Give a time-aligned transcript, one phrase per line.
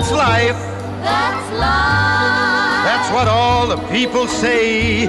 [0.00, 0.58] That's life.
[1.02, 2.84] That's life.
[2.86, 5.06] That's what all the people say.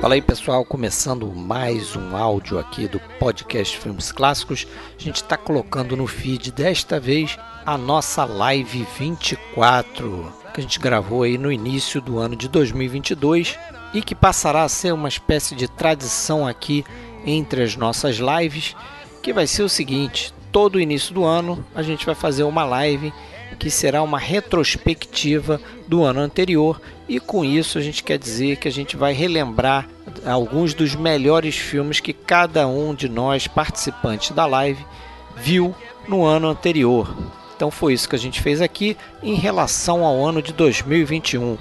[0.00, 4.66] Fala aí pessoal, começando mais um áudio aqui do podcast Filmes Clássicos.
[4.98, 10.78] A gente está colocando no feed desta vez a nossa live 24 que a gente
[10.78, 13.58] gravou aí no início do ano de 2022
[13.92, 16.82] e que passará a ser uma espécie de tradição aqui
[17.26, 18.74] entre as nossas lives,
[19.22, 23.12] que vai ser o seguinte: todo início do ano a gente vai fazer uma live
[23.58, 28.68] que será uma retrospectiva do ano anterior e com isso a gente quer dizer que
[28.68, 29.88] a gente vai relembrar
[30.24, 34.84] alguns dos melhores filmes que cada um de nós participantes da live
[35.36, 35.74] viu
[36.06, 37.14] no ano anterior.
[37.56, 41.58] Então foi isso que a gente fez aqui em relação ao ano de 2021.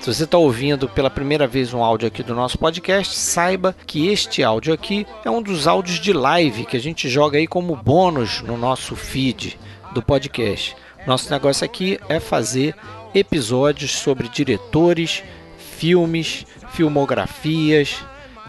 [0.00, 4.08] Se você está ouvindo pela primeira vez um áudio aqui do nosso podcast, saiba que
[4.08, 7.76] este áudio aqui é um dos áudios de live que a gente joga aí como
[7.76, 9.58] bônus no nosso feed
[9.92, 10.74] do podcast.
[11.06, 12.74] Nosso negócio aqui é fazer
[13.14, 15.22] episódios sobre diretores,
[15.58, 17.96] filmes, filmografias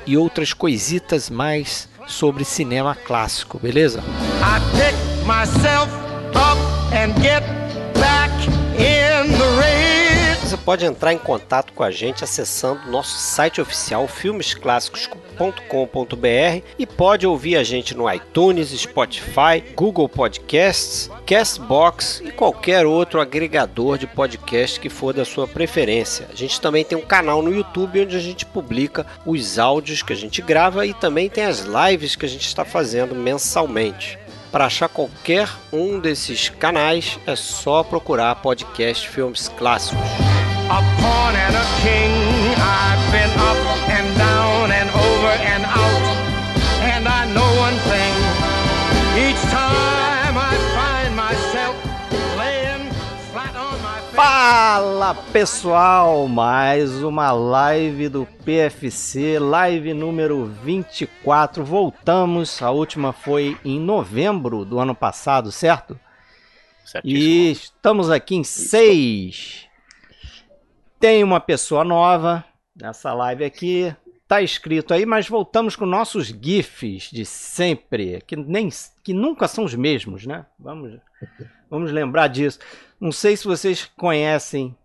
[0.05, 3.99] e outras coisitas mais sobre cinema clássico, beleza?
[3.99, 4.95] I pick
[5.25, 5.91] myself
[6.35, 6.59] up
[6.93, 7.43] and get
[7.95, 8.31] back
[8.77, 10.47] in the race.
[10.47, 14.07] Você pode entrar em contato com a gente acessando nosso site oficial
[15.33, 23.19] filmesclássicos.com.br e pode ouvir a gente no iTunes, Spotify, Google Podcasts, Castbox e qualquer outro
[23.19, 26.27] agregador de podcast que for da sua preferência.
[26.31, 30.13] A gente também tem um canal no YouTube onde a gente publica os áudios que
[30.13, 34.19] a gente grava e também tem as lives que a gente está fazendo mensalmente.
[34.51, 39.99] Para achar qualquer um desses canais é só procurar podcast Filmes Clássicos.
[44.75, 46.03] And over and out.
[46.81, 48.13] And I know one thing.
[49.15, 51.75] Each time I find myself
[52.37, 52.91] laying
[53.31, 54.15] flat on my face.
[54.15, 61.63] Fala pessoal, mais uma live do PFC, live número 24.
[61.63, 65.99] Voltamos, a última foi em novembro do ano passado, certo?
[67.03, 69.67] E estamos aqui em 6.
[70.99, 72.43] Tem uma pessoa nova
[72.75, 73.95] nessa live aqui,
[74.35, 78.69] tá escrito aí, mas voltamos com nossos GIFs de sempre, que, nem,
[79.03, 80.45] que nunca são os mesmos, né?
[80.59, 80.99] Vamos,
[81.69, 82.59] vamos lembrar disso.
[82.99, 84.75] Não sei se vocês conhecem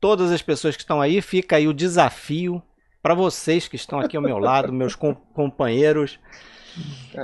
[0.00, 2.62] todas as pessoas que estão aí, fica aí o desafio
[3.02, 6.18] para vocês que estão aqui ao meu lado, meus com- companheiros.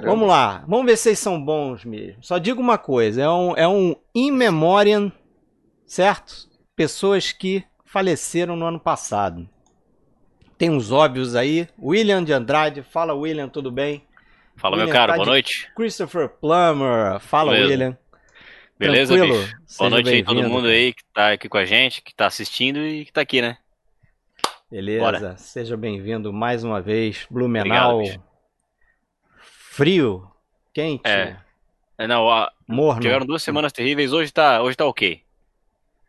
[0.03, 2.23] Vamos lá, vamos ver se vocês são bons mesmo.
[2.23, 5.13] Só digo uma coisa: é um, é um in memoriam,
[5.87, 6.49] certo?
[6.75, 9.49] Pessoas que faleceram no ano passado.
[10.59, 11.69] Tem uns óbvios aí.
[11.81, 14.03] William de Andrade, fala William, tudo bem?
[14.57, 15.71] Fala, meu William, caro, tá boa noite.
[15.77, 17.71] Christopher Plummer, fala Beleza.
[17.71, 17.99] William.
[18.79, 19.39] Beleza, Tranquilo?
[19.43, 19.57] bicho?
[19.67, 22.27] Seja Boa noite aí todo mundo aí que tá aqui com a gente, que tá
[22.27, 23.59] assistindo e que tá aqui, né?
[24.71, 25.37] Beleza, Bora.
[25.37, 27.27] seja bem-vindo mais uma vez.
[27.31, 28.23] Blumenau, Obrigado,
[29.71, 30.31] frio,
[30.75, 31.37] quente, É.
[31.99, 33.01] É, Não, ó, morno.
[33.01, 35.23] tiveram duas semanas terríveis, hoje tá, hoje tá ok.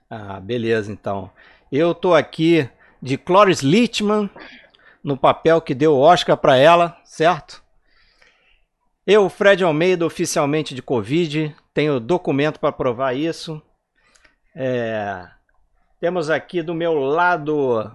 [0.10, 1.32] Ah, beleza, então.
[1.72, 2.70] Eu tô aqui
[3.02, 4.30] de Cloris Lichtman,
[5.04, 7.62] no papel que deu o Oscar para ela, certo?
[9.06, 13.62] Eu, Fred Almeida, oficialmente de Covid, tenho documento para provar isso.
[14.56, 15.26] É,
[16.00, 17.90] Temos aqui do meu lado,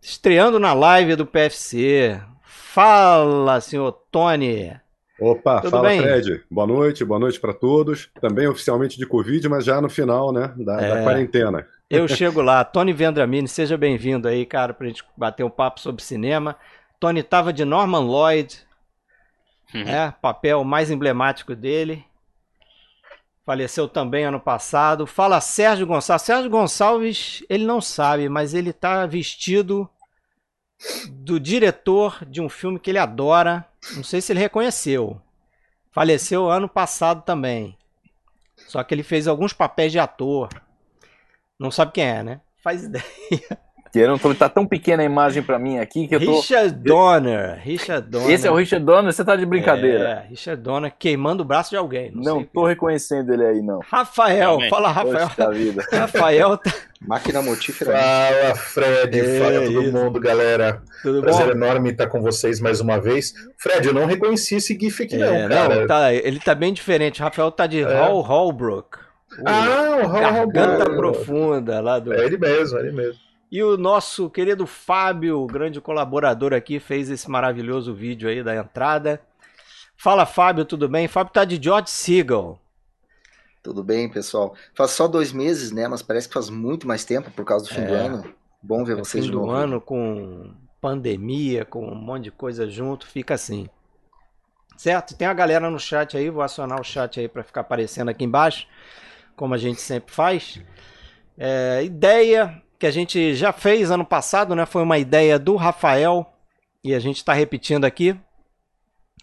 [0.00, 2.20] estreando na live do PFC.
[2.44, 4.72] Fala, senhor Tony.
[5.20, 6.00] Opa, Tudo fala bem?
[6.00, 6.44] Fred.
[6.50, 8.10] Boa noite, boa noite para todos.
[8.20, 11.02] Também oficialmente de Covid, mas já no final, né, da, da É.
[11.02, 11.66] quarentena.
[11.96, 12.64] Eu chego lá.
[12.64, 16.56] Tony Vendramini, seja bem-vindo aí, cara, pra gente bater um papo sobre cinema.
[17.00, 18.58] Tony tava de Norman Lloyd,
[19.74, 19.82] Uhum.
[19.82, 22.04] é, papel mais emblemático dele.
[23.44, 25.06] Faleceu também ano passado.
[25.06, 26.24] Fala Sérgio Gonçalves.
[26.24, 29.88] Sérgio Gonçalves, ele não sabe, mas ele tá vestido
[31.10, 33.66] do diretor de um filme que ele adora.
[33.96, 35.20] Não sei se ele reconheceu.
[35.92, 37.76] Faleceu ano passado também.
[38.68, 40.48] Só que ele fez alguns papéis de ator.
[41.58, 42.40] Não sabe quem é, né?
[42.62, 43.04] Faz ideia.
[43.94, 46.34] Eu não tô, tá tão pequena a imagem pra mim aqui que eu tô.
[46.40, 47.60] Richard Donner.
[47.62, 48.28] Richard Donner.
[48.30, 50.24] Esse é o Richard Donner, você tá de brincadeira.
[50.24, 52.10] É, Richard Donner queimando o braço de alguém.
[52.12, 53.78] Não, não sei tô reconhecendo ele aí, não.
[53.88, 54.70] Rafael, Realmente.
[54.70, 55.28] fala Rafael.
[55.28, 55.86] Poxa vida.
[55.92, 56.72] Rafael, tá...
[57.00, 57.92] Máquina mortífera.
[57.92, 59.20] Fala, Fred.
[59.20, 59.92] É, fala todo isso.
[59.92, 60.82] mundo, galera.
[61.00, 61.52] tudo Prazer bom?
[61.52, 63.32] enorme estar com vocês mais uma vez.
[63.58, 65.74] Fred, eu não reconheci esse GIF aqui, É, não, cara.
[65.82, 67.22] não, tá, ele tá bem diferente.
[67.22, 68.00] Rafael tá de É.
[68.00, 69.03] Hall Holbrook.
[69.44, 70.96] Ah, o Garganta Roberto.
[70.96, 72.12] profunda lá do.
[72.12, 73.20] É ele mesmo, é ele mesmo.
[73.50, 79.20] E o nosso querido Fábio, grande colaborador aqui, fez esse maravilhoso vídeo aí da entrada.
[79.96, 81.06] Fala, Fábio, tudo bem?
[81.06, 82.58] Fábio tá de George Seagal.
[83.62, 84.54] Tudo bem, pessoal?
[84.74, 85.86] Faz só dois meses, né?
[85.88, 88.06] Mas parece que faz muito mais tempo por causa do fim do É.
[88.06, 88.34] ano.
[88.62, 89.52] Bom ver No vocês fim de do novo.
[89.52, 93.68] ano, com pandemia, com um monte de coisa junto, fica assim.
[94.76, 95.16] Certo?
[95.16, 98.24] Tem a galera no chat aí, vou acionar o chat aí para ficar aparecendo aqui
[98.24, 98.66] embaixo,
[99.36, 100.60] como a gente sempre faz.
[101.36, 104.66] É, ideia que a gente já fez ano passado, né?
[104.66, 106.26] Foi uma ideia do Rafael
[106.82, 108.16] e a gente está repetindo aqui.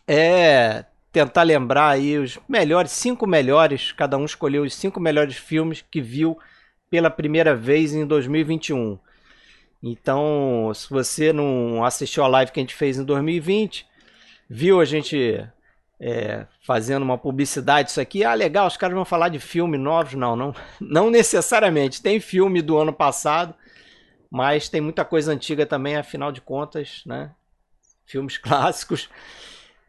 [0.08, 5.84] É tentar lembrar aí os melhores, cinco melhores, cada um escolheu os cinco melhores filmes
[5.92, 6.38] que viu
[6.90, 8.98] pela primeira vez em 2021.
[9.84, 13.86] Então, se você não assistiu a live que a gente fez em 2020,
[14.50, 15.44] viu a gente
[16.04, 20.16] é, fazendo uma publicidade disso aqui, ah, legal, os caras vão falar de filme novos.
[20.16, 22.02] Não, não, não necessariamente.
[22.02, 23.54] Tem filme do ano passado,
[24.30, 27.32] mas tem muita coisa antiga também, afinal de contas, né?
[28.06, 29.10] Filmes clássicos.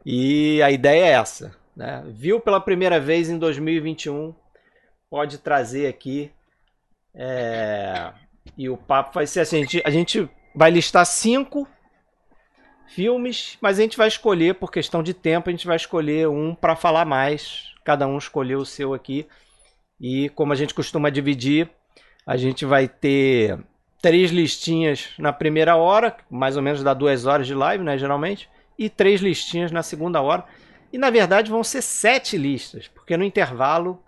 [0.05, 1.55] E a ideia é essa.
[1.75, 2.03] Né?
[2.09, 4.35] Viu pela primeira vez em 2021,
[5.09, 6.31] pode trazer aqui.
[7.15, 8.13] é,
[8.55, 11.67] E o papo vai ser assim: a gente, a gente vai listar cinco
[12.93, 16.55] filmes, mas a gente vai escolher, por questão de tempo, a gente vai escolher um
[16.55, 17.73] para falar mais.
[17.83, 19.27] Cada um escolheu o seu aqui.
[19.99, 21.69] E como a gente costuma dividir,
[22.25, 23.59] a gente vai ter
[24.01, 27.97] três listinhas na primeira hora, mais ou menos dá duas horas de live, né?
[27.97, 30.45] Geralmente e três listinhas na segunda hora.
[30.91, 34.01] E na verdade vão ser sete listas, porque no intervalo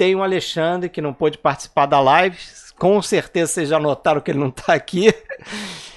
[0.00, 2.38] tem o Alexandre que não pôde participar da live.
[2.78, 5.12] Com certeza vocês já notaram que ele não está aqui.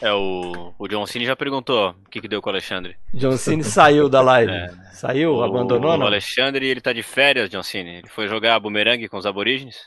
[0.02, 2.98] É, o, o John Cena já perguntou o que, que deu com o Alexandre.
[3.14, 4.52] John Cena saiu da live.
[4.94, 4.96] É.
[4.96, 5.36] Saiu?
[5.36, 5.92] O, abandonou?
[5.94, 6.06] o Não?
[6.06, 7.90] Alexandre, ele tá de férias, John Cena.
[7.92, 9.78] Ele foi jogar bumerangue com os aborígenes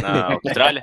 [0.00, 0.82] na Austrália.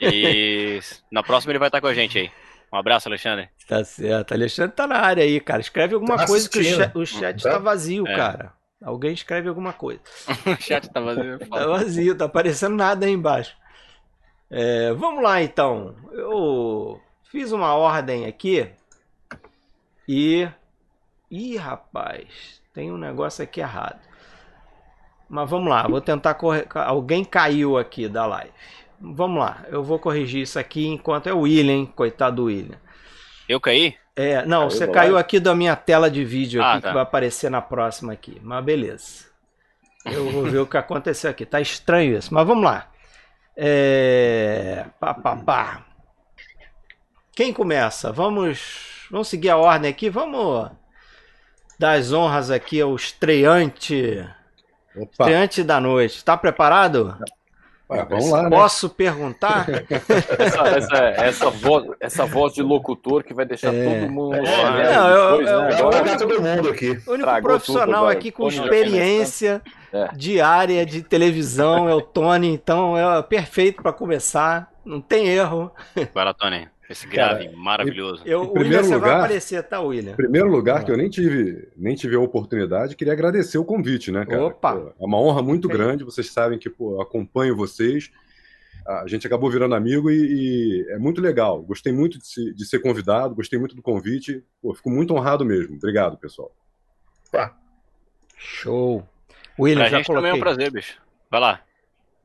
[0.00, 0.80] e
[1.10, 2.30] na próxima ele vai estar com a gente aí.
[2.72, 3.48] Um abraço, Alexandre.
[3.68, 4.34] Tá certo.
[4.34, 5.60] Alexandre tá na área aí, cara.
[5.60, 7.50] Escreve alguma Tá coisa que o chat, o chat Tá?
[7.52, 8.16] tá vazio, É.
[8.16, 8.52] cara.
[8.84, 10.00] Alguém escreve alguma coisa.
[10.46, 11.38] o chat tá vazio.
[11.38, 13.56] Tá vazio, tá aparecendo nada aí embaixo.
[14.50, 15.94] É, vamos lá então.
[16.12, 18.70] Eu fiz uma ordem aqui
[20.06, 20.46] e.
[21.30, 23.98] Ih, rapaz, tem um negócio aqui errado.
[25.28, 26.68] Mas vamos lá, vou tentar correr.
[26.74, 28.52] Alguém caiu aqui da live.
[29.00, 32.78] Vamos lá, eu vou corrigir isso aqui enquanto é o William, coitado do William.
[33.48, 33.96] Eu caí?
[34.16, 36.88] É, não, Caiu você caiu aqui da minha tela de vídeo Ah, aqui tá.
[36.88, 38.40] que vai aparecer na próxima aqui.
[38.42, 39.24] Mas beleza.
[40.04, 41.44] Eu vou ver o que aconteceu aqui.
[41.44, 42.88] Tá estranho isso, mas vamos lá.
[43.56, 44.84] É...
[45.00, 45.86] Pá, pá, pá.
[47.34, 48.12] Quem começa?
[48.12, 50.08] Vamos, vamos seguir a ordem aqui.
[50.08, 50.70] Vamos
[51.78, 54.24] dar as honras aqui ao estreante,
[54.94, 56.24] Opa, estreante da noite.
[56.24, 57.18] Tá preparado?
[57.88, 58.50] Ah, vamos lá, né?
[58.50, 59.66] Posso perguntar?
[60.38, 63.84] Essa, essa, essa, voz, essa voz de locutor que vai deixar É.
[64.00, 64.34] todo mundo.
[64.36, 65.80] É, não, eu- depois, eu- né?
[65.80, 66.98] Eu- largar todo mundo aqui.
[67.06, 70.08] O único profissional tudo, aqui com experiência É.
[70.14, 75.70] diária de televisão é o Tony, então é perfeito para começar, não tem erro.
[76.14, 76.68] Vai lá, Tony.
[76.94, 78.22] Esse grave maravilhoso.
[78.24, 80.12] Eu, Em o William, primeiro você vai lugar- aparecer, tá, William?
[80.12, 84.12] Em primeiro lugar, que eu nem tive, nem tive a oportunidade, queria agradecer o convite,
[84.12, 84.44] né, cara?
[84.46, 84.76] Opa!
[84.76, 85.76] Pô, é uma honra muito Ok.
[85.76, 88.10] grande, vocês sabem que pô, eu acompanho vocês.
[88.86, 90.14] A gente acabou virando amigo e,
[90.84, 91.60] e é muito legal.
[91.62, 94.44] Gostei muito de, se- de ser convidado, gostei muito do convite.
[94.62, 95.74] Pô, fico muito honrado mesmo.
[95.76, 96.52] Obrigado, pessoal.
[98.36, 99.06] Show.
[99.58, 100.40] William, Pra já gente também é coloquei.
[100.40, 101.00] um prazer, bicho.
[101.30, 101.60] Vai lá.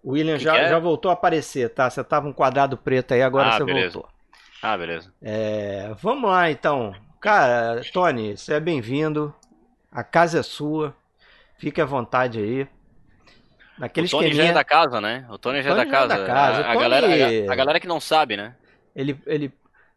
[0.05, 0.69] William Que já, que é?
[0.69, 1.89] já voltou a aparecer, tá?
[1.89, 3.93] Você tava um quadrado preto aí, agora Ah, você beleza.
[3.93, 4.11] voltou.
[4.61, 5.13] Ah, beleza.
[5.21, 6.93] É, vamos lá, então.
[7.21, 9.33] Cara, Tony, você é bem-vindo.
[9.91, 10.95] A casa é sua.
[11.57, 12.67] Fique à vontade aí.
[13.77, 14.51] Naquele o Tony já esqueminha...
[14.51, 15.25] é da casa, né?
[15.29, 16.17] O Tony já é Tony da já é casa.
[16.21, 16.57] da casa.
[16.57, 17.07] A, a Tony- galera,
[17.49, 18.55] a, a galera que não sabe, né?
[18.95, 19.53] Ele, ele,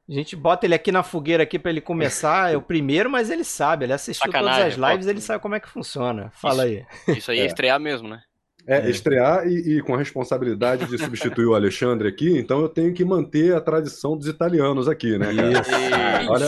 [0.08, 3.30] a gente bota ele aqui na fogueira aqui para ele começar, é o primeiro, mas
[3.30, 5.10] ele sabe, ele assistiu Sacanagem, todas as lives, pô.
[5.10, 6.30] ele sabe como é que funciona.
[6.34, 6.84] Fala aí.
[7.08, 7.46] Isso aí é, É.
[7.46, 8.22] estrear mesmo, né?
[8.64, 12.94] É, estrear e, e com a responsabilidade de substituir o Alexandre aqui, então eu tenho
[12.94, 16.30] que manter a tradição dos italianos aqui, né, cara?
[16.30, 16.46] Olha,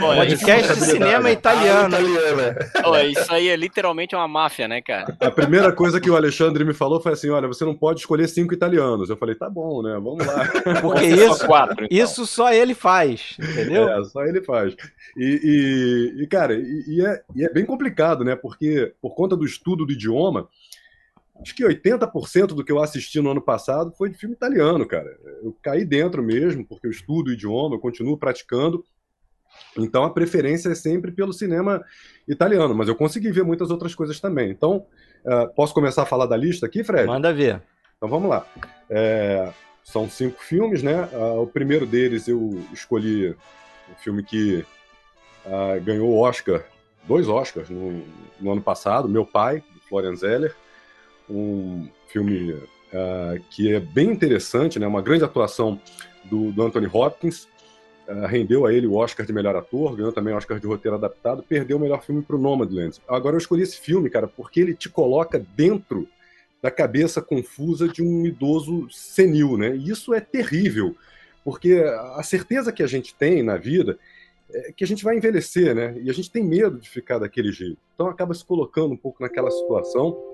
[0.00, 0.90] Pô, Podcast de responsabilidade.
[0.90, 1.94] cinema italiano.
[1.96, 2.56] Ah, italiana.
[2.82, 5.14] Pô, isso aí é literalmente uma máfia, né, cara?
[5.20, 8.28] a primeira coisa que o Alexandre me falou foi assim: olha, você não pode escolher
[8.28, 9.10] cinco italianos.
[9.10, 9.92] Eu falei, tá bom, né?
[10.02, 10.48] Vamos lá.
[10.80, 11.98] Porque Só isso, quatro, então.
[12.04, 13.88] isso só ele faz, entendeu?
[13.90, 14.74] É, só ele faz.
[15.16, 18.34] E, e- e, cara, e, e é, e é bem complicado, né?
[18.34, 20.48] Porque por conta do estudo do idioma,
[21.42, 25.18] acho que 80% do que eu assisti no ano passado foi de filme italiano, cara.
[25.42, 28.84] Eu caí dentro mesmo, porque eu estudo o idioma, eu continuo praticando.
[29.76, 31.84] Então a preferência é sempre pelo cinema
[32.26, 34.50] italiano, mas eu consegui ver muitas outras coisas também.
[34.50, 34.86] Então,
[35.24, 37.06] eh, posso começar a falar da lista aqui, Fred?
[37.06, 37.62] Manda ver.
[37.96, 38.46] Então vamos lá.
[38.88, 39.52] É,
[39.84, 41.08] são cinco filmes, né?
[41.12, 43.30] Ah, o primeiro deles eu escolhi
[43.90, 44.64] um filme que
[45.46, 46.64] ah, ganhou Oscar,
[47.06, 48.02] dois Oscars no,
[48.40, 50.54] no ano passado, Meu Pai, do Florian Zeller.
[51.28, 54.86] Um filme uh, que é bem interessante, né?
[54.86, 55.80] Uma grande atuação
[56.24, 57.48] do, do Anthony Hopkins.
[58.08, 60.96] Uh, rendeu a ele o Oscar de melhor ator, ganhou também o Oscar de roteiro
[60.96, 63.00] adaptado, perdeu o melhor filme para o Nomadland.
[63.08, 66.08] Agora eu escolhi esse filme, cara, porque ele te coloca dentro
[66.60, 69.76] da cabeça confusa de um idoso senil, né?
[69.76, 70.96] E isso é terrível,
[71.44, 71.74] porque
[72.14, 73.98] a certeza que a gente tem na vida
[74.52, 75.96] é que a gente vai envelhecer, né?
[76.02, 77.78] E a gente tem medo de ficar daquele jeito.
[77.94, 80.31] Então acaba se colocando um pouco naquela situação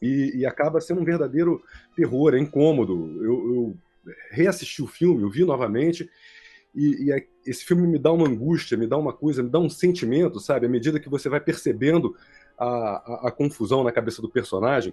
[0.00, 1.62] e, e acaba sendo um verdadeiro
[1.94, 3.22] terror, é incômodo.
[3.22, 3.76] Eu, eu
[4.30, 6.08] reassisti o filme, eu vi novamente,
[6.74, 9.58] e, e é, esse filme me dá uma angústia, me dá uma coisa, me dá
[9.58, 10.66] um sentimento, sabe?
[10.66, 12.14] À medida que você vai percebendo
[12.58, 14.92] a, a, a confusão na cabeça do personagem.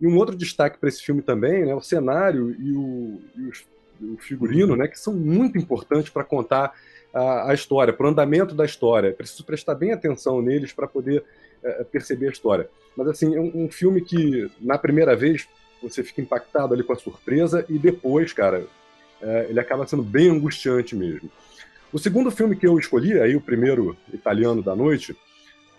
[0.00, 1.74] E um outro destaque para esse filme também, né?
[1.74, 4.86] O cenário e o, e o figurino, né?
[4.86, 6.72] Que são muito importantes para contar
[7.12, 9.12] a, a história, para o andamento da história.
[9.12, 11.24] Preciso prestar bem atenção neles para poder
[11.62, 12.68] é, perceber a história.
[12.96, 15.48] Mas, assim, é um, um filme que, na primeira vez,
[15.82, 18.66] você fica impactado ali com a surpresa e depois, cara,
[19.20, 21.30] é, ele acaba sendo bem angustiante mesmo.
[21.92, 25.16] O segundo filme que eu escolhi, aí o primeiro italiano da noite,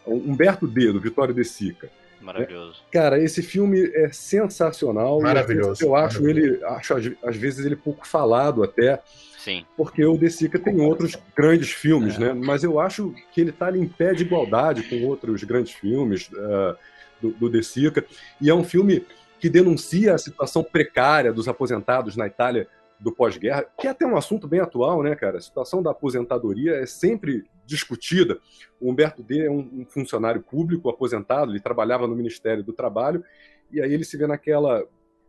[0.05, 1.89] Humberto D, do Vittorio De Sica.
[2.21, 2.81] Maravilhoso.
[2.89, 5.21] É, cara, esse filme é sensacional.
[5.21, 5.83] Maravilhoso.
[5.83, 6.55] Eu acho maravilhoso.
[6.55, 9.01] ele, acho às vezes ele pouco falado até,
[9.37, 9.65] Sim.
[9.77, 12.19] porque o De Sica tem outros grandes filmes, É.
[12.19, 12.33] né?
[12.33, 16.29] Mas eu acho que ele está ali em pé de igualdade com outros grandes filmes
[16.33, 16.75] uh,
[17.21, 18.05] do, do De Sica.
[18.41, 19.05] E é um filme
[19.39, 22.67] que denuncia a situação precária dos aposentados na Itália
[22.99, 25.37] do pós-guerra, que é até um assunto bem atual, né, cara?
[25.37, 28.39] A situação da aposentadoria é sempre discutida.
[28.79, 33.23] O Humberto D é um, um funcionário público aposentado, ele trabalhava no Ministério do Trabalho,
[33.71, 34.83] e aí ele se vê naquela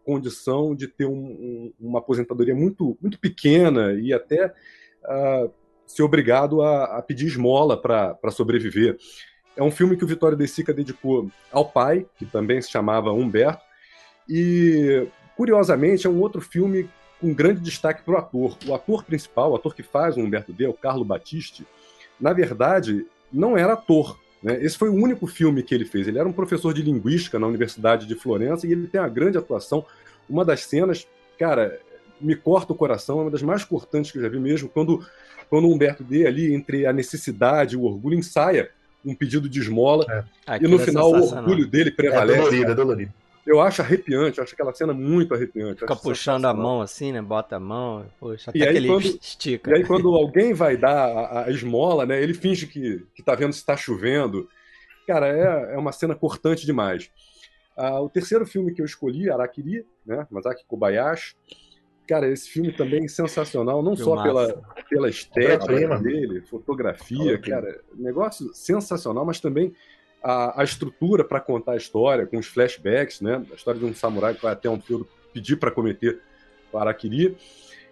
[0.04, 5.52] condição de ter um, um, uma aposentadoria muito, muito pequena e até uh,
[5.86, 8.96] ser obrigado a, a pedir esmola para sobreviver.
[9.56, 13.12] É um filme que o Vitório De Sica dedicou ao pai, que também se chamava
[13.12, 13.62] Humberto,
[14.28, 16.88] e curiosamente é um outro filme
[17.20, 18.56] com grande destaque para o ator.
[18.66, 21.66] O ator principal, o ator que faz o Humberto D, o Carlo Battisti,
[22.20, 24.18] na verdade, não era ator.
[24.42, 24.62] Né?
[24.64, 26.08] Esse foi o único filme que ele fez.
[26.08, 29.38] Ele era um professor de linguística na Universidade de Florença e ele tem uma grande
[29.38, 29.84] atuação.
[30.28, 31.06] Uma das cenas,
[31.38, 31.78] cara,
[32.20, 35.04] me corta o coração, é uma das mais cortantes que eu já vi mesmo, quando,
[35.48, 38.70] quando o Humberto D, ali, entre a necessidade e o orgulho, ensaia
[39.04, 40.04] um pedido de esmola
[40.46, 42.38] e Aquilo no é final o orgulho dele É prevalece.
[42.38, 43.12] dolorido, é dolorido.
[43.46, 45.80] Eu acho arrepiante, eu acho aquela cena muito arrepiante.
[45.80, 47.22] Fica puxando a mão assim, né?
[47.22, 49.70] Bota a mão, puxa, E até aí, que ele quando- estica.
[49.70, 53.34] E aí, quando alguém vai dar a, a esmola, né, ele finge que, que tá
[53.34, 54.48] vendo se tá chovendo.
[55.06, 57.10] Cara, é, é uma cena cortante demais.
[57.76, 61.34] Ah, o terceiro filme que eu escolhi, Araquiri, né, Masaki Kobayashi.
[62.06, 64.24] Cara, esse filme também é sensacional, não só Filmaço.
[64.24, 69.72] pela, pela estética dele, fotografia, cara, negócio sensacional, mas também
[70.22, 73.94] a, a estrutura para contar a história, com os flashbacks, né, a história de um
[73.94, 76.20] samurai que vai até um feudo pedir para cometer
[76.72, 77.36] Araquiri.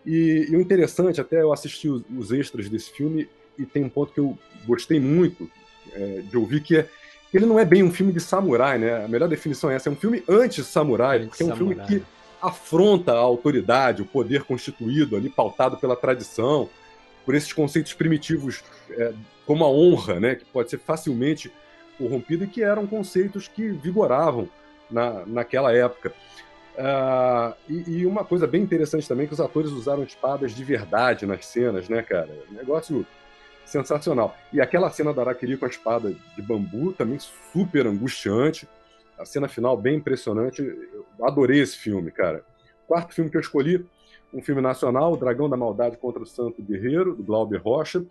[0.07, 3.89] E, e o interessante, até eu assisti os, os extras desse filme e tem um
[3.89, 5.51] ponto que eu gostei muito
[5.93, 6.89] é, de ouvir, que é
[7.31, 9.05] que ele não é bem um filme de samurai, né?
[9.05, 12.03] A melhor definição é essa, é um filme anti-samurai, porque é um filme que
[12.41, 16.71] afronta a autoridade, o poder constituído ali, pautado pela tradição,
[17.27, 19.13] por esses conceitos primitivos, é,
[19.45, 20.35] como a honra, né?
[20.37, 21.53] Que pode ser facilmente
[21.99, 24.49] corrompida e que eram conceitos que vigoravam
[24.91, 26.15] na, naquela época.
[26.79, 31.27] Ah, e, e uma coisa bem interessante também que os atores usaram espadas de verdade
[31.27, 32.31] nas cenas, né, cara?
[32.51, 33.05] Negócio
[33.67, 34.35] sensacional.
[34.53, 37.19] E aquela cena da Araquiri com a espada de bambu também
[37.53, 38.69] super angustiante.
[39.19, 40.63] A cena final bem impressionante.
[40.63, 42.45] Eu adorei esse filme, cara.
[42.87, 43.85] Quarto filme que eu escolhi,
[44.33, 48.05] um filme nacional, O Dragão da Maldade contra o Santo Guerreiro, do Glauber Rocha.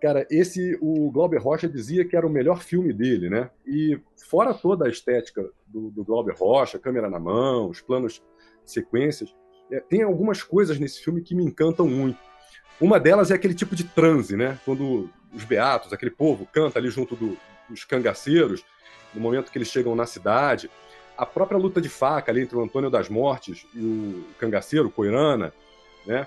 [0.00, 3.50] Cara, esse o Glauber Rocha dizia que era o melhor filme dele, né?
[3.66, 3.98] E
[4.28, 8.22] fora toda a estética do, do Glauber Rocha, câmera na mão, os planos,
[8.64, 9.34] sequências,
[9.72, 12.18] é, tem algumas coisas nesse filme que me encantam muito.
[12.80, 14.58] Uma delas é aquele tipo de transe, né?
[14.64, 17.36] Quando os beatos, aquele povo, canta ali junto do-
[17.68, 18.64] dos cangaceiros,
[19.14, 20.70] no momento que eles chegam na cidade.
[21.16, 25.52] A própria luta de faca ali entre o Antônio das Mortes e o cangaceiro, Coirana,
[26.06, 26.26] né?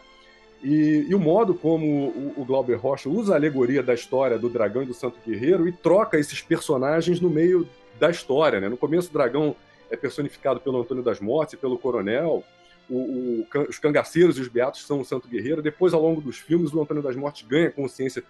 [0.61, 4.49] E, e o modo como o, o Glauber Rocha usa a alegoria da história do
[4.49, 7.67] dragão e do santo guerreiro e troca esses personagens no meio
[7.99, 8.67] da história, né?
[8.67, 9.55] No começo o dragão
[9.89, 12.43] é personificado pelo Antônio das Mortes e pelo coronel,
[12.89, 15.61] o- o os cangaceiros e os beatos são o santo guerreiro.
[15.61, 18.23] Depois, ao longo dos filmes, o Antônio das Mortes ganha consciência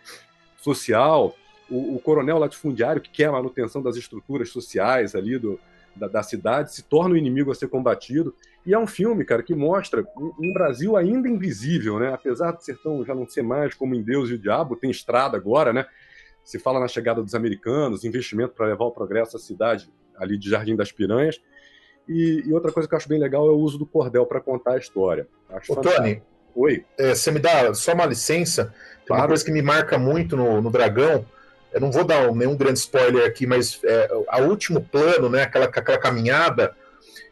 [0.61, 1.35] social.
[1.71, 5.59] O coronel latifundiário, que quer a manutenção das estruturas sociais ali do,
[5.99, 8.33] da, da cidade, se torna o inimigo a ser combatido.
[8.65, 12.13] E é um filme, cara, que mostra um, um Brasil ainda invisível, né?
[12.13, 15.37] Apesar do sertão já não ser mais como em Deus e o Diabo, tem estrada
[15.37, 15.85] agora, né?
[16.43, 20.49] Se fala na chegada dos americanos, investimento para levar o progresso à cidade ali de
[20.49, 21.39] Jardim das Piranhas.
[22.07, 24.41] E, e outra coisa que eu acho bem legal é o uso do cordel para
[24.41, 25.27] contar a história.
[25.49, 26.01] Acho Ô, fantástico.
[26.03, 26.21] Tony,
[26.55, 26.85] Oi.
[26.97, 28.65] é, você me dá só uma licença?
[28.65, 29.27] Tem uma Claro.
[29.29, 31.25] coisa que me marca muito no, no Dragão.
[31.73, 35.65] Eu não vou dar nenhum grande spoiler aqui, mas é, a último plano, né, aquela,
[35.65, 36.75] aquela caminhada,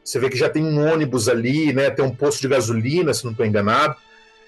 [0.04, 3.24] você vê que já tem um ônibus ali, né, tem um posto de gasolina, se
[3.26, 3.96] não estou enganado,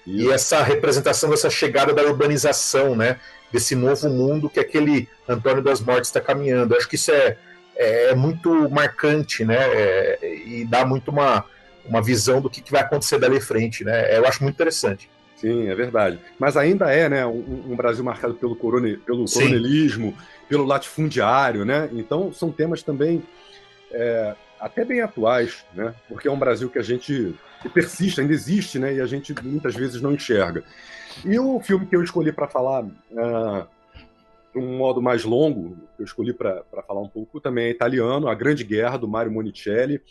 [0.06, 3.18] e essa representação dessa chegada da urbanização, né,
[3.52, 6.74] desse novo mundo que aquele Antônio das Mortes está caminhando.
[6.74, 7.36] Eu acho que isso é,
[7.76, 11.44] é muito marcante, né, é, e dá muito uma,
[11.84, 14.16] uma visão do que, que vai acontecer dali em frente, né.
[14.16, 15.10] Eu acho muito interessante.
[15.40, 16.18] Sim, é verdade.
[16.38, 19.40] Mas ainda é, né, um, um Brasil marcado pelo, corone, pelo Sim.
[19.40, 20.14] coronelismo,
[20.48, 21.88] pelo latifundiário, né?
[21.92, 23.22] Então são temas também
[23.90, 25.94] é, até bem atuais, né?
[26.08, 28.94] Porque é um Brasil que a gente que persiste, ainda existe, né?
[28.94, 30.62] E a gente muitas vezes não enxerga.
[31.24, 36.04] E o filme que eu escolhi para falar de um modo mais longo, que eu
[36.04, 40.02] escolhi para falar um pouco, também é italiano, A Grande Guerra, do Mario Monicelli.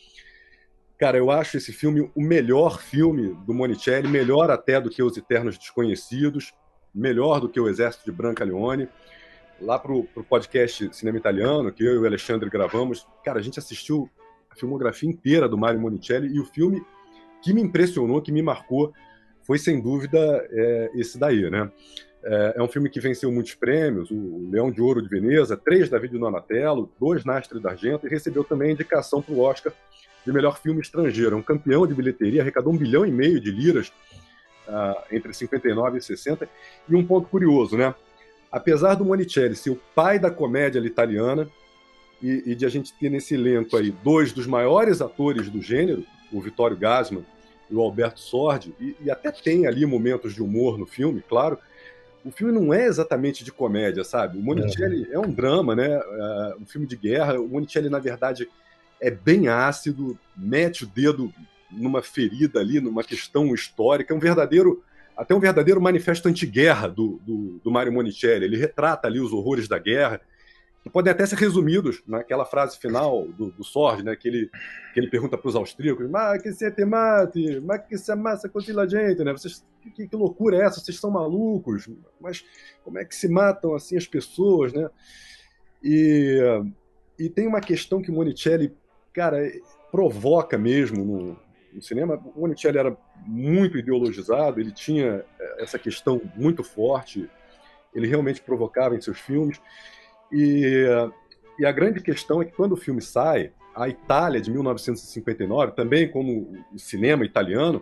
[1.00, 5.16] Cara, eu acho esse filme o melhor filme do Monicelli, melhor até do que Os
[5.16, 6.54] Eternos Desconhecidos,
[6.94, 8.90] melhor do que O Exército de Branca Leone.
[9.62, 13.58] Lá pro, pro podcast Cinema Italiano, que eu e o Alexandre gravamos, cara, a gente
[13.58, 14.10] assistiu
[14.52, 16.84] a filmografia inteira do Mario Monicelli e o filme
[17.42, 18.92] que me impressionou, que me marcou,
[19.44, 20.20] foi sem dúvida
[20.52, 21.72] é, esse daí, né?
[22.22, 25.90] É, é um filme que venceu muitos prêmios, o Leão de Ouro de Veneza, três
[25.90, 29.72] David Donatello, dois Nastre d'Argento e recebeu também indicação para o Oscar
[30.30, 31.36] de melhor filme estrangeiro.
[31.36, 33.92] É um campeão de bilheteria, arrecadou um bilhão e meio de liras
[34.68, 36.48] ah, entre 59 e 60.
[36.88, 37.94] E um ponto curioso, né?
[38.52, 41.50] Apesar do Monicelli ser o pai da comédia italiana
[42.22, 46.06] e, e de a gente ter nesse elenco aí dois dos maiores atores do gênero,
[46.32, 47.26] o Vittorio Gassman
[47.70, 51.58] e o Alberto Sordi, e, e até tem ali momentos de humor no filme, claro.
[52.26, 54.38] O filme não é exatamente de comédia, sabe?
[54.38, 55.88] O Monicelli é, um drama, né?
[55.90, 57.40] É um filme de guerra.
[57.40, 58.50] O Monicelli, na verdade,
[59.02, 61.34] é bem ácido, mete o dedo
[61.72, 64.84] numa ferida ali, numa questão histórica, é um verdadeiro,
[65.16, 68.46] até um verdadeiro manifesto anti-guerra do, do, do Mário Monicelli.
[68.46, 70.20] Ele retrata ali os horrores da guerra,
[70.82, 74.50] que podem até ser resumidos naquela frase final do, do Sorge, né, que, ele,
[74.94, 78.48] que ele pergunta para os austríacos, mas que se te mate, mas que se massa
[78.48, 79.32] contra a gente, né?
[79.34, 80.80] Vocês, que, que loucura é essa?
[80.80, 82.46] Vocês são malucos, mas
[82.84, 84.90] como é que se matam assim as pessoas, né?
[85.84, 86.42] E,
[87.18, 88.74] e tem uma questão que Monicelli
[89.14, 89.38] cara,
[89.92, 91.38] provoca mesmo no,
[91.74, 92.22] no, cinema.
[92.36, 92.96] O Monicelli era
[93.26, 95.24] muito ideologizado, ele tinha
[95.58, 97.30] essa questão muito forte,
[97.94, 99.60] ele realmente provocava em seus filmes.
[100.32, 100.86] E,
[101.58, 106.10] e a grande questão é que quando o filme sai, a Itália de 1959, também
[106.10, 107.82] como o cinema italiano,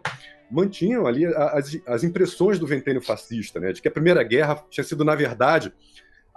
[0.49, 4.83] mantinham ali as, as impressões do ventênio fascista, né, de que a Primeira Guerra tinha
[4.83, 5.73] sido, na verdade,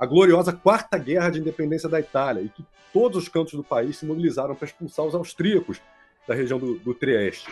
[0.00, 3.98] a gloriosa Quarta Guerra de Independência da Itália, e que todos os cantos do país
[3.98, 5.78] se mobilizaram para expulsar os austríacos
[6.26, 7.50] da região do, do, Trieste.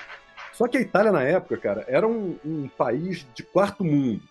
[0.55, 4.23] Só que a Itália, na época, cara, era um, um país de quarto mundo.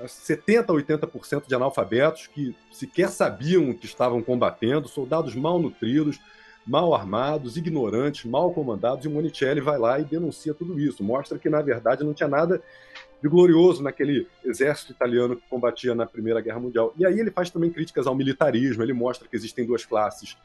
[0.00, 6.20] 70% a 80% de analfabetos que sequer sabiam o que estavam combatendo, soldados mal nutridos,
[6.64, 11.02] mal armados, ignorantes, mal comandados, e o Monicelli vai lá e denuncia tudo isso.
[11.02, 12.62] Mostra que, na verdade, não tinha nada
[13.24, 16.92] de glorioso naquele exército italiano que combatia na Primeira Guerra Mundial.
[16.94, 20.36] E aí ele faz também críticas ao militarismo, ele mostra que existem duas classes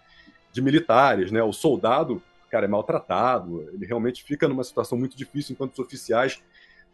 [0.54, 1.44] de militares, né?
[1.44, 6.42] O soldado, cara, é maltratado, ele realmente fica numa situação muito difícil enquanto os oficiais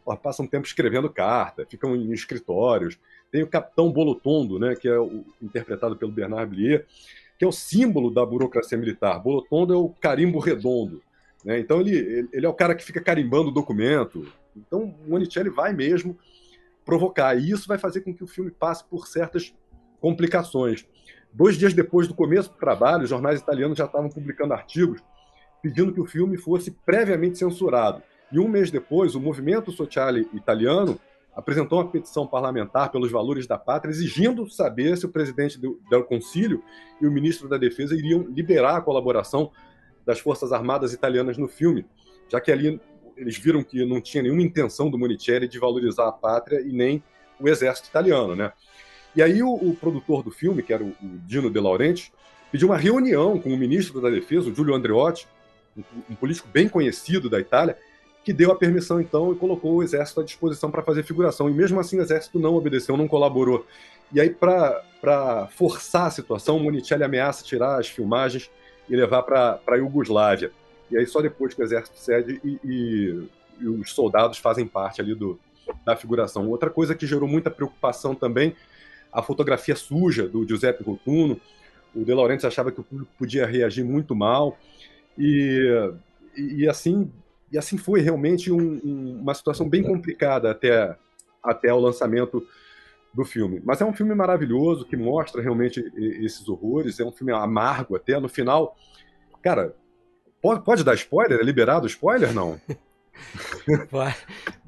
[0.04, 2.98] ó, passam tempo escrevendo carta, ficam em escritórios.
[3.32, 6.88] Tem o capitão Bolotondo, né, que é o, interpretado pelo Bernard Blier,
[7.38, 9.19] que é o símbolo da burocracia militar.
[9.19, 11.04] Bolotondo é o carimbo redondo.
[11.43, 11.60] Né?
[11.60, 15.73] Então ele, ele é o cara que fica carimbando o documento, então, o Monicelli vai
[15.73, 16.17] mesmo
[16.85, 19.53] provocar, e isso vai fazer com que o filme passe por certas
[19.99, 20.87] complicações.
[21.33, 25.01] Dois dias depois do começo do trabalho, os jornais italianos já estavam publicando artigos
[25.65, 28.03] pedindo que o filme fosse previamente censurado.
[28.31, 30.99] E um mês depois, o Movimento Sociale Italiano
[31.35, 36.07] apresentou uma petição parlamentar pelos valores da pátria, exigindo saber se o presidente do, do
[37.01, 39.51] e o ministro da Defesa iriam liberar a colaboração
[40.05, 41.83] das Forças Armadas italianas no filme,
[42.29, 42.79] já que ali
[43.17, 47.04] eles viram que não tinha nenhuma intenção do Monicelli de valorizar a pátria e nem
[47.39, 48.51] o exército italiano, né?
[49.15, 52.12] E aí o, o produtor do filme, que era o, o, Dino De Laurenti,
[52.51, 55.28] pediu uma reunião com o ministro da Defesa, o Giulio Andreotti,
[55.75, 57.78] um, um, político bem conhecido da Itália,
[58.23, 61.49] que deu a permissão então e colocou o exército à disposição para fazer figuração.
[61.49, 63.65] E mesmo assim o exército não obedeceu, não colaborou.
[64.12, 68.49] E aí para forçar a situação, o Monicelli ameaça tirar as filmagens
[68.89, 70.51] e levar para a Iugoslávia.
[70.91, 75.02] E aí só depois que o exército cede e, e, e, os soldados fazem parte
[75.02, 75.39] ali do,
[75.86, 76.48] da figuração.
[76.50, 78.56] Outra coisa que gerou muita preocupação também,
[79.12, 81.39] a fotografia suja do Giuseppe Rotuno.
[81.95, 84.58] O De Laurentiis achava que o público podia reagir muito mal.
[85.17, 85.91] E,
[86.36, 87.10] e, assim,
[87.52, 90.95] e assim foi realmente um, um, uma situação bem complicada até,
[91.41, 92.45] até o lançamento
[93.13, 93.62] do filme.
[93.63, 97.00] Mas é um filme maravilhoso que mostra realmente esses horrores.
[97.00, 98.19] É um filme amargo até.
[98.19, 98.76] No final,
[99.41, 99.74] cara,
[100.45, 101.39] pode, pode dar spoiler?
[101.39, 102.31] É liberado spoiler?
[102.34, 102.60] Não.
[103.89, 104.13] Vai.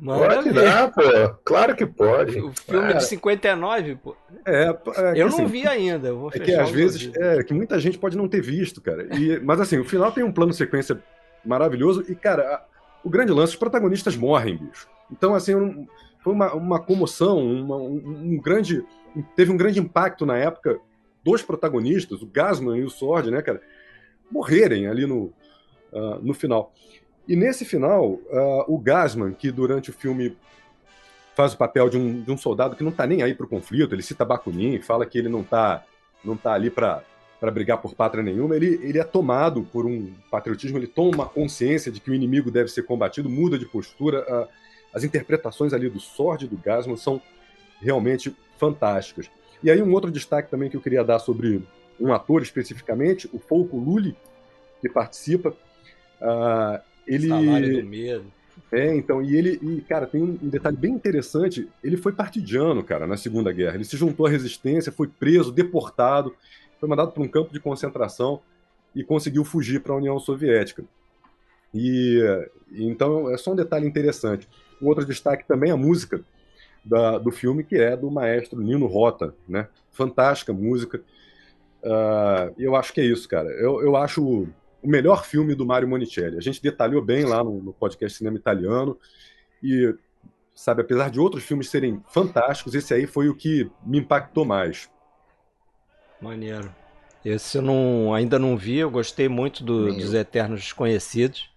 [0.03, 1.01] Pode dar, pô.
[1.43, 2.39] Claro que pode.
[2.39, 4.15] O filme de 59, pô.
[4.45, 6.07] É, é eu não assim, vi ainda.
[6.07, 9.15] Eu é que às vezes é que muita gente pode não ter visto, cara.
[9.15, 11.01] E, mas assim, o final tem um plano sequência
[11.45, 12.65] maravilhoso e, cara,
[13.03, 14.87] o grande lance, os protagonistas morrem, bicho.
[15.11, 15.87] Então, assim, um,
[16.19, 18.83] foi uma, uma comoção, uma, um, um, grande.
[19.35, 20.79] Teve um grande impacto na época
[21.23, 23.61] dos protagonistas, o Gasman e o Sword, né, cara,
[24.31, 25.33] morrerem ali no,
[25.91, 26.73] uh, no final.
[27.27, 30.37] E nesse final, uh, o Gasman, que durante o filme
[31.35, 33.49] faz o papel de um, de um soldado que não está nem aí para o
[33.49, 35.83] conflito, ele cita Bakunin, fala que ele não está
[36.23, 37.03] não tá ali para
[37.39, 41.91] para brigar por pátria nenhuma, ele, ele é tomado por um patriotismo, ele toma consciência
[41.91, 44.25] de que o inimigo deve ser combatido, muda de postura.
[44.27, 44.47] Uh,
[44.91, 47.21] as interpretações ali do Sword e do Gasman são
[47.79, 49.29] realmente fantásticas.
[49.61, 51.63] E aí um outro destaque também que eu queria dar sobre
[51.99, 54.15] um ator especificamente, o Folco Lully,
[54.81, 55.55] que participa.
[56.21, 58.25] Uh, ele Salário do medo.
[58.71, 61.69] É, então, e ele, e, cara, tem um detalhe bem interessante.
[61.83, 63.75] Ele foi partidiano, cara, na Segunda Guerra.
[63.75, 66.35] Ele se juntou à resistência, foi preso, deportado,
[66.79, 68.41] foi mandado para um campo de concentração
[68.93, 70.83] e conseguiu fugir para a União Soviética.
[71.73, 72.19] E
[72.71, 74.47] então é só um detalhe interessante.
[74.81, 76.21] Um outro destaque também é a música
[76.83, 79.67] da, do filme, que é do maestro Nino Rota, né?
[79.91, 81.01] Fantástica música.
[81.83, 83.49] Uh, eu acho que é isso, cara.
[83.49, 84.47] Eu, eu acho
[84.81, 86.37] o melhor filme do Mario Monicelli.
[86.37, 88.97] A gente detalhou bem lá no, no podcast Cinema Italiano
[89.61, 89.93] e
[90.53, 94.89] sabe, apesar de outros filmes serem fantásticos, esse aí foi o que me impactou mais.
[96.19, 96.73] Maneiro.
[97.23, 101.49] Esse eu não, ainda não vi, eu gostei muito do, dos Eternos Desconhecidos.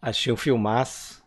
[0.00, 1.22] Achei um filmaço.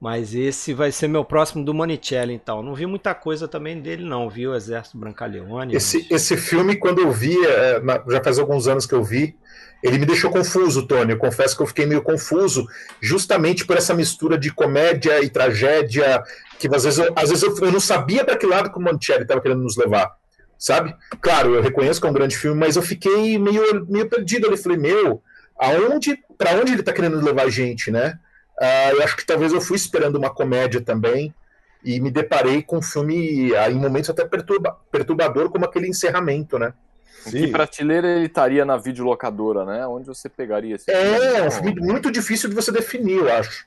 [0.00, 2.62] Mas esse vai ser meu próximo do Monicelli, então.
[2.62, 4.30] Não vi muita coisa também dele, não.
[4.30, 5.76] Vi o Exército Brancaleone.
[5.76, 6.10] Esse, mas...
[6.10, 9.36] esse filme, quando eu vi, é, já faz alguns anos que eu vi,
[9.82, 11.12] ele me deixou confuso, Tony.
[11.12, 12.66] Eu confesso que eu fiquei meio confuso,
[12.98, 16.22] justamente por essa mistura de comédia e tragédia,
[16.58, 18.80] que às vezes eu, às vezes eu, eu não sabia para que lado que o
[18.80, 20.18] Monicelli estava querendo nos levar
[20.60, 20.94] sabe?
[21.22, 24.58] Claro, eu reconheço que é um grande filme, mas eu fiquei meio, meio perdido ali.
[24.58, 25.22] Falei, meu,
[25.58, 28.18] aonde, para onde ele está querendo levar a gente, né?
[28.60, 31.34] Uh, eu acho que talvez eu fui esperando uma comédia também
[31.82, 36.58] e me deparei com um filme uh, em momentos até perturba, perturbador, como aquele encerramento,
[36.58, 36.74] né?
[37.22, 37.46] Sim.
[37.46, 39.86] Que prateleira ele estaria na videolocadora, né?
[39.86, 41.36] Onde você pegaria esse É, filme?
[41.38, 43.66] é um filme muito difícil de você definir, eu acho.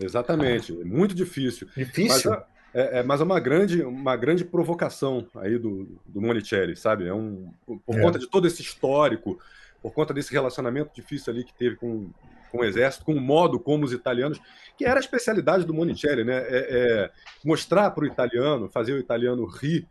[0.00, 1.68] Exatamente, muito difícil.
[1.76, 2.30] Difícil?
[2.30, 7.08] Mas, é, é, mas é uma grande, uma grande provocação aí do, do Monicelli, sabe?
[7.08, 7.52] É um,
[7.84, 8.00] por é.
[8.00, 9.38] conta de todo esse histórico,
[9.82, 12.10] por conta desse relacionamento difícil ali que teve com,
[12.50, 14.40] com o exército, com o modo como os italianos,
[14.76, 16.36] que era a especialidade do Monicelli, né?
[16.36, 17.10] É, é
[17.44, 19.86] mostrar para o italiano, fazer o italiano rir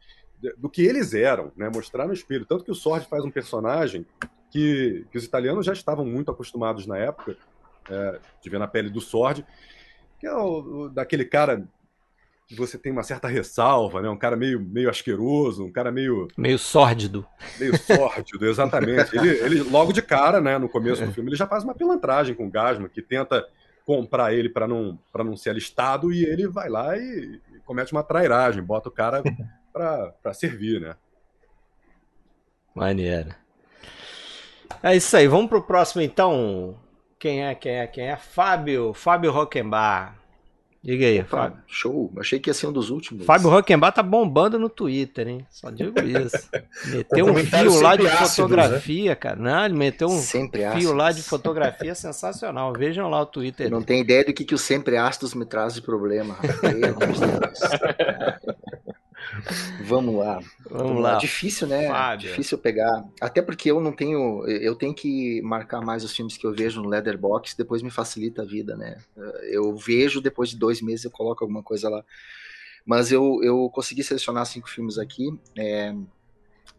[0.57, 1.69] do que eles eram, né?
[1.73, 2.45] Mostrar no espelho.
[2.45, 4.05] Tanto que o Sorge faz um personagem
[4.51, 7.35] que, que os italianos já estavam muito acostumados na época
[7.89, 9.45] é, de ver na pele do Sorge,
[10.19, 11.67] que é o, o, daquele cara
[12.55, 14.09] você tem uma certa ressalva, né?
[14.09, 16.27] Um cara meio, meio asqueroso, um cara meio.
[16.37, 17.25] Meio sórdido.
[17.59, 19.15] Meio sórdido, exatamente.
[19.17, 22.33] Ele, ele, logo de cara, né, no começo do filme, ele já faz uma pilantragem
[22.33, 23.45] com o Gasman, que tenta
[23.85, 28.03] comprar ele para não, não ser alistado, e ele vai lá e, e comete uma
[28.03, 29.21] trairagem, bota o cara
[29.73, 30.95] para servir, né?
[32.73, 33.33] Maneiro.
[34.83, 36.77] É isso aí, vamos pro próximo então.
[37.19, 38.15] Quem é, quem é, quem é?
[38.15, 40.16] Fábio, Fábio Rockenbach.
[40.87, 41.59] Diga aí, Opa, Fábio.
[41.67, 42.13] Show.
[42.17, 43.25] Achei que ia ser um dos últimos.
[43.25, 45.45] Fábio Rockenbach tá bombando no Twitter, hein?
[45.49, 46.49] Só digo isso.
[46.85, 49.15] meteu um fio lá de ácidos, fotografia, né?
[49.15, 49.35] cara.
[49.35, 50.93] Não, ele meteu um sempre fio ácidos.
[50.93, 52.71] lá de fotografia sensacional.
[52.71, 53.69] Vejam lá o Twitter.
[53.69, 56.37] não tem ideia do que, que o sempre ácidos me traz de problema.
[59.83, 60.39] Vamos lá.
[60.69, 61.17] Vamos lá.
[61.17, 61.87] Difícil, né?
[61.87, 62.29] Fábio.
[62.29, 63.05] Difícil pegar.
[63.19, 64.45] Até porque eu não tenho.
[64.47, 68.41] Eu tenho que marcar mais os filmes que eu vejo no Leatherbox, depois me facilita
[68.41, 68.97] a vida, né?
[69.43, 72.03] Eu vejo, depois de dois meses eu coloco alguma coisa lá.
[72.85, 75.27] Mas eu, eu consegui selecionar cinco filmes aqui.
[75.57, 75.93] É...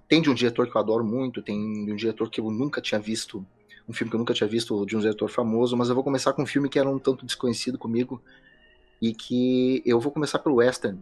[0.08, 2.80] Tem de um diretor que eu adoro muito, tem de um diretor que eu nunca
[2.80, 3.44] tinha visto.
[3.86, 6.32] Um filme que eu nunca tinha visto de um diretor famoso, mas eu vou começar
[6.32, 8.22] com um filme que era um tanto desconhecido comigo
[9.00, 10.98] e que eu vou começar pelo western.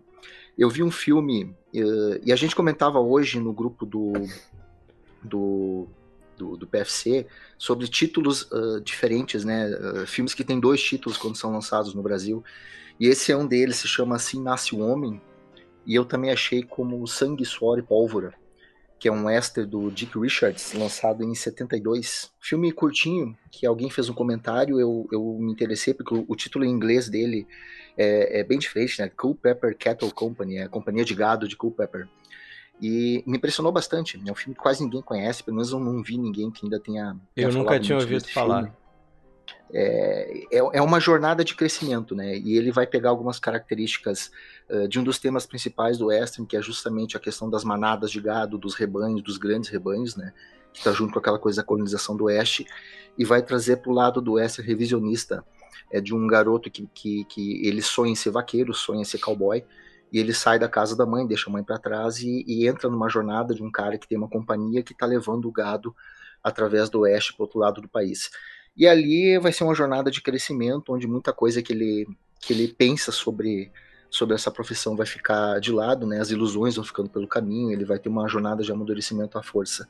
[0.56, 4.12] Eu vi um filme, uh, e a gente comentava hoje no grupo do,
[5.22, 5.86] do,
[6.36, 7.26] do, do PFC
[7.58, 9.68] sobre títulos uh, diferentes, né?
[9.68, 12.42] Uh, filmes que têm dois títulos quando são lançados no Brasil.
[12.98, 15.20] E esse é um deles, se chama Assim Nasce o Homem.
[15.84, 18.32] E eu também achei como Sangue, Suor e Pólvora.
[18.98, 22.30] que é um western do Dick Richards, lançado em 72.
[22.40, 26.64] Filme curtinho, que alguém fez um comentário, eu, eu me interessei, porque o, o título
[26.64, 27.46] em inglês dele
[27.96, 29.08] é, é, bem diferente, né?
[29.08, 32.08] Culpeper Cattle Company, é a companhia de gado de Culpeper.
[32.80, 34.20] E me impressionou bastante.
[34.26, 36.78] É um filme que quase ninguém conhece, pelo menos eu não vi ninguém que ainda
[36.78, 37.16] tenha.
[37.34, 38.74] tenha eu nunca tinha ouvido falar.
[39.72, 42.36] É, é, é, uma jornada de crescimento, né?
[42.36, 44.30] E ele vai pegar algumas características
[44.70, 48.10] uh, de um dos temas principais do western, que é justamente a questão das manadas
[48.10, 50.32] de gado, dos rebanhos, dos grandes rebanhos, né?
[50.72, 52.66] Que está junto com aquela coisa da colonização do oeste,
[53.18, 55.44] e vai trazer para o lado do western revisionista,
[55.90, 59.18] é de um garoto que, que, que ele sonha em ser vaqueiro, sonha em ser
[59.18, 59.64] cowboy,
[60.12, 62.88] e ele sai da casa da mãe, deixa a mãe para trás e, e, entra
[62.88, 65.94] numa jornada de um cara que tem uma companhia que está levando o gado
[66.42, 68.30] através do oeste para outro lado do país.
[68.76, 72.06] E ali vai ser uma jornada de crescimento, onde muita coisa que ele,
[72.40, 73.72] que ele pensa sobre,
[74.10, 76.20] sobre essa profissão vai ficar de lado, né?
[76.20, 79.86] as ilusões vão ficando pelo caminho, ele vai ter uma jornada de amadurecimento à força.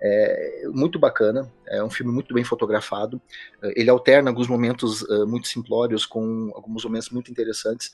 [0.00, 3.20] É muito bacana, é um filme muito bem fotografado.
[3.74, 7.90] Ele alterna alguns momentos uh, muito simplórios com alguns momentos muito interessantes.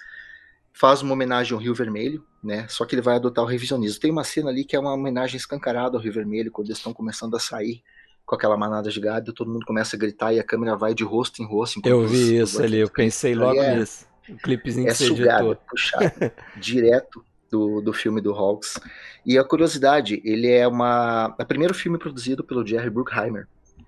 [0.72, 2.66] Faz uma homenagem ao Rio Vermelho, né?
[2.68, 4.00] Só que ele vai adotar o revisionismo.
[4.00, 6.92] Tem uma cena ali que é uma homenagem escancarada ao Rio Vermelho, quando eles estão
[6.92, 7.82] começando a sair
[8.24, 11.04] com aquela manada de gado, todo mundo começa a gritar e a câmera vai de
[11.04, 11.80] rosto em rosto.
[11.84, 14.06] Eu vi isso ali, eu pensei logo é, nisso.
[14.28, 16.12] O clipezinho é sugado, puxado,
[16.56, 18.78] direto do, do filme do Hawks.
[19.26, 23.46] E a curiosidade, ele é uma é o primeiro filme produzido pelo Jerry Bruckheimer,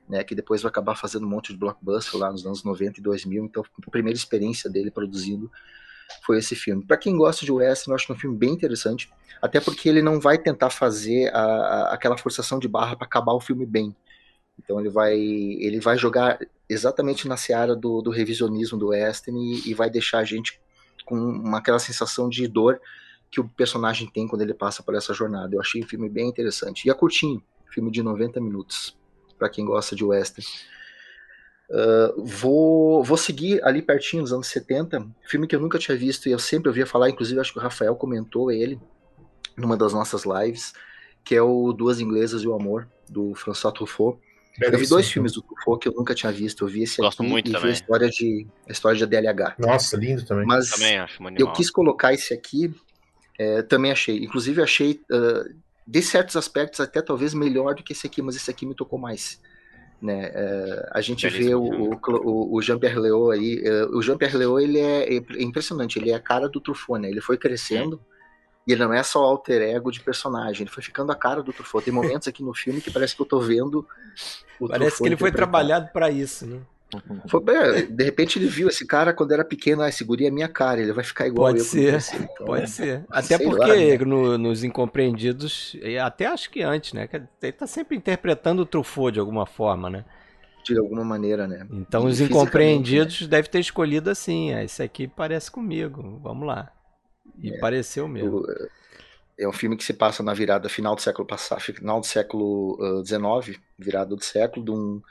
[0.09, 3.03] né, que depois vai acabar fazendo um monte de blockbuster lá nos anos 90 e
[3.03, 5.51] 2000, então a primeira experiência dele produzindo
[6.23, 6.85] foi esse filme.
[6.85, 9.89] Para quem gosta de western, eu acho que é um filme bem interessante, até porque
[9.89, 13.65] ele não vai tentar fazer a, a, aquela forçação de barra para acabar o filme
[13.65, 13.95] bem.
[14.59, 16.39] Então ele vai, ele vai jogar
[16.69, 20.61] exatamente na seara do, do revisionismo do western e, e, vai deixar a gente
[21.05, 22.81] com uma, aquela sensação de dor
[23.31, 25.55] que o personagem tem quando ele passa por essa jornada.
[25.55, 26.87] Eu achei o filme bem interessante.
[26.87, 28.97] E é curtinho, filme de 90 minutos,
[29.39, 30.47] para quem gosta de western.
[31.69, 36.29] Uh, vou, vou seguir ali pertinho dos anos 70, filme que eu nunca tinha visto
[36.29, 38.79] e eu sempre ouvia falar, inclusive acho que o Rafael comentou ele
[39.57, 40.73] numa das nossas lives,
[41.25, 44.19] que é o Duas Inglesas e o Amor, do François Truffaut.
[44.61, 46.65] Eu vi dois filmes do Truffaut que eu nunca tinha visto.
[46.65, 47.67] Eu vi esse Gosto aqui muito e também.
[47.67, 49.55] vi a história de, a história de ADLH.
[49.59, 50.47] Nossa, lindo também.
[50.47, 52.73] Mas também acho eu quis colocar esse aqui,
[53.39, 54.19] é, também achei.
[54.19, 55.55] Inclusive achei, uh,
[55.87, 58.99] de certos aspectos, até talvez melhor do que esse aqui, mas esse aqui me tocou
[58.99, 59.41] mais.
[60.01, 60.29] Né?
[60.29, 63.61] Uh, a gente vê o, o, o Jean-Pierre Léaud aí.
[63.61, 65.99] Uh, o Jean-Pierre Léaud, ele é, é, impressionante.
[65.99, 67.09] Ele é a cara do Truffaut, né?
[67.09, 68.01] Ele foi crescendo.
[68.67, 71.53] E ele não é só alter ego de personagem, ele foi ficando a cara do
[71.53, 71.85] Truffaut.
[71.85, 73.87] Tem momentos aqui no filme que parece que eu tô vendo
[74.59, 76.61] o Parece Truffaut que ele foi trabalhado para isso, né?
[77.27, 80.31] Foi, é, de repente ele viu esse cara quando era pequeno, ah, esse guri é
[80.31, 81.65] minha cara, ele vai ficar igual pode eu.
[81.65, 83.05] Ser, então, pode ser.
[83.11, 83.99] Até porque lá, né?
[83.99, 87.09] no, nos Incompreendidos, até acho que antes, né?
[87.43, 90.05] Ele tá sempre interpretando o Truffaut de alguma forma, né?
[90.65, 91.67] De alguma maneira, né?
[91.71, 93.29] Então e os Incompreendidos né?
[93.29, 96.71] deve ter escolhido assim, ah, esse aqui parece comigo, vamos lá.
[97.43, 98.39] E é, pareceu mesmo.
[98.39, 98.47] O,
[99.39, 102.79] é um filme que se passa na virada final do século passado, final do século
[103.05, 105.03] XIX, uh, virada do século, de um,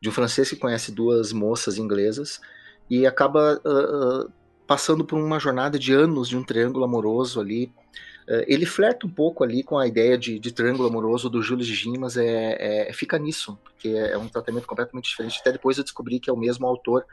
[0.00, 2.40] de um francês que conhece duas moças inglesas
[2.88, 4.32] e acaba uh, uh,
[4.66, 7.72] passando por uma jornada de anos de um triângulo amoroso ali.
[8.46, 11.98] ele flerta um pouco ali com a ideia de, de triângulo amoroso do Júlio Gim,
[11.98, 15.40] mas é, é, fica nisso, porque é um tratamento completamente diferente.
[15.40, 17.04] Até depois eu descobri que é o mesmo autor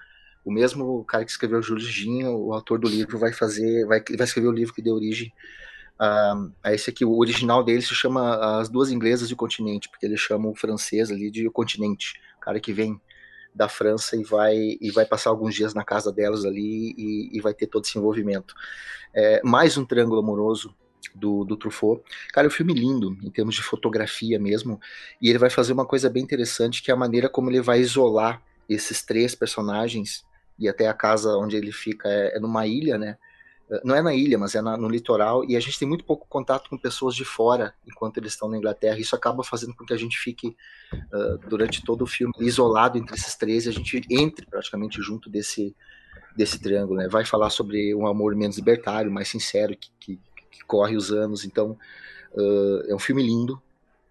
[0.48, 1.86] o mesmo cara que escreveu Júlio
[2.30, 5.34] o autor do livro, vai fazer, vai, vai escrever o livro que deu origem
[6.00, 7.04] a, a esse aqui.
[7.04, 11.12] O original dele se chama As Duas Inglesas de Continente, porque ele chama o francês
[11.12, 12.98] ali de o continente, o cara que vem
[13.54, 17.42] da França e vai e vai passar alguns dias na casa delas ali e, e
[17.42, 18.56] vai ter todo esse envolvimento.
[19.14, 20.74] É, mais um triângulo amoroso
[21.14, 22.02] do, do Truffaut.
[22.32, 24.80] Cara, é um filme lindo, em termos de fotografia mesmo,
[25.22, 27.82] e ele vai fazer uma coisa bem interessante, que é a maneira como ele vai
[27.82, 30.26] isolar esses três personagens
[30.58, 33.18] e até a casa onde ele fica é, é numa ilha, né?
[33.70, 36.04] Eh, não é na ilha, mas é na, no litoral, e a gente tem muito
[36.04, 38.98] pouco contato com pessoas de fora enquanto eles estão na Inglaterra.
[38.98, 40.56] Isso acaba fazendo com que a gente fique,
[41.14, 45.30] uh, durante todo o filme, isolado entre esses três e a gente entre praticamente junto
[45.30, 45.76] desse,
[46.36, 47.00] desse triângulo.
[47.00, 47.08] Né?
[47.08, 51.44] Vai falar sobre um amor menos libertário, mais sincero, que, que, que corre os anos.
[51.44, 51.78] Então,
[52.34, 53.62] uh, é um filme lindo,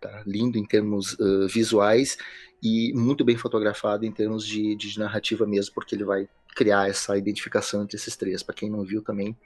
[0.01, 0.23] tá?
[0.27, 2.19] lindo em termos uh, visuais
[2.63, 7.17] e muito bem fotografado em termos de, de, narrativa mesmo, porque ele vai criar essa
[7.17, 8.43] identificação entre esses três.
[8.43, 9.37] Para quem não viu também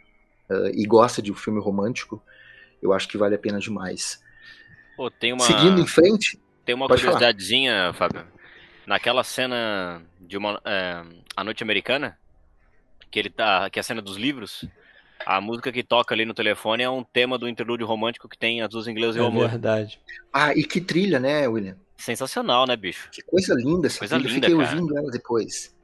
[0.49, 2.23] uh, e gosta de um filme romântico,
[2.81, 4.23] eu acho que vale a pena demais.
[4.96, 5.44] Pô, tem uma...
[5.44, 6.40] Seguindo em frente.
[6.64, 8.25] Tem uma curiosidadezinha, Fábio.
[8.87, 11.03] Naquela cena de uma é,
[11.37, 12.18] A Noite Americana,
[13.11, 13.68] que ele tá.
[13.68, 14.64] que é a cena dos livros.
[15.27, 18.62] A música que toca ali no telefone é um tema do interlúdio romântico que tem
[18.62, 19.49] as duas inglesas e É o amor.
[19.49, 20.01] verdade.
[20.33, 21.77] Ah, e que trilha, né, William?
[22.00, 23.08] Sensacional, né, bicho?
[23.10, 24.28] Que coisa linda essa Coisa trilha.
[24.30, 24.76] Eu linda, fiquei cara.
[24.76, 25.74] ouvindo ela depois.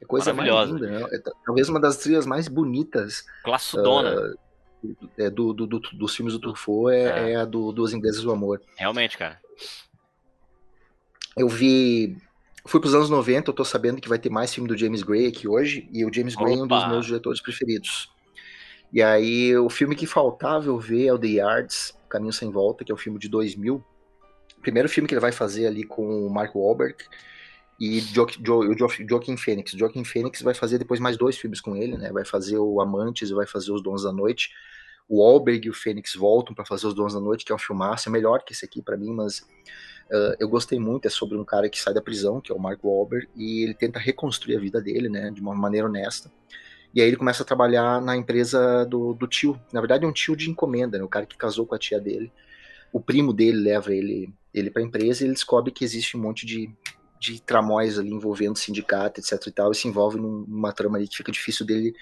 [0.00, 0.86] É coisa mais Maravilhosa.
[0.86, 1.08] linda, né?
[1.12, 4.34] É ta- talvez uma das trilhas mais bonitas Classudona.
[5.18, 7.32] é, do, do- do- dos filmes do Truffaut, é, É.
[7.32, 8.60] é a do Duas Inglesas do Amor.
[8.76, 9.40] Realmente, cara.
[11.36, 12.16] Eu vi.
[12.66, 15.26] Fui pros anos 90, eu tô sabendo que vai ter mais filme do James Gray
[15.26, 16.88] aqui hoje, e o James Gray é um dos Opa!
[16.88, 18.10] meus diretores preferidos.
[18.90, 22.82] E aí, o filme que faltava eu ver é o The Yards, Caminho Sem Volta,
[22.84, 23.84] que é o filme de 2000.
[24.64, 26.96] Primeiro filme que ele vai fazer ali com o Mark Wahlberg
[27.78, 29.74] e jo jo jo Joaquin Phoenix.
[29.74, 32.10] O Joaquin Phoenix vai fazer depois mais dois filmes com ele, né?
[32.10, 34.50] Vai fazer o Amantes e vai fazer Os Dons da Noite.
[35.06, 37.58] O Wahlberg e o Phoenix voltam para fazer Os Dons da Noite, que é um
[37.58, 41.06] filmaço, é melhor que esse aqui para mim, mas uh, eu gostei muito.
[41.06, 43.74] É sobre um cara que sai da prisão, que é o Mark Wahlberg, e ele
[43.74, 45.30] tenta reconstruir a vida dele, né?
[45.30, 46.32] De uma maneira honesta.
[46.94, 49.60] E aí ele começa a trabalhar na empresa do, do tio.
[49.72, 51.04] Na verdade, é um tio de encomenda, né?
[51.04, 52.32] O cara que casou com a tia dele.
[52.92, 56.20] O primo dele leva ele, ele para a empresa e ele descobre que existe um
[56.20, 56.70] monte de,
[57.20, 61.08] de tramóis ali envolvendo sindicato, etc e tal, e se envolve num- numa trama ali
[61.08, 61.92] que fica difícil dele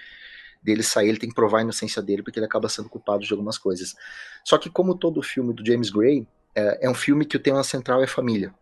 [0.62, 3.32] dele sair, ele tem que provar a inocência dele porque ele acaba sendo culpado de
[3.32, 3.96] algumas coisas.
[4.44, 7.64] Só que como todo filme do James Gray, é, é um filme que o tema
[7.64, 8.54] central é família.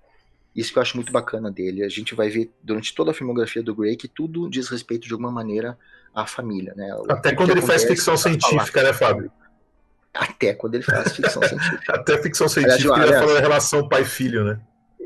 [0.57, 1.85] Isso que eu acho muito bacana dele.
[1.85, 5.13] A gente vai ver durante toda a filmografia do Gray que tudo diz respeito de
[5.13, 5.79] alguma maneira
[6.15, 6.95] à família, né?
[6.95, 9.31] O- Até quando ele faz ficção científica, né, Fábio?
[10.13, 11.93] Até quando ele faz ficção científica.
[11.95, 14.61] Até ficção científica Aliás, ele fala da relação pai-filho, né?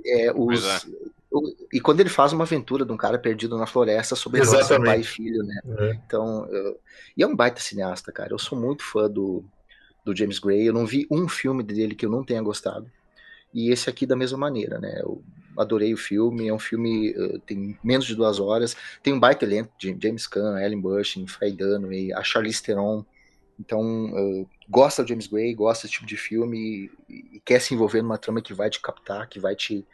[0.06, 0.86] É, os, Pois
[1.30, 4.44] o- e quando ele faz uma aventura de um cara perdido na floresta sobre a
[4.44, 5.60] relação pai e filho, né?
[5.78, 5.98] É.
[6.06, 6.78] Então, eu-
[7.16, 8.32] e é um baita cineasta, cara.
[8.32, 9.44] Eu sou muito fã do,
[10.04, 10.66] do James Gray.
[10.68, 12.90] Eu não vi um filme dele que eu não tenha gostado.
[13.52, 15.00] E esse aqui da mesma maneira, né?
[15.00, 15.22] Eu
[15.58, 16.48] adorei o filme.
[16.48, 18.76] É um filme eh, tem menos de duas horas.
[19.02, 23.04] Tem um baita elenco de James Caan, Ellen Burstyn, Faye Dunaway, a Charlize Theron.
[23.58, 27.74] Então, eh, gosta do James Gray, gosta desse tipo de filme e, e quer se
[27.74, 29.86] envolver numa trama que vai te captar, que vai te,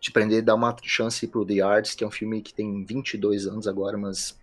[0.00, 3.46] te prender, dar uma chance pro The Yards, que é um filme que tem 22
[3.46, 4.38] anos agora, mas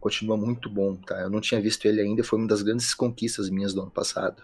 [0.00, 1.20] continua muito bom, tá?
[1.20, 4.42] Eu não tinha visto ele ainda, foi uma das grandes conquistas minhas do ano passado.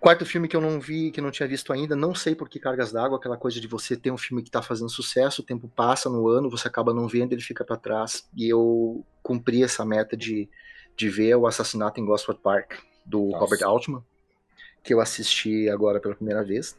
[0.00, 2.48] Quarto filme que eu não vi, que eu não tinha visto ainda, não sei por
[2.48, 5.44] que Cargas d'Água, aquela coisa de você ter um filme que tá fazendo sucesso, o
[5.44, 9.62] tempo passa no ano, você acaba não vendo, ele fica para trás, e eu cumpri
[9.62, 10.48] essa meta de,
[10.96, 12.78] de ver o Assassinato em Gosford Park,
[13.10, 13.38] do Nossa.
[13.38, 14.04] Robert Altman,
[14.82, 16.76] que eu assisti agora pela primeira vez.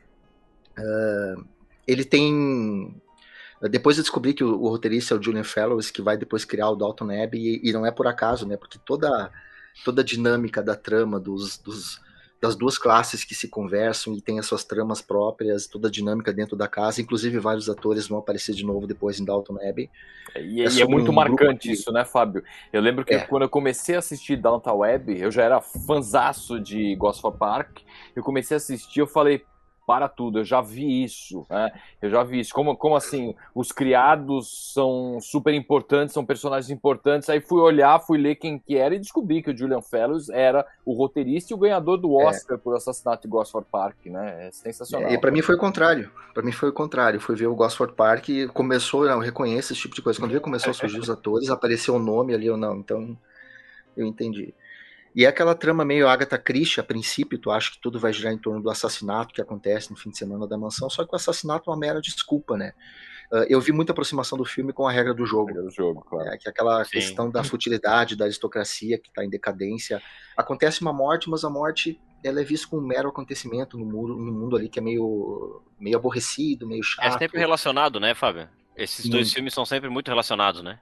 [0.78, 1.36] Ah,
[1.88, 2.96] ele tem
[3.70, 6.70] depois eu descobri que o, o roteirista é o Julian Fellows, que vai depois criar
[6.70, 8.58] o Dalton Abbey, e, e não é por acaso, né?
[8.58, 9.32] Porque toda,
[9.86, 12.02] toda a dinâmica da trama dos, dos-
[12.41, 16.34] das duas classes que se conversam e tem as suas tramas próprias, toda a dinâmica
[16.34, 19.89] dentro da casa, inclusive vários atores vão aparecer de novo depois em Dalton Abbey.
[20.36, 22.43] E, É e é muito um marcante de- isso, né, Fábio?
[22.73, 23.19] Eu lembro que É.
[23.19, 27.80] quando eu comecei a assistir Downtown Web, eu já era fanzaço de Gosford Park.
[28.15, 29.45] Eu comecei a assistir, eu falei,
[29.91, 31.69] para tudo, eu já vi isso, né?
[32.01, 32.54] Eu já vi isso.
[32.54, 37.30] Como, como assim, os criados são super importantes, são personagens importantes.
[37.30, 40.65] Aí fui olhar, fui ler quem que era e descobri que o Julian Fellows era
[40.86, 44.47] o roteirista e o ganhador do Oscar por Assassinato de Gosford Park, né?
[44.47, 45.12] É sensacional.
[45.12, 46.10] E para mim foi o contrário.
[46.34, 47.19] Para mim foi o contrário.
[47.19, 50.17] Fui ver o Gosford Park e começou, eu reconheço esse tipo de coisa.
[50.17, 52.77] Quando eu começou a surgir os atores, apareceu o nome ali ou não.
[52.77, 53.17] Então
[53.97, 54.54] eu entendi.
[55.13, 58.32] E é aquela trama meio Agatha Christie, a princípio, tu acha que tudo vai girar
[58.32, 61.15] em torno do assassinato que acontece no fim de semana da mansão, só que o
[61.15, 62.74] assassinato é uma mera desculpa, né?
[63.32, 65.54] Ah, eu vi muita aproximação do filme com a regra do jogo.
[65.54, 66.30] do jogo, claro.
[66.30, 66.91] É, que é aquela Sim.
[66.91, 70.02] questão da futilidade, da aristocracia que está em decadência.
[70.36, 74.15] Acontece uma morte, mas a morte ela é vista como um mero acontecimento no mundo,
[74.15, 77.19] no mundo ali que é meio, meio aborrecido, meio É chato.
[77.19, 78.47] sempre relacionado, né, Fábio?
[78.76, 79.34] Esses dois Muito.
[79.34, 80.80] filmes são sempre muito relacionados, né?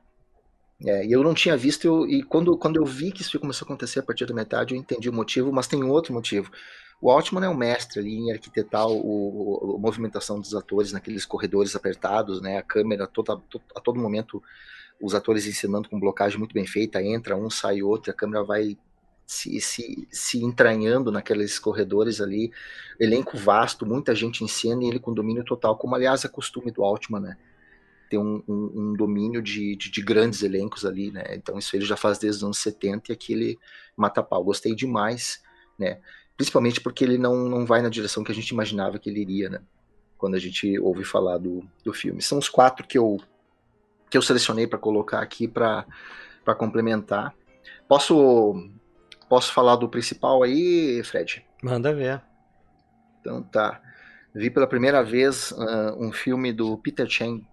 [0.86, 3.66] É, e eu não tinha visto, eu- e quando, quando eu vi que isso começou
[3.66, 6.50] a acontecer a partir da metade, eu entendi o motivo, mas tem outro motivo.
[7.02, 11.26] O Altman é um mestre ali em arquitetar o, o- a movimentação dos atores naqueles
[11.26, 12.58] corredores apertados, né?
[12.58, 14.42] A câmera toda, to- a todo momento,
[15.02, 18.78] os atores ensinando com blocagem muito bem feita, entra um, sai outro, a câmera vai
[19.28, 22.52] se, se, se entranhando naqueles corredores ali,
[23.00, 26.72] elenco vasto, muita gente em cena e ele com domínio total, como aliás é costume
[26.72, 27.38] do Altman, né?
[28.10, 31.24] Ter um, um- um domínio de, de, de grandes elencos ali, né?
[31.36, 33.60] Então isso ele já faz desde os anos 70 e aqui ele
[33.96, 34.44] mata pau.
[34.44, 35.42] Gostei demais,
[35.78, 36.00] né?
[36.36, 39.50] Principalmente porque ele não, não vai na direção que a gente imaginava que ele iria,
[39.50, 39.62] né?
[40.18, 42.22] Quando a gente ouve falar do, do filme.
[42.22, 43.18] São os quatro que eu,
[44.10, 45.86] que eu selecionei para colocar aqui para
[46.58, 47.34] complementar.
[47.88, 48.70] Posso,
[49.30, 51.46] posso falar do principal aí, Fred?
[51.64, 52.22] Manda ver.
[53.22, 53.82] Então tá.
[54.34, 57.46] Vi pela primeira vez ah, um filme do Peter Chang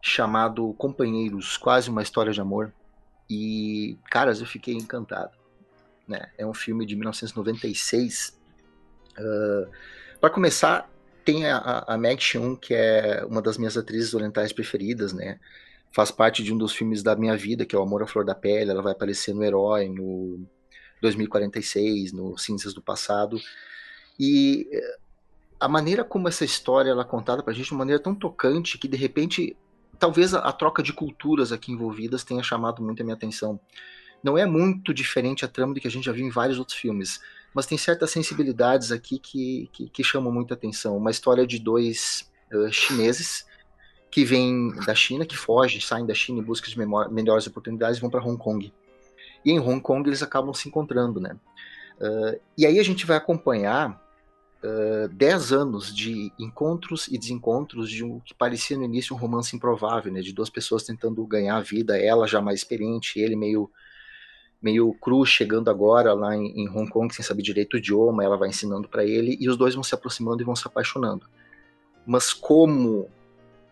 [0.00, 2.72] chamado Companheiros, quase uma história de amor.
[3.28, 5.36] E, caras, eu fiquei encantado.
[6.06, 6.30] né?
[6.38, 8.38] É um filme de 1996.
[9.18, 9.70] Uh,
[10.20, 10.90] Para começar,
[11.24, 12.22] tem a, a Meg
[12.60, 15.38] que é uma das minhas atrizes orientais preferidas, né?
[15.92, 18.24] Faz parte de um dos filmes da minha vida, que é O Amor à Flor
[18.24, 18.70] da Pele.
[18.70, 20.46] Ela vai aparecer no Herói, no
[21.02, 23.38] 2046, no Cinzas do Passado.
[24.18, 24.96] E eh,
[25.60, 28.78] a maneira como essa história ela é contada pra gente de uma maneira tão tocante
[28.78, 29.56] que de repente
[29.98, 33.58] talvez a, a, troca de culturas aqui envolvidas tenha chamado muito a minha atenção.
[34.22, 36.76] Não é muito diferente a trama do que a gente já viu em vários outros
[36.76, 37.20] filmes,
[37.54, 40.96] mas tem certas sensibilidades aqui que, que, que chamam muita atenção.
[40.96, 43.46] Uma história de dois uh, chineses
[44.10, 46.76] que vêm da China, que fogem, saem da China em busca de
[47.10, 48.72] melhores oportunidades e vão para Hong Kong.
[49.44, 51.36] E em Hong Kong eles acabam se encontrando, né?
[52.00, 54.00] Uh, e aí a gente vai acompanhar
[54.62, 59.54] uh, dez anos de encontros e desencontros de um que parecia no início um romance
[59.54, 60.20] improvável, né?
[60.20, 63.70] De duas pessoas tentando ganhar a vida, ela já mais experiente, ele meio
[64.60, 68.36] meio cru, chegando agora lá em, em Hong Kong sem saber direito o idioma, ela
[68.36, 71.26] vai ensinando para ele e os dois vão se aproximando e vão se apaixonando.
[72.04, 73.08] Mas como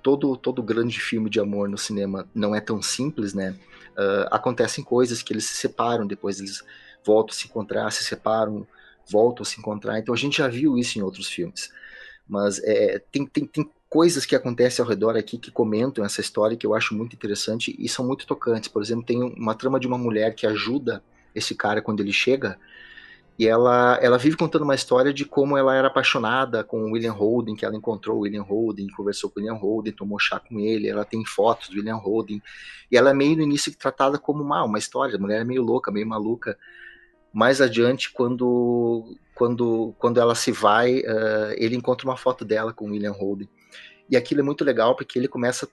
[0.01, 3.57] todo todo grande filme de amor no cinema não é tão simples, né?
[3.99, 6.63] Uh, acontecem coisas que eles se separam, depois eles
[7.05, 8.67] voltam a se encontrar, se separam,
[9.11, 9.99] voltam a se encontrar.
[9.99, 11.71] Então a gente já viu isso em outros filmes.
[12.29, 16.57] Mas é, tem, tem, tem coisas que acontecem ao redor aqui que comentam essa história
[16.57, 18.69] que eu acho muito interessante e são muito tocantes.
[18.69, 21.03] Por exemplo, tem uma trama de uma mulher que ajuda
[21.35, 22.59] esse cara quando ele chega
[23.39, 27.13] e ela, ela vive contando uma história de como ela era apaixonada com o William
[27.13, 30.59] Holden, que ela encontrou o William Holden, conversou com o William Holden, tomou chá com
[30.59, 32.43] ele, ela tem fotos do William Holden,
[32.91, 35.63] e ela é meio no início tratada como uma, uma história, a mulher é meio
[35.63, 36.59] louca, meio maluca.
[37.37, 42.87] Mais adiante, quando, quando, quando ela se vai, uh, ele encontra uma foto dela com
[42.87, 43.47] William Holden.
[44.09, 45.69] E aquilo é muito legal porque ele começa a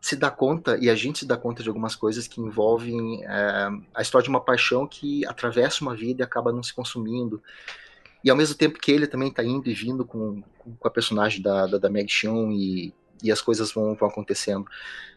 [0.00, 3.68] se dar conta, e a gente se dá conta de algumas coisas que envolvem é,
[3.92, 7.42] a história de uma paixão que atravessa uma vida e acaba não se consumindo.
[8.22, 11.42] E ao mesmo tempo que ele também está indo e vindo com, com a personagem
[11.42, 14.64] da, da, da Meg Xion e, e as coisas vão, vão acontecendo.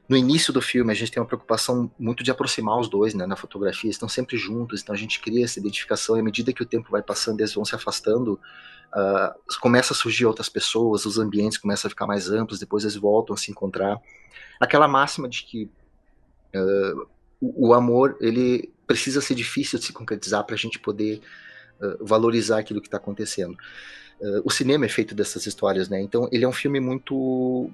[0.07, 3.25] No início do filme, a gente tem uma preocupação muito de aproximar os dois né,
[3.25, 6.61] na fotografia, estão sempre juntos, então a gente cria essa identificação, e à medida que
[6.61, 8.33] o tempo vai passando, eles vão se afastando,
[8.93, 12.97] uh, começa a surgir outras pessoas, os ambientes começam a ficar mais amplos, depois eles
[12.97, 13.97] voltam a se encontrar.
[14.59, 15.69] Aquela máxima de que
[16.53, 17.07] uh,
[17.39, 21.21] o, o, amor ele precisa ser difícil de se concretizar para a gente poder
[21.79, 23.55] uh, valorizar aquilo que está acontecendo.
[24.43, 26.01] o cinema é feito dessas histórias, né?
[26.01, 27.71] Então ele é um filme muito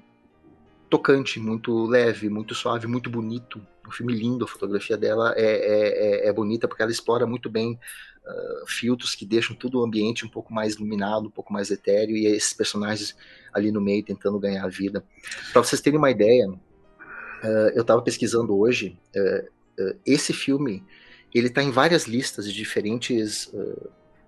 [0.90, 3.64] tocante, muito leve, muito suave, muito bonito.
[3.86, 7.48] Um filme lindo, a fotografia dela é, é, é, é bonita porque ela explora muito
[7.48, 7.78] bem
[8.26, 12.16] uh, filtros que deixam todo o ambiente um pouco mais iluminado, um pouco mais etéreo
[12.16, 13.16] e esses personagens
[13.52, 15.04] ali no meio tentando ganhar a vida.
[15.52, 20.84] Para vocês terem uma ideia, uh, eu estava pesquisando hoje, uh, esse filme
[21.32, 23.50] ele está em várias listas de diferentes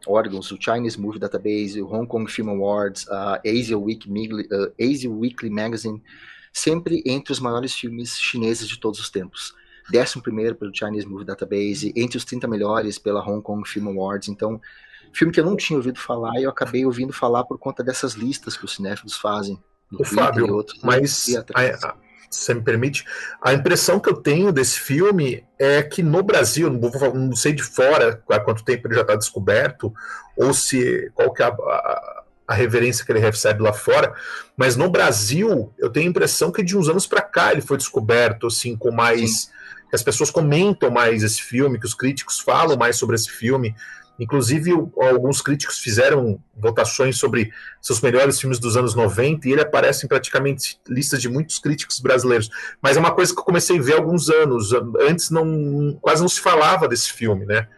[0.06, 4.08] órgãos, o Chinese Movie Database, o Hong Kong Film Awards, a Asia, Week,
[4.80, 6.00] Asia Weekly Magazine,
[6.52, 9.54] sempre entre os maiores filmes chineses de todos os tempos.
[9.90, 14.28] Décimo primeiro pelo Chinese Movie Database, entre os 30 melhores pela Hong Kong Film Awards.
[14.28, 14.60] Então,
[15.12, 18.14] filme que eu não tinha ouvido falar e eu acabei ouvindo falar por conta dessas
[18.14, 19.58] listas que os cinéfilos fazem.
[19.92, 21.94] O Fábio, outros, mas a,
[22.30, 23.04] você me permite,
[23.42, 28.22] a impressão que eu tenho desse filme é que no Brasil, não, sei de fora
[28.30, 29.92] há quanto tempo ele já está descoberto,
[30.36, 32.21] ou se qual que é a, a
[32.52, 34.14] a reverência que ele recebe lá fora,
[34.56, 37.76] mas no Brasil eu tenho a impressão que de uns anos para cá ele foi
[37.76, 39.50] descoberto assim com mais
[39.88, 43.74] que as pessoas comentam mais esse filme, que os críticos falam mais sobre esse filme.
[44.18, 50.06] Inclusive, alguns críticos fizeram votações sobre seus melhores filmes dos anos 90 e ele aparece
[50.06, 52.48] em praticamente listas de muitos críticos brasileiros.
[52.80, 54.70] Mas é uma coisa que eu comecei a ver há alguns anos.
[55.00, 57.68] Antes não quase não se falava desse filme, né?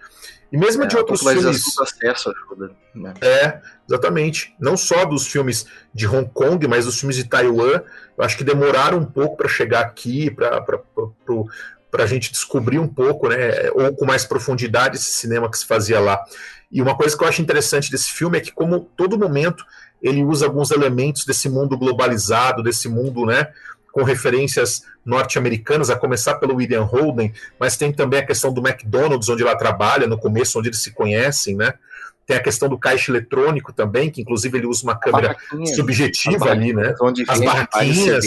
[0.54, 1.64] E mesmo é, de outros filmes.
[1.80, 3.12] Acesso ajuda, né?
[3.20, 4.54] É, exatamente.
[4.60, 7.82] Não só dos filmes de Hong Kong, mas dos filmes de Taiwan.
[8.16, 10.62] Eu acho que demoraram um pouco para chegar aqui, para
[11.98, 13.68] a gente descobrir um pouco, né?
[13.72, 16.22] Ou com mais profundidade esse cinema que se fazia lá.
[16.70, 19.64] E uma coisa que eu acho interessante desse filme é que, como todo momento,
[20.00, 23.48] ele usa alguns elementos desse mundo globalizado, desse mundo, né?
[23.94, 29.28] Com referências norte-americanas, a começar pelo William Holden, mas tem também a questão do McDonald's,
[29.28, 31.74] onde ela trabalha, no começo, onde eles se conhecem, né?
[32.26, 35.36] Tem a questão do caixa eletrônico também, que inclusive ele usa uma câmera
[35.76, 36.92] subjetiva ali, né?
[37.28, 38.24] As barraquinhas.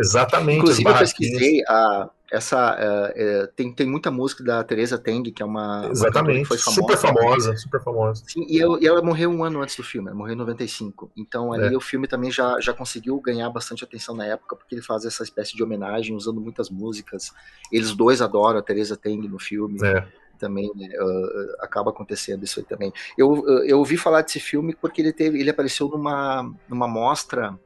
[0.00, 0.60] Exatamente.
[0.60, 5.42] Inclusive, eu pesquisei a, essa é, é, tem, tem muita música da Teresa Teng, que
[5.42, 5.88] é uma.
[5.90, 6.46] Exatamente.
[6.46, 8.24] Foi famosa, super famosa, super famosa.
[8.26, 11.10] Sim, e, eu, e, ela morreu um ano antes do filme, ela morreu em 95.
[11.16, 11.76] Então ali é.
[11.76, 15.22] o filme também já, já conseguiu ganhar bastante atenção na época, porque ele faz essa
[15.22, 17.32] espécie de homenagem, usando muitas músicas.
[17.72, 19.78] Eles dois adoram a Teresa Teng no filme.
[19.82, 20.06] É.
[20.38, 22.92] também né, uh, acaba acontecendo isso aí também.
[23.16, 27.58] Eu, eu ouvi falar desse filme porque ele teve, ele apareceu numa, numa mostra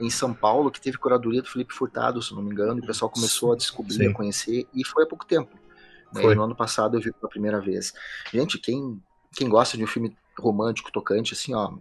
[0.00, 2.86] em São Paulo que teve curadoria do Felipe Furtado, se não me engano, e o
[2.86, 4.08] pessoal começou a descobrir, Sim.
[4.08, 5.56] a conhecer, e foi há pouco tempo.
[6.12, 6.34] Né?
[6.34, 7.92] no ano passado eu vi pela primeira vez.
[8.32, 9.02] Gente, quem,
[9.34, 11.72] quem gosta de um filme romântico, tocante, assim, ó,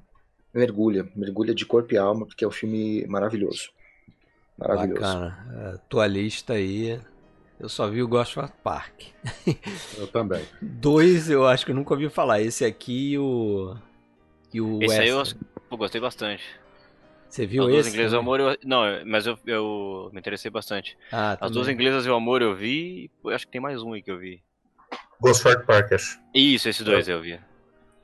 [0.53, 3.69] mergulha, mergulha de corpo e alma, porque é um filme maravilhoso.
[4.57, 5.01] Maravilhoso.
[5.01, 5.73] Bacana.
[5.73, 6.99] A tua lista aí,
[7.59, 9.03] eu só vi o Ghost of Park.
[9.97, 10.43] Eu também.
[10.61, 12.41] Dois eu acho que eu nunca ouvi falar.
[12.41, 13.75] Esse aqui e o.
[14.53, 15.23] E o Esse aí eu,
[15.71, 16.43] eu gostei bastante.
[17.33, 17.77] Você viu As esse?
[17.79, 20.95] As duas inglesas e o amor, eu, não, mas eu, eu me interessei bastante.
[21.11, 23.93] Ah, As duas inglesas e o amor eu vi, eu acho que tem mais um
[23.93, 24.43] aí que eu vi.
[25.19, 26.19] Ghost Park, acho.
[26.31, 27.39] Isso, esses dois eu vi.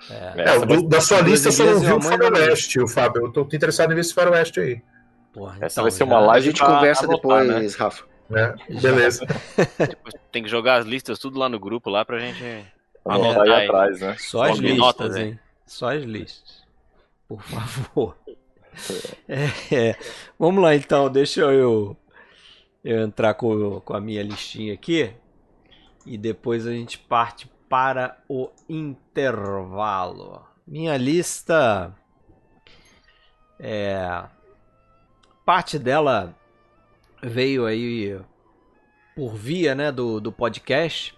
[0.09, 3.25] É, é do, da sua lista só não viu o Faroeste, o Fábio.
[3.25, 4.81] Eu tô interessado em ver esse Faroeste aí.
[5.31, 7.77] Porra, Essa então, vai ser uma live, a gente conversa anotar, depois, né?
[7.77, 8.05] Rafa.
[8.31, 9.27] É, beleza.
[10.31, 12.63] Tem que jogar as listas tudo lá no grupo lá pra gente é,
[13.05, 14.15] anotar aí atrás, né?
[14.17, 15.39] Só as listas, notas, hein?
[15.67, 16.63] Só as listas.
[17.27, 18.17] Por favor.
[19.27, 19.95] É, é.
[20.39, 21.95] Vamos lá então, deixa eu,
[22.83, 25.13] eu entrar com, com a minha listinha aqui
[26.03, 30.43] e depois a gente parte para o intervalo.
[30.65, 31.95] Minha lista
[33.59, 34.23] é
[35.45, 36.35] parte dela
[37.21, 38.19] veio aí
[39.15, 41.17] por via né, do, do podcast.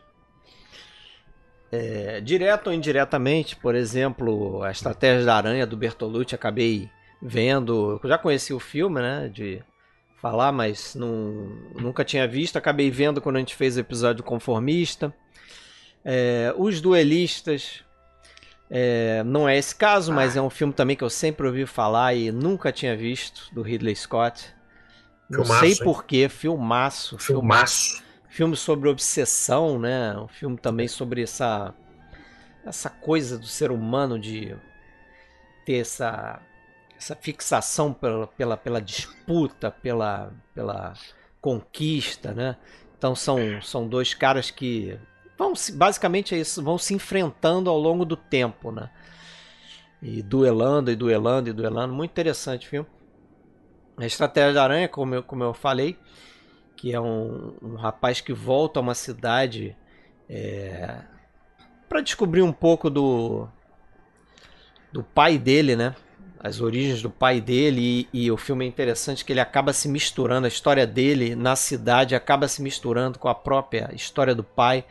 [1.71, 6.89] É, direto ou indiretamente, por exemplo, a Estratégia da Aranha do Bertolucci, acabei
[7.21, 7.99] vendo.
[8.03, 9.29] Eu já conheci o filme, né?
[9.31, 9.61] De
[10.21, 11.11] falar, mas não,
[11.75, 12.57] nunca tinha visto.
[12.57, 15.13] Acabei vendo quando a gente fez o episódio Conformista.
[16.03, 17.83] É, Os Duelistas.
[18.73, 22.13] É, não é esse caso, mas é um filme também que eu sempre ouvi falar
[22.13, 24.47] e nunca tinha visto, do Ridley Scott.
[25.29, 27.17] Não filmaço, sei porquê, filmaço.
[27.17, 28.01] Filmaço.
[28.29, 30.17] Filme sobre obsessão, né?
[30.17, 31.73] Um filme também sobre essa,
[32.65, 34.55] essa coisa do ser humano de
[35.65, 36.41] ter essa
[37.01, 40.93] essa fixação pela, pela, pela disputa, pela, pela
[41.41, 42.55] conquista, né?
[42.95, 44.99] Então são, são dois caras que
[45.35, 48.91] vão basicamente é isso, vão se enfrentando ao longo do tempo, né?
[49.99, 52.87] E duelando e duelando e duelando, muito interessante filme.
[53.97, 55.97] A Estratégia da Aranha, como eu, como eu falei,
[56.75, 59.75] que é um, um rapaz que volta a uma cidade
[60.29, 60.99] é,
[61.89, 63.47] para descobrir um pouco do
[64.91, 65.95] do pai dele, né?
[66.43, 69.87] As origens do pai dele e, e, o filme é interessante que ele acaba se
[69.87, 74.83] misturando, a história dele na cidade acaba se misturando com a própria história do pai.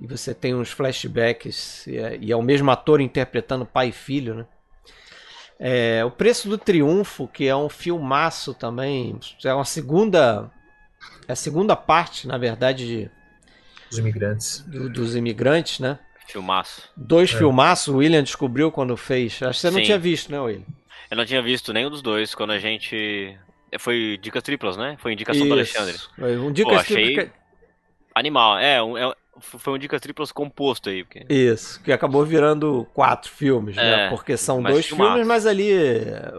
[0.00, 3.92] E você tem uns flashbacks e é, e é o mesmo ator interpretando pai e
[3.92, 4.46] filho, né?
[5.58, 10.50] É, o Preço do Triunfo, que é um filmaço também, é uma segunda
[11.26, 13.10] é a segunda parte, na verdade, de,
[13.88, 14.60] dos imigrantes.
[14.66, 15.98] Do, dos imigrantes, né?
[16.26, 16.88] Filmaço.
[16.96, 17.38] Dois é.
[17.38, 19.34] filmaços, o William descobriu quando fez.
[19.34, 19.76] Acho que você Sim.
[19.76, 20.64] não tinha visto, né, William?
[21.10, 23.36] Eu não tinha visto nenhum dos dois quando a gente.
[23.78, 24.96] Foi dicas triplas, né?
[25.00, 25.48] Foi indicação Isso.
[25.48, 25.98] do Alexandre.
[26.16, 27.04] Foi um dicas Pô, achei...
[27.04, 27.30] triplas.
[28.14, 31.04] Animal, é, um, é, foi um dicas triplas composto aí.
[31.04, 31.26] Porque...
[31.28, 33.86] Isso, que acabou virando quatro filmes, né?
[33.86, 34.10] é, né?
[34.10, 35.10] Porque são dois filmaço.
[35.10, 35.72] filmes, mas ali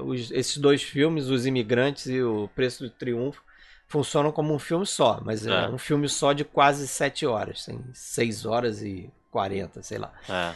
[0.03, 3.41] os, esses dois filmes, Os Imigrantes e O Preço do Triunfo,
[3.87, 7.65] funcionam como um filme só, mas é, é um filme só de quase sete horas,
[7.65, 10.13] tem seis horas e 40, sei lá.
[10.29, 10.53] É.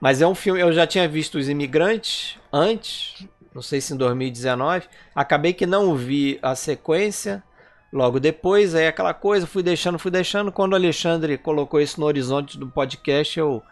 [0.00, 3.24] Mas é um filme, eu já tinha visto Os Imigrantes antes,
[3.54, 4.88] não sei se em 2019.
[5.14, 7.44] Acabei que não vi a sequência.
[7.92, 10.50] Logo depois, aí aquela coisa, fui deixando, fui deixando.
[10.50, 13.62] Quando o Alexandre colocou isso no horizonte do podcast, eu,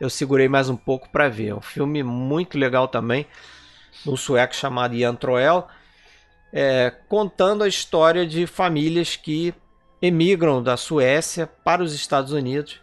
[0.00, 1.48] eu segurei mais um pouco para ver.
[1.48, 3.26] É um filme muito legal também,
[4.06, 5.66] um sueco chamado Jan Troell,
[6.50, 9.52] é, contando a história de famílias que
[10.00, 12.80] emigram da Suécia para os Estados Unidos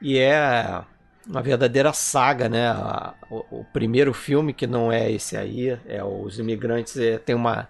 [0.00, 0.82] e é
[1.26, 2.72] uma verdadeira saga, né?
[3.30, 7.68] O, o, primeiro filme, que não é esse aí, é Os Imigrantes, é, tem uma,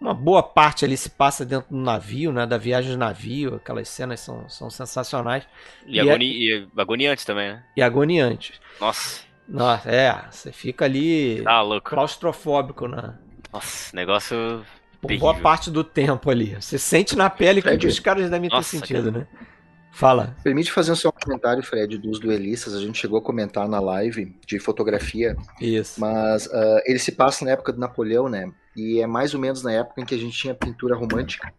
[0.00, 2.46] uma boa parte ali se passa dentro do navio, né?
[2.46, 5.44] Da viagem de navio, aquelas cenas são, são sensacionais.
[5.86, 7.64] E, e, agoni é, e agoniantes também, né?
[7.76, 8.60] E agoniantes.
[8.80, 9.24] Nossa.
[9.48, 11.88] Nossa, é, você fica ali tá louco.
[11.88, 13.14] claustrofóbico, né?
[13.52, 14.64] Nossa, negócio.
[15.00, 16.56] Por boa parte do tempo ali.
[16.60, 19.18] Você sente na pele que os caras devem ter sentido, cara.
[19.18, 19.26] né?
[19.96, 20.36] Fala.
[20.44, 22.74] Permite fazer um seu comentário, Fred, dos duelistas.
[22.74, 25.34] A gente chegou a comentar na live de fotografia.
[25.58, 25.98] Isso.
[25.98, 28.52] Mas uh, ele se passa na época do Napoleão, né?
[28.76, 31.50] E é mais ou menos na época em que a gente tinha pintura romântica.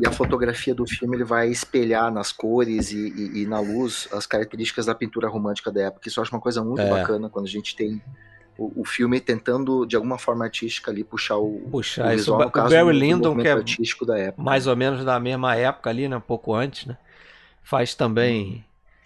[0.00, 4.08] E a fotografia do filme ele vai espelhar nas cores e, e, e na luz
[4.12, 6.08] as características da pintura romântica da época.
[6.08, 6.90] Isso eu acho uma coisa muito é.
[6.90, 8.02] bacana quando a gente tem
[8.58, 12.46] o, o, filme tentando, de alguma forma artística, ali puxar o, puxar o visual, isso.
[12.46, 14.42] no caso, o Barry Lyndon, que é artístico da época.
[14.42, 16.16] mais ou menos da mesma época ali, né?
[16.16, 16.98] Um pouco antes, né?
[17.70, 18.64] Faz também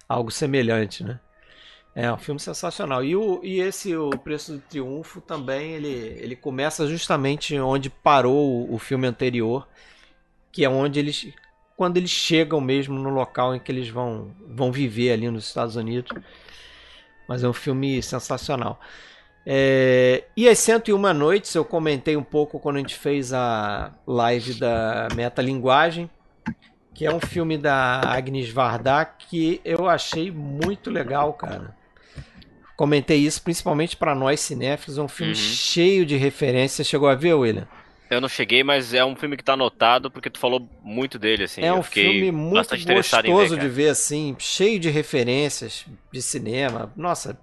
[0.08, 1.20] algo semelhante, né?
[1.94, 3.04] É um filme sensacional.
[3.04, 8.66] E, o, e esse, O Preço do Triunfo, também, ele, ele começa justamente onde parou
[8.66, 9.68] o, o filme anterior,
[10.50, 11.28] que é onde eles.
[11.76, 15.76] Quando eles chegam mesmo no local em que eles vão, vão viver ali nos Estados
[15.76, 16.10] Unidos.
[17.28, 18.80] Mas é um filme sensacional.
[19.44, 24.54] É, e as 101 Noites, eu comentei um pouco quando a gente fez a live
[24.54, 26.08] da Metalinguagem,
[26.94, 31.76] que é um filme da Agnes Varda que eu achei muito legal, cara.
[32.76, 35.38] Comentei isso principalmente para nós cinéfilos, é um filme uhum.
[35.38, 36.86] cheio de referências.
[36.86, 37.66] Chegou a ver, William?
[38.10, 41.44] Eu não cheguei, mas é um filme que tá anotado porque tu falou muito dele,
[41.44, 41.62] assim.
[41.62, 46.92] É um filme muito gostoso ver, de ver, assim, cheio de referências de cinema.
[46.96, 47.38] Nossa,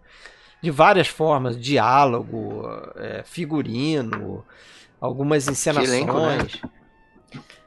[0.62, 2.64] de várias formas, diálogo,
[2.96, 4.46] é, figurino,
[5.00, 5.90] algumas encenações.
[5.90, 6.38] Elenco, né?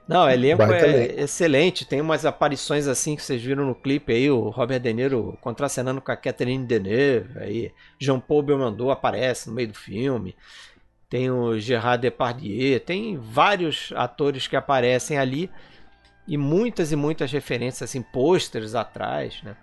[0.07, 1.87] Não, o elenco é excelente.
[1.87, 6.01] Tem umas aparições assim que vocês viram no clipe aí, o Robert De Niro contracenando
[6.01, 10.37] com a Catherine Deneuve, aí Jean Paul Belmondo aparece no meio do filme.
[11.09, 15.51] Tem o Gerard Depardieu, tem vários atores que aparecem ali
[16.27, 19.57] e muitas e muitas referências assim, pôsteres atrás, né?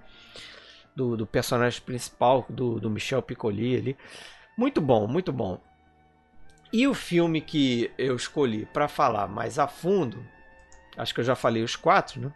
[0.95, 3.97] Do, do personagem principal, do, do Michel Piccoli ali.
[4.57, 5.59] Muito bom, muito bom.
[6.73, 10.25] E o filme que eu escolhi para falar mais a fundo,
[11.01, 12.33] acho que eu já falei os quatro, né?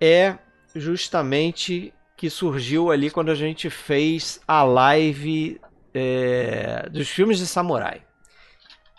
[0.00, 0.38] É
[0.74, 5.60] justamente que surgiu ali quando a gente fez a live
[5.92, 8.02] é, dos filmes de samurai.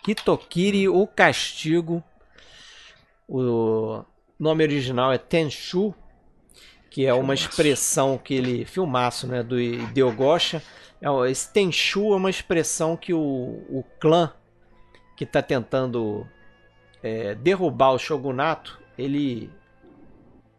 [0.06, 2.02] Hitokiri, o Castigo.
[3.28, 4.04] O
[4.38, 5.94] nome original é Tenshu,
[6.90, 8.64] que é uma expressão que ele.
[8.64, 9.42] Filmaço, né?
[9.42, 10.62] Do Hideo Gosha
[11.02, 14.32] é, esse Tenchu é uma expressão que o, o clã
[15.16, 16.26] que está tentando
[17.02, 19.50] é, derrubar o shogunato, ele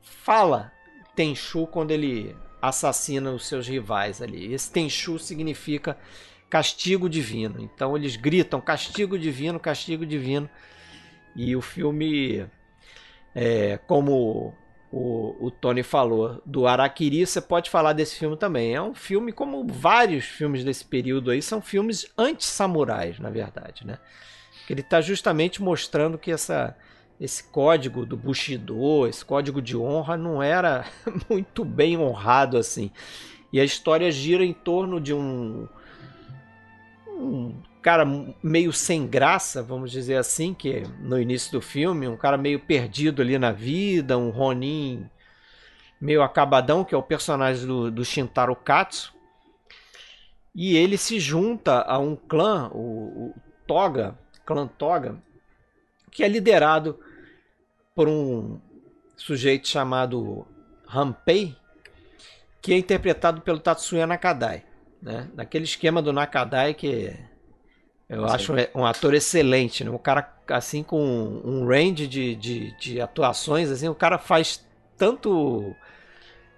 [0.02, 0.72] fala
[1.16, 4.54] Tenchu quando ele assassina os seus rivais ali.
[4.54, 5.98] Esse Tenchu significa
[6.50, 7.60] castigo divino.
[7.60, 10.50] Então eles gritam castigo divino, castigo divino.
[11.36, 12.46] E o filme,
[13.34, 14.54] é, como
[14.92, 18.76] o, o Tony falou do Araquiri, você pode falar desse filme também.
[18.76, 23.98] É um filme, como vários filmes desse período aí, são filmes anti-samurais, na verdade, né?
[24.70, 26.76] Ele está justamente mostrando que essa,
[27.20, 30.86] esse código do Bushido, esse código de honra, não era
[31.30, 32.92] muito bem honrado assim.
[33.52, 35.68] E a história gira em torno de um,
[37.08, 38.06] um cara
[38.42, 43.22] meio sem graça, vamos dizer assim, que no início do filme, um cara meio perdido
[43.22, 45.08] ali na vida, um Ronin
[46.04, 49.14] meio acabadão, que é o personagem do, do Shintaro Katsu.
[50.54, 53.34] E ele se junta a um clã, o, o
[53.66, 55.18] Toga, clã Toga,
[56.12, 57.00] que é liderado
[57.96, 58.60] por um
[59.16, 60.48] sujeito chamado
[60.88, 61.56] Hanpei,
[62.62, 64.64] que é interpretado pelo Tatsuya Nakadai.
[65.02, 65.30] Né?
[65.34, 67.14] Naquele esquema do Nakadai que
[68.08, 68.36] eu Sim.
[68.36, 69.90] acho um ator excelente, né?
[69.90, 71.02] Um cara assim com
[71.44, 74.64] um range de, de, de atuações, assim, o cara faz
[74.98, 75.76] tanto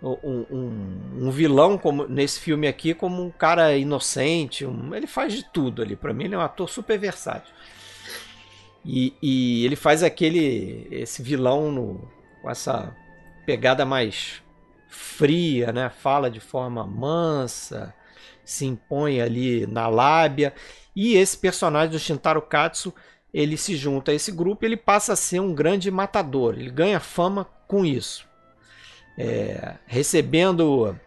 [0.01, 5.33] um, um, um, vilão como nesse filme aqui como um cara inocente, um, ele faz
[5.33, 5.95] de tudo ali.
[5.95, 7.53] Para mim ele é um ator super versátil.
[8.85, 12.11] E, e ele faz aquele esse vilão no,
[12.41, 12.95] com essa
[13.45, 14.43] pegada mais
[14.87, 15.89] fria, né?
[15.89, 17.93] Fala de forma mansa,
[18.43, 20.53] se impõe ali na lábia
[20.95, 22.93] e esse personagem do Shintaro Katsu,
[23.33, 26.55] ele se junta a esse grupo e ele passa a ser um grande matador.
[26.57, 28.25] Ele ganha fama com isso.
[29.17, 30.97] É, recebendo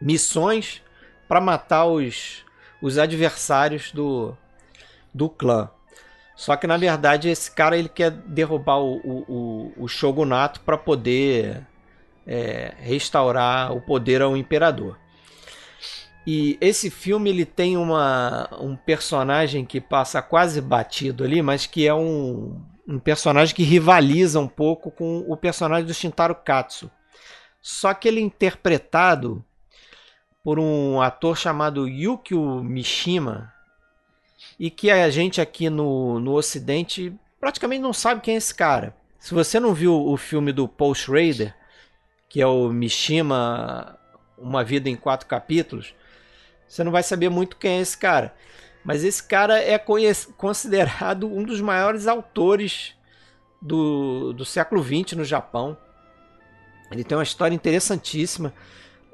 [0.00, 0.82] missões
[1.26, 2.44] para matar os,
[2.82, 4.36] os adversários do,
[5.14, 5.70] do clã.
[6.38, 11.66] Só que na verdade esse cara ele quer derrubar o, o, o shogunato para poder
[12.24, 14.96] é, restaurar o poder ao imperador.
[16.24, 21.88] E esse filme ele tem uma, um personagem que passa quase batido ali, mas que
[21.88, 26.88] é um, um personagem que rivaliza um pouco com o personagem do Shintaro Katsu.
[27.60, 29.44] Só que ele é interpretado
[30.44, 33.52] por um ator chamado Yukio Mishima
[34.58, 38.94] e que a gente aqui no, no Ocidente praticamente não sabe quem é esse cara.
[39.18, 41.54] Se você não viu o filme do Paul Schrader,
[42.28, 43.98] que é o Mishima
[44.36, 45.94] Uma Vida em Quatro Capítulos,
[46.66, 48.34] você não vai saber muito quem é esse cara.
[48.84, 49.78] Mas esse cara é
[50.36, 52.94] considerado um dos maiores autores
[53.60, 55.76] do, do século XX no Japão.
[56.90, 58.52] Ele tem uma história interessantíssima.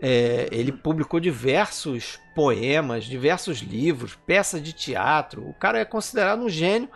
[0.00, 5.48] É, ele publicou diversos poemas, diversos livros, peças de teatro.
[5.48, 6.88] O cara é considerado um gênio.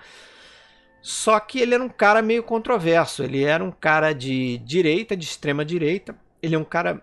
[1.00, 3.22] Só que ele era um cara meio controverso.
[3.22, 6.14] Ele era um cara de direita, de extrema direita.
[6.42, 7.02] ele é um cara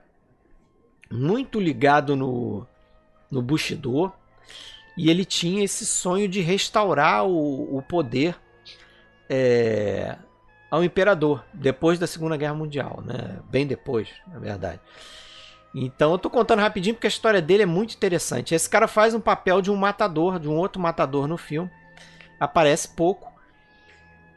[1.12, 2.68] muito ligado no,
[3.32, 4.12] no Bushido
[4.98, 8.36] e ele tinha esse sonho de restaurar o, o poder
[9.30, 10.18] é,
[10.72, 13.40] ao imperador depois da Segunda Guerra Mundial, né?
[13.50, 14.80] Bem depois, na verdade.
[15.78, 18.56] Então eu tô contando rapidinho porque a história dele é muito interessante.
[18.56, 21.70] Esse cara faz um papel de um matador, de um outro matador no filme.
[22.40, 23.30] Aparece pouco.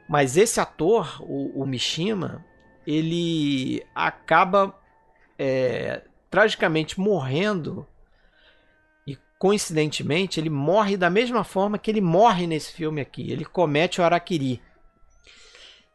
[0.08, 2.44] Mas esse ator, o, o Mishima,
[2.84, 4.74] ele acaba
[5.38, 7.86] é, tragicamente morrendo.
[9.06, 13.30] E coincidentemente, ele morre da mesma forma que ele morre nesse filme aqui.
[13.30, 14.60] Ele comete o Araquiri.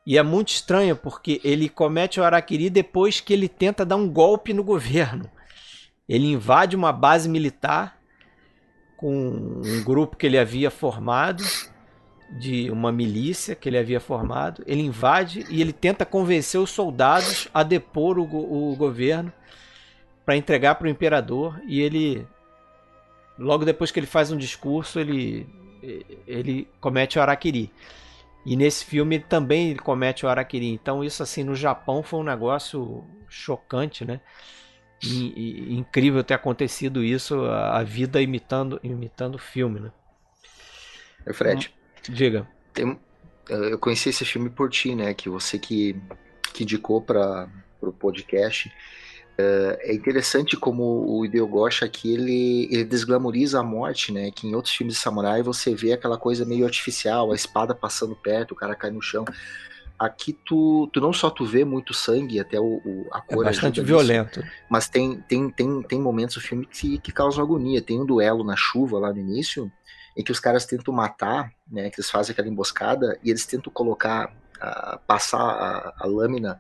[0.05, 4.09] E é muito estranho porque ele comete o Araquiri depois que ele tenta dar um
[4.09, 5.29] golpe no governo.
[6.07, 7.97] Ele invade uma base militar
[8.97, 11.43] com um grupo que ele havia formado,
[12.39, 14.63] de uma milícia que ele havia formado.
[14.65, 18.23] Ele invade e ele tenta convencer os soldados a depor o,
[18.71, 19.31] o governo
[20.25, 21.61] para entregar para o imperador.
[21.65, 22.25] E ele,
[23.37, 25.47] logo depois que ele faz um discurso, ele,
[26.27, 27.71] ele comete o Araquiri.
[28.45, 30.69] E nesse filme ele também comete o Araquiri.
[30.69, 34.19] Então isso assim no Japão foi um negócio chocante, né?
[35.01, 39.91] E, e, incrível ter acontecido isso, a, a, vida imitando imitando o filme, né?
[41.33, 41.73] Fred.
[42.09, 42.47] Hum, diga.
[42.73, 42.97] Tem,
[43.49, 45.13] eu conheci esse filme por ti, né?
[45.13, 45.95] Que você que,
[46.53, 47.49] que indicou para
[47.81, 48.71] o podcast.
[49.36, 54.29] É interessante como o Hideo Gosha aqui ele, ele desglamoriza a morte, né?
[54.29, 58.15] Que em outros filmes de samurai você vê aquela coisa meio artificial, a espada passando
[58.15, 59.25] perto, o cara cai no chão.
[59.97, 63.49] Aqui tu, tu não só tu vê muito sangue, até o, o a cor é
[63.49, 67.81] bastante violento, nisso, mas tem, tem, tem, tem momentos do filme que, que causam agonia.
[67.81, 69.71] Tem um duelo na chuva lá no início,
[70.15, 71.89] em que os caras tentam matar, né?
[71.89, 76.59] Que eles fazem aquela emboscada e eles tentam colocar, uh, passar a, a lâmina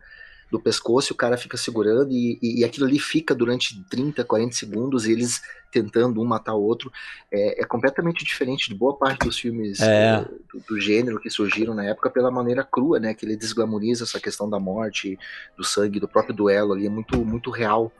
[0.53, 4.23] do pescoço e o cara fica segurando e, e, e, aquilo ali fica durante 30,
[4.23, 5.41] 40 segundos, eles
[5.71, 6.91] tentando um matar o outro.
[7.31, 10.23] É, é completamente diferente de boa parte dos filmes é.
[10.53, 13.15] do, do, gênero que surgiram na época pela maneira crua, né?
[13.15, 15.17] Que ele desglamoriza essa questão da morte,
[15.57, 16.85] do sangue, do próprio duelo ali.
[16.85, 17.91] É muito, muito real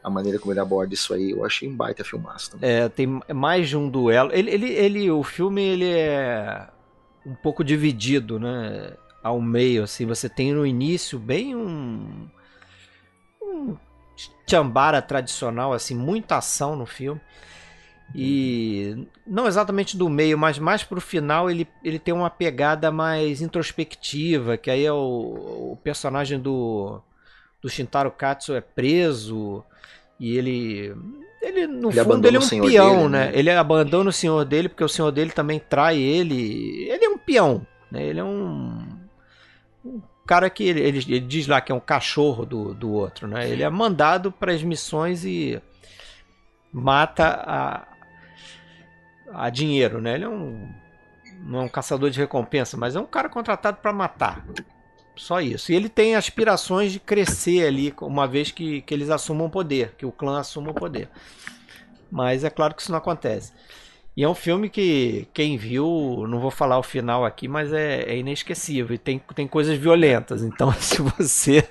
[0.00, 1.32] a maneira como ele aborda isso aí.
[1.32, 2.70] Eu achei um baita filmaço também.
[2.70, 4.30] É, tem mais de um duelo.
[4.32, 6.68] Ele, ele, ele, o filme ele é
[7.26, 8.92] um pouco dividido, né?
[9.28, 12.28] Ao meio, assim, você tem no início bem um,
[13.42, 13.76] um
[14.48, 17.20] chambara tradicional, assim, muita ação no filme.
[18.14, 23.42] E não exatamente do meio, mas mais pro final ele, ele tem uma pegada mais
[23.42, 27.02] introspectiva, que aí é o, o personagem do,
[27.60, 29.62] do Shintaro Katsu é preso
[30.18, 30.96] e ele
[31.42, 33.26] ele no ele fundo ele é um peão, dele, né?
[33.26, 33.32] né?
[33.34, 36.88] Ele abandona o senhor dele porque o senhor dele também trai ele.
[36.88, 38.04] Ele é um peão, né?
[38.04, 38.97] Ele é um um
[40.26, 43.48] cara que ele, ele, ele, diz lá que é um cachorro do, do outro, né?
[43.48, 45.60] Ele é mandado para as missões e
[46.72, 47.86] mata a,
[49.32, 50.14] a dinheiro, né?
[50.14, 50.68] Ele é um
[51.40, 54.44] não é um caçador de recompensa, mas é um cara contratado para matar.
[55.16, 55.72] Só isso.
[55.72, 59.94] E ele tem aspirações de crescer ali, uma vez que, que eles assumam o poder,
[59.96, 61.08] que o clã assuma o poder.
[62.10, 63.52] Mas é claro que isso não acontece.
[64.18, 68.00] E é um filme que quem viu, não vou falar o final aqui, mas é,
[68.00, 68.96] é inesquecível.
[68.96, 70.42] E tem, tem coisas violentas.
[70.42, 71.62] Então, se você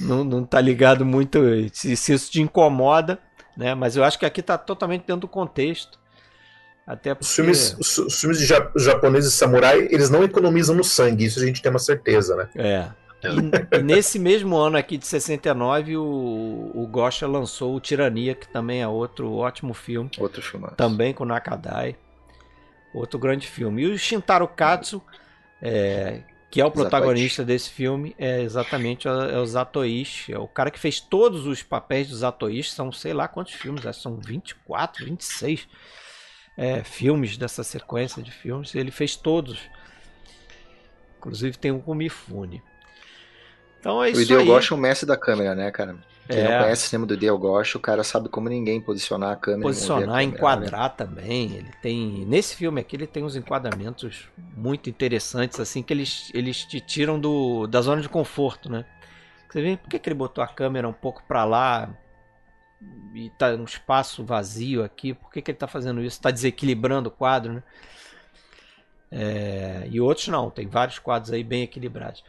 [0.00, 1.38] não, não tá ligado muito,
[1.72, 3.20] se, se isso te incomoda,
[3.56, 3.76] né?
[3.76, 6.00] Mas eu acho que aqui tá totalmente dentro do contexto.
[6.84, 7.24] Até porque...
[7.24, 11.46] os, filmes, os, os filmes de japoneses samurai, eles não economizam no sangue, isso a
[11.46, 12.48] gente tem uma certeza, né?
[12.56, 12.88] É.
[13.22, 18.48] E, e, nesse mesmo ano aqui de 69, o, o Gosha lançou o Tirania, que
[18.48, 20.10] também é outro ótimo filme.
[20.18, 20.68] Outro filme.
[20.76, 21.96] Também com Nakadai.
[22.94, 23.82] Outro grande filme.
[23.82, 25.02] E o Shintaro Katsu,
[25.60, 27.44] é, que é o protagonista Zatoichi.
[27.44, 30.32] desse filme, é exatamente é o Zatoichi.
[30.32, 32.70] É o cara que fez todos os papéis do Zatoichi.
[32.70, 35.68] São sei lá quantos filmes, são 24, 26
[36.56, 38.74] é, filmes dessa sequência de filmes.
[38.74, 39.58] Ele fez todos.
[41.18, 42.62] Inclusive tem um com Mifune.
[43.86, 44.46] Então é isso o Hideo aí.
[44.46, 45.94] Gosha é o mestre da câmera, né, cara?
[46.28, 46.42] Quem é.
[46.42, 49.62] não conhece o cinema do Hideo Gosha, o cara sabe como ninguém posicionar a câmera.
[49.62, 50.94] Posicionar, câmera, enquadrar né?
[50.96, 51.52] também.
[51.54, 56.64] Ele tem nesse filme aqui ele tem uns enquadramentos muito interessantes, assim que eles, eles
[56.64, 58.84] te tiram do, da zona de conforto, né?
[59.48, 61.88] Você vê por que, que ele botou a câmera um pouco para lá
[63.14, 65.14] e tá um espaço vazio aqui?
[65.14, 66.20] Por que, que ele tá fazendo isso?
[66.20, 67.62] Tá desequilibrando o quadro, né?
[69.12, 72.24] É, e outros não, tem vários quadros aí bem equilibrados.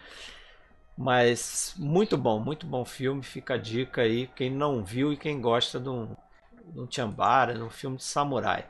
[0.98, 3.22] Mas muito bom, muito bom filme.
[3.22, 6.08] Fica a dica aí, quem não viu e quem gosta de um,
[6.74, 8.66] de um Chambara, de um filme de samurai.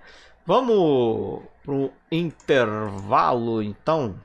[0.46, 4.20] Vamos pro intervalo então.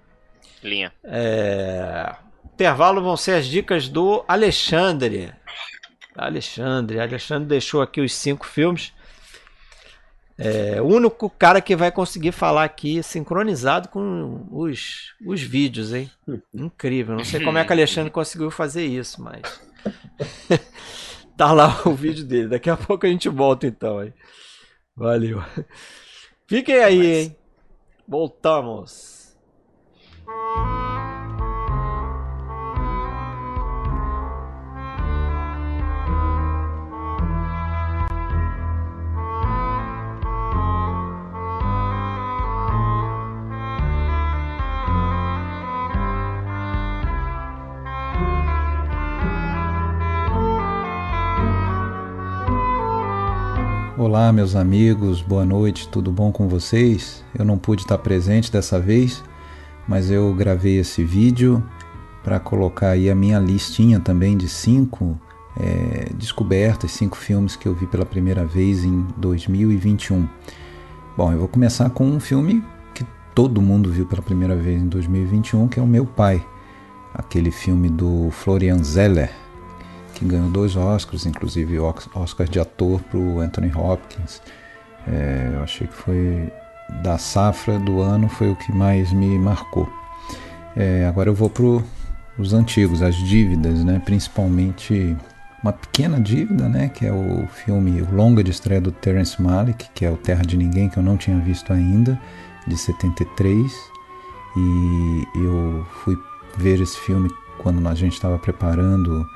[0.63, 0.93] Linha.
[1.05, 2.15] É...
[2.55, 5.33] Intervalo vão ser as dicas do Alexandre.
[6.17, 7.01] Alexandre.
[7.01, 8.93] Alexandre deixou aqui os cinco filmes.
[10.39, 16.11] É o único cara que vai conseguir falar aqui sincronizado com os, os vídeos, hein?
[16.53, 17.17] Incrível.
[17.17, 19.43] Não sei como é que Alexandre conseguiu fazer isso, mas.
[21.37, 22.49] tá lá o vídeo dele.
[22.49, 24.13] Daqui a pouco a gente volta então aí.
[24.97, 25.43] Valeu.
[26.47, 27.37] Fiquem aí, hein?
[28.07, 29.37] Voltamos.
[54.05, 57.25] Olá, meus amigos, boa noite, tudo bom com vocês?
[57.39, 59.23] Eu não pude estar presente dessa vez,
[59.87, 61.63] mas eu gravei esse vídeo
[62.25, 65.17] para colocar aí a minha listinha também de cinco
[65.57, 70.29] é, descobertas, cinco filmes que eu vi pela primeira vez em 2021.
[71.17, 72.61] Bom, eu vou começar com um filme
[72.93, 76.45] que todo mundo viu pela primeira vez em 2021, que é o Meu Pai,
[77.15, 79.31] aquele filme do Florian Zeller,
[80.23, 84.41] que ganhou dois Oscars, inclusive Oscar de ator para o Anthony Hopkins.
[85.07, 86.53] É, eu achei que foi
[87.03, 89.91] da safra do ano foi o que mais me marcou.
[90.77, 91.65] É, agora eu vou para
[92.39, 94.01] os antigos, as dívidas, né?
[94.05, 95.17] principalmente
[95.63, 96.89] uma pequena dívida, né?
[96.89, 100.43] que é o filme o longa de estreia do Terence Malick, que é o Terra
[100.43, 102.21] de Ninguém, que eu não tinha visto ainda,
[102.67, 103.73] de 73.
[104.57, 106.17] E eu fui
[106.59, 109.27] ver esse filme quando a gente estava preparando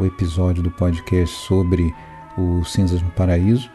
[0.00, 1.94] o episódio do podcast sobre
[2.36, 3.70] o Cinzas no Paraíso.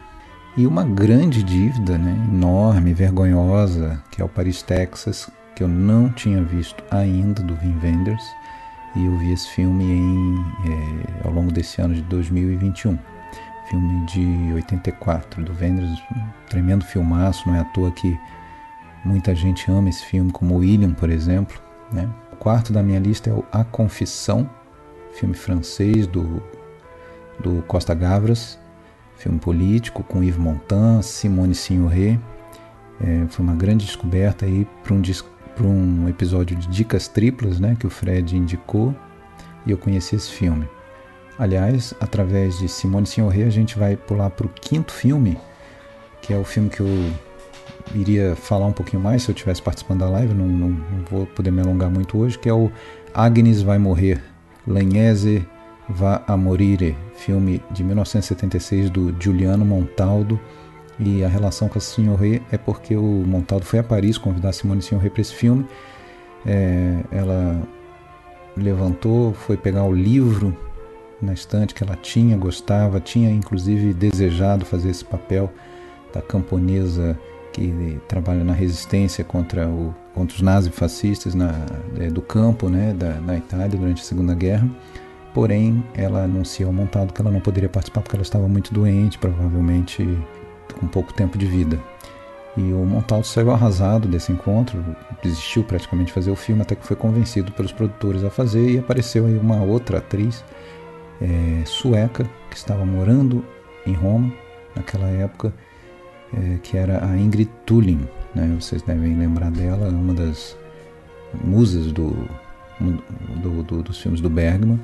[0.56, 6.08] E uma grande dívida, né, enorme, vergonhosa, que é o Paris, Texas, que eu não
[6.08, 8.24] tinha visto ainda, do Wim Wenders.
[8.96, 12.98] E eu vi esse filme em, é, ao longo desse ano de 2021.
[13.68, 18.18] Filme de 84, do Wenders, um tremendo filmaço, não é à toa que
[19.04, 21.60] muita gente ama esse filme, como William, por exemplo.
[21.92, 22.08] Né?
[22.32, 24.48] O quarto da minha lista é A Confissão,
[25.16, 26.42] filme francês do,
[27.40, 28.58] do Costa Gavras,
[29.16, 32.20] filme político com Yves Montand, Simone Signoret.
[33.00, 37.86] É, foi uma grande descoberta aí para um, um episódio de dicas triplas, né, que
[37.86, 38.94] o Fred indicou
[39.66, 40.68] e eu conheci esse filme.
[41.38, 45.38] Aliás, através de Simone Signoret a gente vai pular para o quinto filme,
[46.22, 47.12] que é o filme que eu
[47.94, 51.26] iria falar um pouquinho mais se eu tivesse participando da live, não, não, não vou
[51.26, 52.70] poder me alongar muito hoje, que é o
[53.14, 54.20] Agnes vai morrer,
[54.66, 55.46] L'Agnese
[55.88, 60.40] va a morire, filme de 1976 do Giuliano Montaldo.
[60.98, 64.52] E a relação com a Signoret é porque o Montaldo foi a Paris convidar a
[64.52, 65.66] Simone Signoret para esse filme.
[66.44, 67.62] É, ela
[68.56, 70.56] levantou, foi pegar o livro
[71.20, 75.50] na estante que ela tinha, gostava, tinha inclusive desejado fazer esse papel
[76.12, 77.18] da camponesa
[77.56, 81.54] que trabalha na resistência contra, o, contra os nazifascistas na,
[81.98, 84.68] é, do campo né, da, na Itália durante a Segunda Guerra.
[85.32, 89.18] Porém, ela anunciou ao montado que ela não poderia participar porque ela estava muito doente,
[89.18, 90.06] provavelmente
[90.78, 91.80] com pouco tempo de vida.
[92.58, 94.84] E o Montaldo saiu arrasado desse encontro,
[95.22, 98.78] desistiu praticamente de fazer o filme, até que foi convencido pelos produtores a fazer, e
[98.78, 100.44] apareceu aí uma outra atriz
[101.22, 103.42] é, sueca que estava morando
[103.86, 104.30] em Roma
[104.74, 105.52] naquela época
[106.34, 108.00] é, que era a Ingrid Tullin.
[108.34, 108.56] Né?
[108.58, 110.56] Vocês devem lembrar dela, uma das
[111.44, 112.16] musas do,
[112.80, 114.80] do, do, dos filmes do Bergman.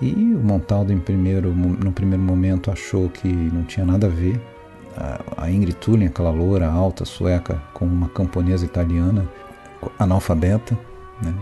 [0.00, 4.40] E o Montaldo, em primeiro, no primeiro momento, achou que não tinha nada a ver.
[5.36, 9.28] A, Ingrid Tullin, aquela loura alta sueca, com uma camponesa italiana
[9.98, 10.78] analfabeta,
[11.22, 11.34] né?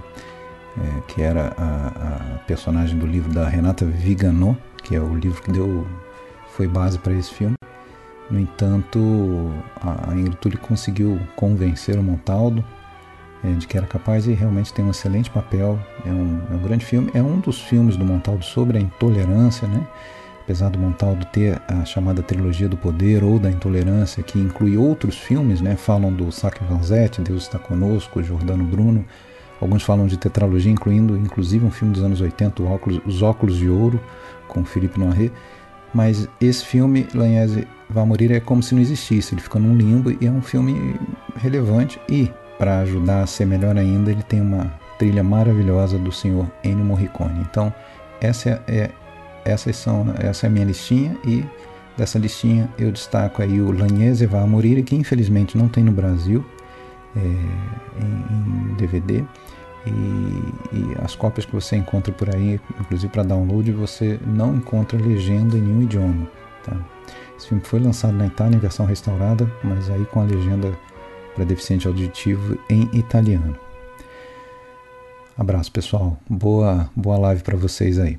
[0.76, 5.42] É, que era a, a, personagem do livro da Renata Viganò, que é o livro
[5.42, 5.86] que deu
[6.50, 7.56] foi base para esse filme.
[8.30, 8.98] No entanto,
[9.80, 12.64] a Ingrid conseguiu convencer o Montaldo
[13.42, 15.78] é, de que era capaz e realmente tem um excelente papel.
[16.04, 17.10] É um, é um grande filme.
[17.14, 19.86] É um dos filmes do Montaldo sobre a intolerância, né?
[20.48, 25.18] apesar do Montaldo ter a chamada trilogia do poder ou da intolerância, que inclui outros
[25.18, 25.76] filmes, né?
[25.76, 29.04] falam do Sac Vanzetti, Deus está conosco, Jordano Bruno,
[29.60, 33.68] alguns falam de tetralogia, incluindo inclusive um filme dos anos 80, óculos, Os Óculos de
[33.68, 34.00] Ouro,
[34.48, 35.30] com Philippe Noiret,
[35.98, 40.12] mas esse filme, Lanhese Vai Morir, é como se não existisse, ele fica num limbo
[40.12, 40.94] e é um filme
[41.34, 42.00] relevante.
[42.08, 46.84] E, para ajudar a ser melhor ainda, ele tem uma trilha maravilhosa do senhor Ennio
[46.84, 47.40] Morricone.
[47.40, 47.74] Então,
[48.20, 48.90] essa é,
[49.44, 51.44] essas são, essa é a minha listinha e
[51.96, 56.46] dessa listinha eu destaco aí o Lanhese Vai Morir, que infelizmente não tem no Brasil
[57.16, 59.24] é, em, em DVD.
[59.88, 64.98] E, e as cópias que você encontra por aí, inclusive para download, você não encontra
[64.98, 66.28] legenda em nenhum idioma.
[66.64, 66.76] Tá?
[67.36, 70.76] Esse filme foi lançado na Itália em versão restaurada, mas aí com a legenda
[71.34, 73.56] para deficiente auditivo em italiano.
[75.36, 76.18] Abraço, pessoal.
[76.28, 78.18] Boa, boa live para vocês aí.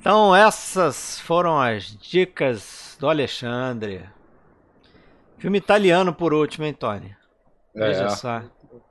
[0.00, 4.02] Então, essas foram as dicas do Alexandre.
[5.38, 7.14] Filme italiano por último, hein, Tony?
[7.74, 8.08] Veja É.
[8.10, 8.42] só.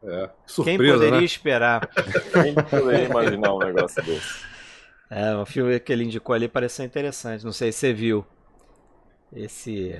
[0.04, 0.28] É.
[0.28, 1.24] Quem Surpresa, poderia né?
[1.24, 1.88] esperar?
[1.88, 4.44] Quem poderia imaginar um negócio desse?
[5.10, 7.44] É, o filme que ele indicou ali pareceu interessante.
[7.44, 8.26] Não sei se você viu.
[9.34, 9.94] Esse.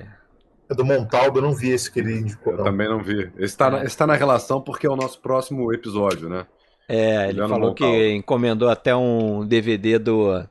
[0.68, 2.52] É do Montaldo, eu não vi esse que ele indicou.
[2.52, 2.64] Eu não.
[2.64, 3.30] também não vi.
[3.36, 6.46] Esse tá, na, esse tá na relação porque é o nosso próximo episódio, né?
[6.88, 10.44] É, ele Juliano falou que encomendou até um DVD do.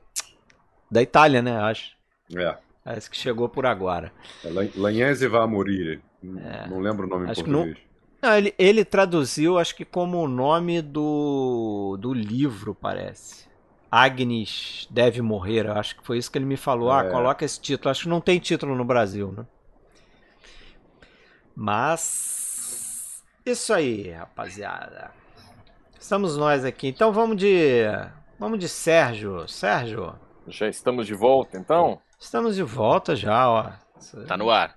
[0.90, 1.58] Da Itália, né?
[1.58, 1.92] Acho.
[2.36, 2.58] É.
[2.84, 4.12] Parece que chegou por agora.
[4.44, 6.02] É Lan- Lagnese va morire.
[6.24, 7.32] Não lembro o nome É.
[7.32, 7.91] Acho em que não- português.
[8.22, 13.50] Não, ele, ele traduziu, acho que como o nome do, do livro, parece.
[13.90, 16.92] Agnes deve morrer, eu acho que foi isso que ele me falou.
[16.92, 17.10] Ah, É.
[17.10, 17.90] coloca esse título.
[17.90, 19.46] Acho que não tem título no Brasil, né?
[21.56, 23.24] Mas.
[23.46, 25.12] Isso aí, rapaziada.
[26.00, 26.88] Estamos nós aqui.
[26.88, 27.84] Então vamos de.
[28.40, 29.48] Vamos de Sérgio.
[29.48, 30.16] Sérgio,
[30.48, 32.00] Já estamos de volta, então?
[32.20, 33.72] estamos de volta já, ó.
[34.28, 34.76] Tá no ar.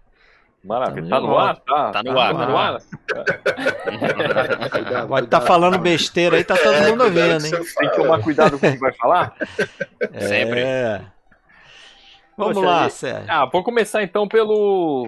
[0.64, 1.08] Maravilha.
[1.10, 1.56] Tá de no ar?
[1.56, 2.78] Tá, Tá no ar, Tá no ar?
[5.08, 5.46] Pode estar cuidado.
[5.46, 7.52] falando besteira aí, tá todo É, mundo ouvindo, hein?
[7.78, 9.34] Tem que tomar cuidado com o que vai falar?
[10.18, 10.60] Sempre.
[10.60, 11.00] É.
[12.36, 13.26] Vamos Poxa, lá, e- Sérgio.
[13.28, 15.06] Ah, vou começar então pelo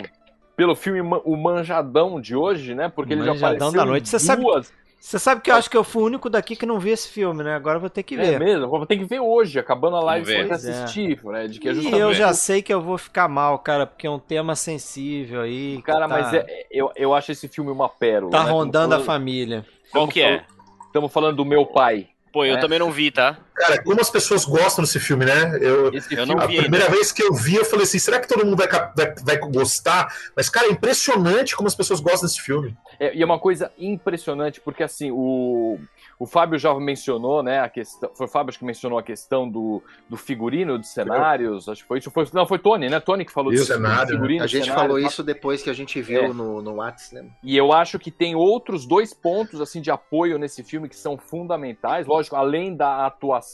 [0.57, 2.89] pelo filme O Manjadão de hoje, né?
[2.89, 4.09] Porque ele já Manjadão apareceu da Noite.
[4.09, 4.73] Você sabe- duas...
[4.99, 7.09] Você sabe que eu acho que eu fui o único daqui que não vi esse
[7.09, 7.55] filme, né?
[7.55, 8.41] Agora eu vou ter que É ver.
[8.41, 8.67] mesmo?
[8.69, 10.53] Vou ter que ver hoje, acabando a live, é.
[10.53, 11.47] assistir, né?
[11.47, 12.01] De que é E justamente...
[12.01, 15.81] eu já sei que eu vou ficar mal, cara, porque é um tema sensível aí.
[15.83, 18.33] Cara, tá, mas é- eu, eu acho esse filme uma pérola.
[18.33, 18.51] tá né?
[18.51, 19.67] rondando a falando- família.
[19.93, 20.45] Qual que é?
[20.87, 22.09] Estamos falando do meu pai.
[22.33, 22.59] Pô, eu É.
[22.61, 23.39] também não vi, tá?
[23.57, 25.59] Cara, como as pessoas gostam desse filme, né?
[25.61, 26.63] Eu, Eu não a vi ainda.
[26.63, 29.39] primeira vez que eu vi, eu falei assim: será que todo mundo vai, vai, vai
[29.39, 30.13] gostar?
[30.37, 32.77] Mas, cara, é impressionante como as pessoas gostam desse filme.
[33.01, 35.79] É, e é uma coisa impressionante, porque assim, o,
[36.19, 38.11] o Fábio já mencionou, né, a questão.
[38.15, 41.69] Foi o Fábio que mencionou a questão do, do figurino, de cenários.
[41.69, 42.11] Acho que foi isso.
[42.11, 43.01] Foi, não, foi Tony, né?
[43.01, 43.75] Tony que falou Isso, disso.
[43.75, 46.29] cenário, figurino, A gente cenário, falou isso depois que a gente viu É.
[46.29, 47.31] no, no WhatsApp, né?
[47.43, 51.17] E eu acho que tem outros dois pontos assim de apoio nesse filme que são
[51.19, 53.46] fundamentais, lógico, além da atuação,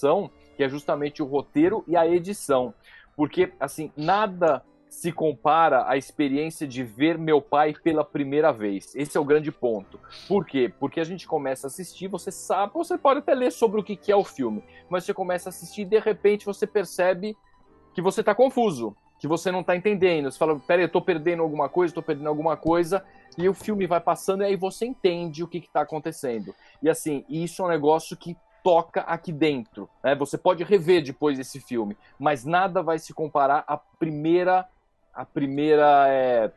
[0.57, 2.75] que é justamente o roteiro e a edição.
[3.17, 8.95] Porque assim, nada se compara à experiência de ver meu pai pela primeira vez.
[8.95, 9.99] Esse é o grande ponto.
[10.29, 10.71] Por quê?
[10.79, 14.13] Porque a gente começa a assistir, você sabe, você pode até ler sobre o que
[14.13, 17.35] é o filme, mas você começa a assistir e de repente você percebe
[17.95, 20.31] que você tá confuso, que você não tá entendendo.
[20.31, 23.03] Você fala, peraí, eu tô perdendo alguma coisa, tô perdendo alguma coisa,
[23.39, 26.55] e o filme vai passando e aí você entende o que está acontecendo.
[26.83, 29.89] E assim, isso é um negócio que toca aqui dentro.
[30.03, 30.15] Né?
[30.15, 34.67] Você pode rever depois esse filme, mas nada vai se comparar à primeira,
[35.15, 36.51] à primeira é,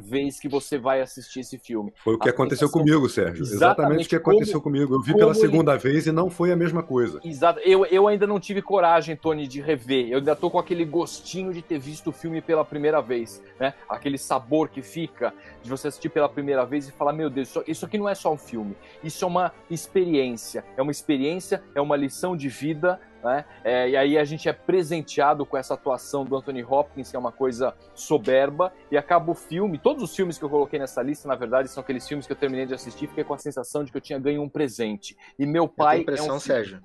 [0.00, 1.92] vez que você vai assistir esse filme.
[2.04, 3.42] Foi o que A aconteceu sensação- comigo, Sérgio.
[3.42, 4.94] Exatamente, Exatamente o que aconteceu como- comigo.
[4.94, 7.20] Eu vi como pela ele- segunda vez e não foi a mesma coisa.
[7.24, 7.60] Exato.
[7.60, 10.08] Eu, eu ainda não tive coragem, Tony, de rever.
[10.10, 13.74] Eu ainda tô com aquele gostinho de ter visto o filme pela primeira vez, né?
[13.88, 15.32] Aquele sabor que fica
[15.62, 18.14] de você assistir pela primeira vez e falar, meu Deus, isso, isso aqui não é
[18.14, 18.76] só um filme.
[19.02, 20.64] Isso é uma experiência.
[20.76, 23.44] É uma experiência, é uma lição de vida, né?
[23.64, 27.18] É, e aí a gente é presenteado com essa atuação do Anthony Hopkins, que é
[27.18, 29.78] uma coisa soberba, e acaba o filme.
[29.78, 32.36] Todos os filmes que eu coloquei nessa lista, na verdade, são aqueles filmes que eu
[32.36, 35.16] terminei de assistir fiquei com a sensação de que eu tinha ganho um presente.
[35.38, 35.96] E meu Eu pai.
[35.96, 36.82] tenho impressão, é um Sérgio.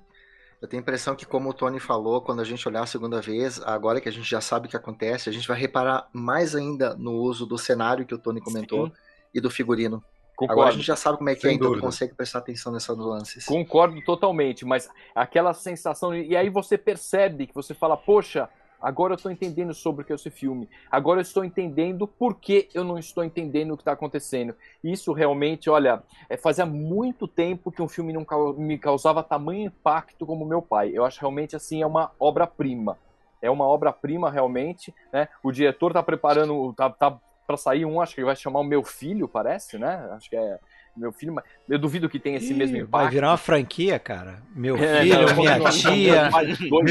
[0.60, 3.20] Eu tenho a impressão que, como o Tony falou, quando a gente olhar a segunda
[3.20, 6.54] vez, agora que a gente já sabe o que acontece, a gente vai reparar mais
[6.54, 8.92] ainda no uso do cenário que o Tony comentou Sim.
[9.34, 10.02] e do figurino.
[10.36, 10.52] Concordo.
[10.52, 11.86] Agora a gente já sabe como é que Sem é, então dúvida.
[11.86, 13.44] consegue prestar atenção nessas nuances.
[13.44, 16.14] Concordo totalmente, mas aquela sensação.
[16.14, 18.48] E aí você percebe que você fala, poxa,
[18.80, 20.68] agora eu estou entendendo sobre o que é esse filme.
[20.90, 24.54] Agora eu estou entendendo por que eu não estou entendendo o que está acontecendo.
[24.82, 30.26] Isso realmente, olha, é, fazia muito tempo que um filme não me causava tamanho impacto
[30.26, 30.90] como meu pai.
[30.94, 32.98] Eu acho realmente assim, é uma obra-prima.
[33.40, 35.28] É uma obra-prima realmente, né?
[35.42, 38.82] O diretor tá preparando, tá, tá para sair um, acho que vai chamar o meu
[38.82, 40.08] filho, parece, né?
[40.12, 40.58] Acho que é
[40.96, 42.90] meu filho, mas eu duvido que tenha esse Ih, mesmo impacto.
[42.90, 44.42] vai virar uma franquia, cara.
[44.54, 46.30] Meu É, filho, não, minha não, tia,
[46.70, 46.82] Meu,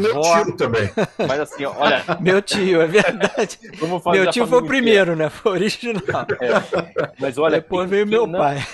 [0.00, 0.90] meu tio também.
[1.26, 3.58] Mas assim, olha, meu tio, é verdade.
[3.78, 5.30] vamos fazer Meu tio foi o primeiro, né?
[5.30, 6.26] Foi o original.
[6.40, 7.10] É.
[7.18, 8.66] Mas olha, Depois quem- veio quem meu não- pai.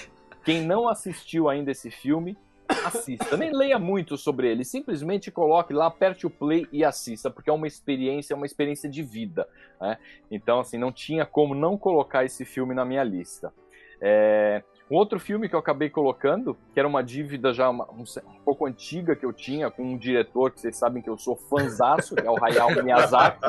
[0.45, 2.37] Quem não assistiu ainda esse filme,
[2.85, 3.37] assista.
[3.37, 4.65] Nem leia muito sobre ele.
[4.65, 8.89] Simplesmente coloque lá, aperte o play e assista, porque é uma experiência, é uma experiência
[8.89, 9.49] de vida.
[9.81, 9.99] né?
[10.31, 13.53] Então, assim, não tinha como não colocar esse filme na minha lista.
[14.01, 18.03] É, Um outro filme que eu acabei colocando, que era uma dívida já uma, um,
[18.03, 21.35] um, pouco antiga que eu tinha com um diretor que vocês sabem que eu sou
[21.35, 23.41] fanzaço, que é o Hayao Miyazaki.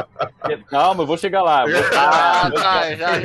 [0.69, 1.65] Calma, eu vou chegar lá.
[1.65, 1.73] Vou...
[1.93, 3.21] Ah, tá, já, já, já,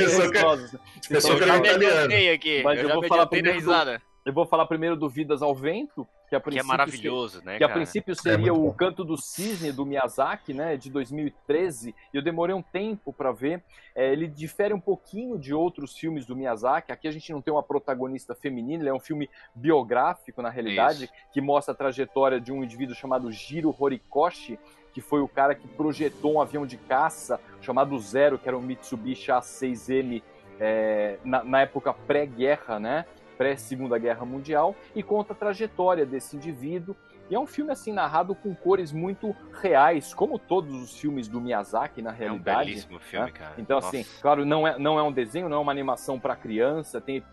[2.33, 2.63] aqui.
[2.65, 6.07] Mas eu, eu vou falar primeiro do, eu vou falar primeiro do Vidas ao Vento,
[6.29, 7.55] que, a que é maravilhoso, né?
[7.55, 7.73] Que cara?
[7.73, 10.77] a princípio seria é o Canto do Cisne do Miyazaki, né?
[10.77, 11.95] De 2013.
[12.12, 13.64] E eu demorei um tempo para ver.
[13.95, 16.93] É, ele difere um pouquinho de outros filmes do Miyazaki.
[16.93, 21.05] Aqui a gente não tem uma protagonista feminina, ele é um filme biográfico, na realidade,
[21.05, 21.12] Isso.
[21.33, 24.59] que mostra a trajetória de um indivíduo chamado Jiro Horikoshi,
[24.93, 28.62] que foi o cara que projetou um avião de caça chamado Zero, que era um
[28.62, 30.23] Mitsubishi A6M
[30.61, 33.07] é, na, na época pré-guerra, né?
[33.41, 36.95] pré-Segunda Guerra Mundial e conta a trajetória desse indivíduo.
[37.30, 41.41] E é um filme assim narrado com cores muito reais, como todos os filmes do
[41.41, 42.59] Miyazaki na realidade.
[42.59, 43.32] É um belíssimo filme, né?
[43.32, 43.55] cara.
[43.57, 44.11] Então assim, Nossa.
[44.11, 47.24] assim, claro, não é, não é um desenho, não é uma animação para criança, tem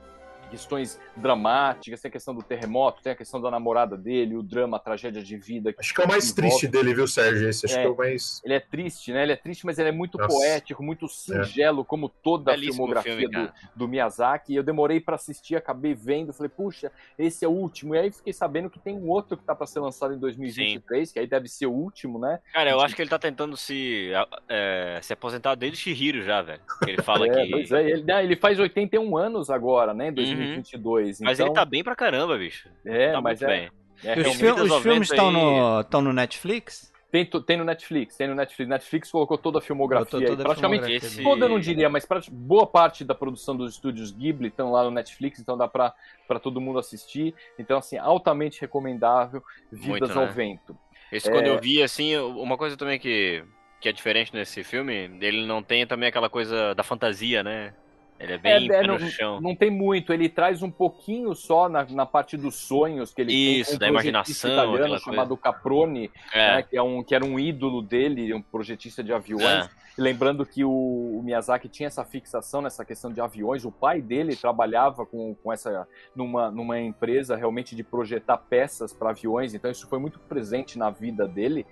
[0.48, 4.78] questões dramáticas, tem a questão do terremoto, tem a questão da namorada dele, o drama,
[4.78, 5.74] a tragédia de vida.
[5.78, 7.50] Acho que é o mais triste dele, viu, Sérgio?
[7.50, 8.42] Esse acho é, que é o mais.
[8.44, 9.24] Ele é triste, né?
[9.24, 10.34] Ele é triste, mas ele é muito Nossa.
[10.34, 11.86] poético, muito singelo, é.
[11.86, 14.54] como toda a filmografia filme, do, do, Miyazaki.
[14.54, 17.96] E eu demorei para assistir, acabei vendo, falei, puxa, esse é o último.
[17.96, 21.10] E aí fiquei sabendo que tem um outro que tá para ser lançado em 2023,
[21.10, 21.14] Sim.
[21.14, 22.40] que aí deve ser o último, né?
[22.54, 24.12] Cara, eu acho que ele tá tentando se,
[24.48, 26.62] é, se aposentar desde Shihiro já, velho.
[26.88, 27.52] Ele fala é, que.
[27.52, 30.10] Pois é, ele, ele faz 81 anos agora, né?
[30.10, 31.20] Em 2022.
[31.20, 31.26] Uhum.
[31.26, 31.48] Mas então...
[31.48, 32.70] ele tá bem pra caramba, bicho.
[32.86, 33.70] É, tá mas é,
[34.04, 36.92] é, os, fi os filmes estão no, no Netflix?
[37.10, 38.70] Tem, tem no Netflix, tem no Netflix.
[38.70, 40.28] Netflix colocou toda a filmografia.
[40.28, 41.24] Toda aí, praticamente filmografia esse...
[41.24, 45.40] toda, não diria, mas boa parte da produção dos estúdios Ghibli estão lá no Netflix,
[45.40, 45.94] então dá pra,
[46.28, 47.34] pra todo mundo assistir.
[47.58, 49.42] Então, assim, altamente recomendável.
[49.72, 50.32] Vidas Muito, ao né?
[50.32, 50.78] Vento.
[51.10, 51.32] Esse é...
[51.32, 53.42] quando eu vi, assim, uma coisa também que,
[53.80, 57.74] que é diferente nesse filme, ele não tem também aquela coisa da fantasia, né?
[58.20, 59.40] Ele é bem é, é, não, chão.
[59.40, 63.34] Não tem muito, ele traz um pouquinho só na, na parte dos sonhos que ele
[63.34, 63.76] Isso, tem.
[63.76, 64.52] um da imaginação.
[64.52, 65.42] italiano chamado coisa.
[65.44, 66.56] Caprone, é.
[66.56, 69.44] né, que, é um, que era um ídolo dele, um projetista de aviões.
[69.66, 69.70] É.
[69.98, 74.36] Lembrando que o, o, Miyazaki tinha essa fixação nessa questão de aviões, o pai dele
[74.36, 79.88] trabalhava com, com essa numa, numa empresa realmente de projetar peças para aviões, então isso
[79.88, 81.66] foi muito presente na vida dele.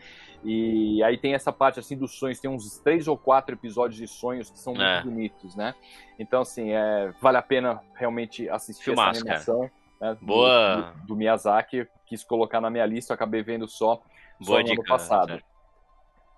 [0.43, 4.07] E aí tem essa parte assim dos sonhos, tem uns três ou quatro episódios de
[4.07, 5.03] sonhos que são muito é.
[5.03, 5.76] bonitos, né?
[6.17, 9.71] Então, assim, é, vale a pena realmente assistir Filmaço, essa animação.
[10.01, 10.93] Né, Boa.
[11.01, 14.01] Do, do, Miyazaki, quis colocar na minha lista, acabei vendo só,
[14.39, 15.34] Boa só dica, no ano passado.
[15.34, 15.39] Né?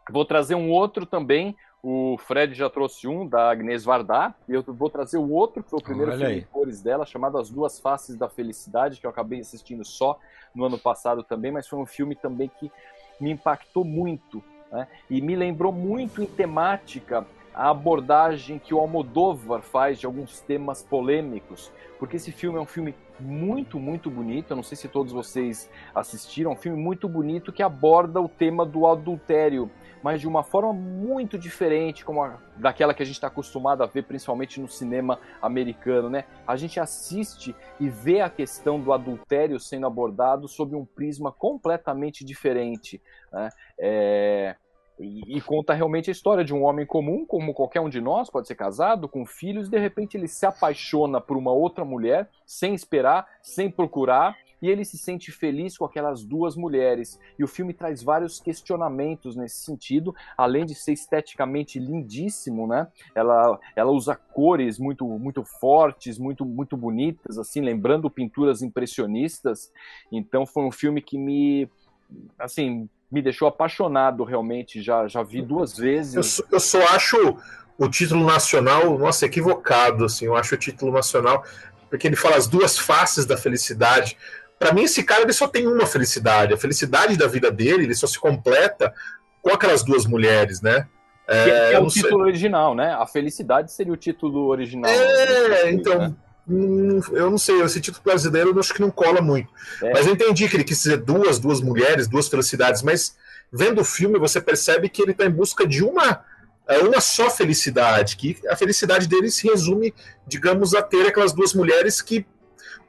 [0.09, 1.55] Vou trazer um outro também.
[1.89, 5.69] O Fred já trouxe um, da Agnes Varda, e eu vou trazer o outro, que
[5.69, 6.39] foi o primeiro Olha filme aí.
[6.41, 10.19] em cores dela, chamado As Duas Faces da Felicidade, que eu acabei assistindo só
[10.53, 12.69] no ano passado também, mas foi um filme também que
[13.21, 14.85] me impactou muito né?
[15.09, 17.25] e me lembrou muito em temática
[17.57, 22.67] a abordagem que o Almodóvar faz de alguns temas polêmicos, porque esse filme é um
[22.67, 24.51] filme muito, muito bonito.
[24.51, 28.29] Eu não sei se todos vocês assistiram, é um filme muito bonito que aborda o
[28.29, 29.71] tema do adultério,
[30.03, 33.87] mas de uma forma muito diferente, como a, daquela que a gente está acostumado a
[33.87, 36.25] ver, principalmente no cinema americano, né?
[36.45, 42.23] A gente assiste e vê a questão do adultério sendo abordado sob um prisma completamente
[42.23, 43.01] diferente.
[43.33, 43.49] Né?
[43.79, 44.55] É
[44.99, 48.29] e, e, conta realmente a história de um homem comum, como qualquer um de nós,
[48.29, 52.29] pode ser casado, com filhos, e de repente ele se apaixona por uma outra mulher,
[52.45, 57.19] sem esperar, sem procurar, e ele se sente feliz com aquelas duas mulheres.
[57.37, 62.87] E o filme traz vários questionamentos nesse sentido, além de ser esteticamente lindíssimo, né?
[63.13, 69.71] Ela, ela usa cores muito, muito fortes, muito, muito bonitas, assim, lembrando pinturas impressionistas.
[70.11, 71.69] Então foi um filme que me
[72.39, 74.81] assim, me deixou apaixonado realmente.
[74.81, 76.15] Já, já vi duas vezes.
[76.15, 77.37] Eu só, eu só acho
[77.77, 80.05] o título nacional, nossa, equivocado.
[80.05, 81.43] Assim, eu acho o título nacional,
[81.89, 84.17] porque ele fala as duas faces da felicidade.
[84.59, 86.53] Para mim, esse cara ele só tem uma felicidade.
[86.53, 88.93] A felicidade da vida dele, ele só se completa
[89.41, 90.87] com aquelas duas mulheres, né?
[91.27, 92.31] É, que é, é o título sei.
[92.31, 92.93] original, né?
[92.93, 94.89] A felicidade seria o título original.
[94.89, 95.99] É, então.
[95.99, 96.13] Né?
[96.49, 99.49] Hum, eu não sei, esse título brasileiro eu acho que não cola muito.
[99.83, 99.91] É.
[99.91, 103.17] Mas eu entendi que ele quis dizer duas, duas mulheres, duas felicidades, mas
[103.51, 106.23] vendo o filme você percebe que ele está em busca de uma
[106.67, 109.93] é, uma só felicidade, que a felicidade dele se resume,
[110.25, 112.25] digamos, a ter aquelas duas mulheres que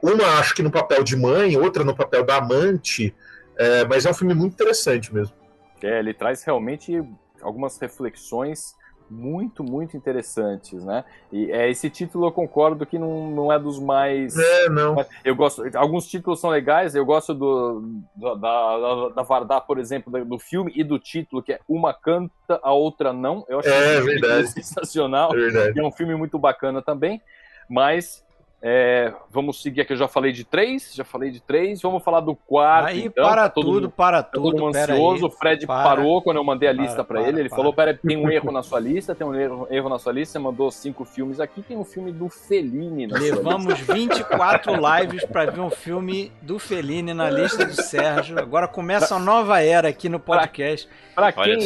[0.01, 3.13] uma acho que no papel de mãe, outra no papel da amante,
[3.57, 5.33] é, mas é um filme muito interessante mesmo.
[5.81, 7.01] É, ele traz realmente
[7.41, 8.75] algumas reflexões
[9.09, 11.03] muito, muito interessantes, né?
[11.31, 14.37] E é, esse título eu concordo que não, não é dos mais.
[14.37, 14.95] É, não.
[15.23, 15.63] Eu gosto.
[15.75, 17.81] Alguns títulos são legais, eu gosto do,
[18.15, 22.59] do da, da Vardar, por exemplo, do filme e do título, que é Uma Canta,
[22.61, 23.45] a Outra Não.
[23.49, 24.47] Eu acho é, verdade.
[24.49, 25.33] sensacional.
[25.33, 25.79] É, verdade.
[25.79, 27.21] é um filme muito bacana também,
[27.69, 28.23] mas
[28.61, 32.19] É, vamos seguir aqui, eu já falei de três, já falei de três, vamos falar
[32.19, 32.87] do quarto.
[32.89, 34.61] Aí então, para tá todo tudo, mundo- para todo tudo.
[34.63, 35.31] mundo pera ansioso, aí.
[35.31, 35.83] o Fred Para.
[35.89, 37.39] parou quando eu mandei a Para, lista pra para, ele.
[37.39, 37.55] Ele para.
[37.57, 40.33] falou: Pera, tem um erro na sua lista, tem um erro, erro na sua lista.
[40.33, 43.35] Você mandou cinco filmes aqui, tem um filme do Fellini na sua lista.
[43.37, 48.37] Levamos 24 lives para ver um filme do Fellini na lista do Sérgio.
[48.39, 50.87] Agora começa uma nova era aqui no podcast.
[51.15, 51.57] Pra Olha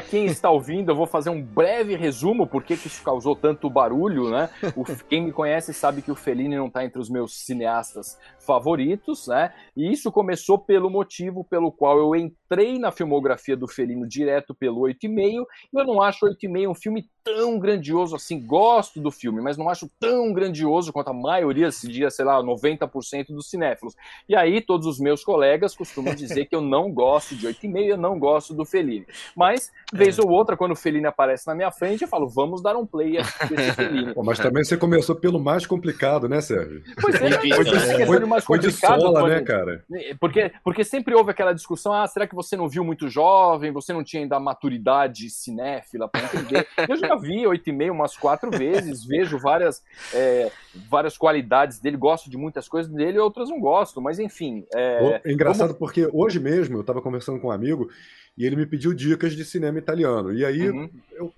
[0.00, 3.34] quem, quem está ouvindo, eu vou fazer um breve resumo por que que isso causou
[3.34, 4.48] tanto barulho, né?
[4.76, 9.28] O- quem me conhece sabe que o Fellini não está entre os meus cineastas favoritos,
[9.28, 9.52] né?
[9.76, 14.80] E isso começou pelo motivo pelo qual eu entrei na filmografia do Fellini direto pelo
[14.82, 15.46] 8,5.
[15.72, 18.44] e Eu não acho 8,5 um filme tão grandioso assim.
[18.44, 22.42] Gosto do filme, mas não acho tão grandioso quanto a maioria, se diria, sei lá,
[22.42, 23.94] 90% dos cinéfilos.
[24.28, 27.96] E aí, todos os meus colegas costumam dizer que eu não gosto de 8,5, eu
[27.96, 29.06] não gosto do Fellini.
[29.36, 32.76] Mas, vez ou outra, quando o Fellini aparece na minha frente, eu falo, vamos dar
[32.76, 34.14] um play aqui desse Fellini.
[34.14, 36.82] Pô, mas também você começou pelo mais complicado, né, Sérgio?
[37.00, 38.06] Pois é, Difícil, mas né?
[38.32, 39.84] De mais Foi de complicado, sola, Tony, né, cara?
[40.18, 43.92] porque, porque sempre houve aquela discussão, ah, será que você não viu muito jovem, você
[43.92, 46.66] não tinha ainda a maturidade cinéfila para entender?
[46.88, 49.82] Eu já vi 8,5 umas quatro vezes, vejo várias,
[50.12, 50.50] é,
[50.88, 54.64] várias qualidades dele, gosto de muitas coisas dele, outras não gosto, mas enfim.
[54.74, 57.88] É, É engraçado porque hoje mesmo eu estava conversando com um amigo
[58.36, 60.32] e ele me pediu dicas de cinema italiano.
[60.32, 60.90] E aí, uhum.
[61.12, 61.32] eu-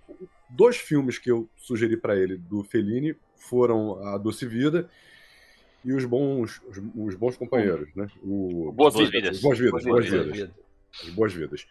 [0.49, 4.89] dois filmes que eu sugeri para ele do Fellini foram A Doce Vida
[5.85, 8.07] e Os Bons, os, Os Bons Companheiros, né?
[8.23, 9.41] O, Boas Boas vidas.
[9.41, 10.37] Boas Vidas, Boas Boas Vidas.
[10.37, 10.51] Vidas.
[11.03, 11.67] As Boas Vidas.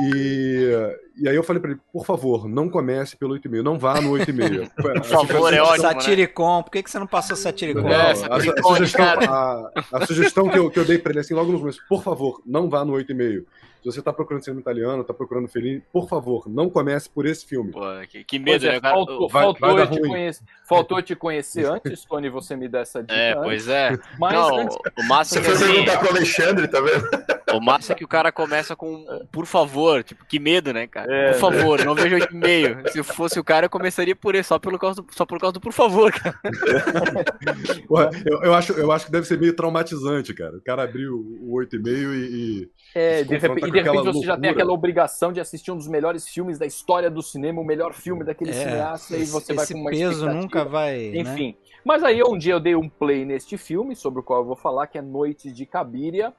[0.00, 0.70] E,
[1.16, 4.12] e aí eu falei para ele, por favor, não comece pelo 8,5, não vá no
[4.12, 4.70] 8,5.
[4.80, 5.92] Por favor, é ótimo, né?
[5.94, 7.80] Satiricon, por que, que você não passou Satiricon?
[7.82, 9.26] Não, É, a, essa a tricone, sugestão, cara.
[9.26, 12.04] a, a sugestão que, eu, que eu dei pra ele assim logo no começo, por
[12.04, 13.44] favor, não vá no 8,5.
[13.82, 17.46] Se você tá procurando cinema italiano, tá procurando Fellini, por favor, não comece por esse
[17.46, 17.72] filme.
[17.72, 18.80] Pô, que, que medo, é, né?
[18.80, 18.94] cara?
[18.94, 20.08] faltou, vai- faltou vai eu te ruim.
[20.10, 23.14] conhecer, faltou eu te conhecer antes, Tony, você me dá essa dica.
[23.14, 23.42] É, antes.
[23.44, 23.98] pois é.
[24.18, 27.56] Mas Não, antes- o massa é Você que foi assim, perguntar pro Alexandre, tá vendo?
[27.56, 31.12] o massa é que o cara começa com por favor, tipo, que medo, né, cara?
[31.12, 32.88] É, por favor, não vejo 8,5.
[32.90, 35.54] Se fosse o cara, eu começaria por ele, só, pelo causa do, só por causa
[35.54, 36.38] do por favor, cara.
[37.88, 40.56] Porra, eu, eu acho, eu acho que deve ser meio traumatizante, cara.
[40.56, 44.26] O cara abriu o 8,5 e, e É, de repente, com e de repente você
[44.26, 47.64] já tem aquela obrigação de assistir um dos melhores filmes da história do cinema, o
[47.64, 51.10] melhor filme daquele cineasta, e esse, você vai com uma peso nunca vai.
[51.10, 51.18] né?
[51.20, 51.56] Enfim.
[51.84, 54.56] Mas aí um dia eu dei um play neste filme, sobre o qual eu vou
[54.56, 56.32] falar, que é Noite de Cabiria.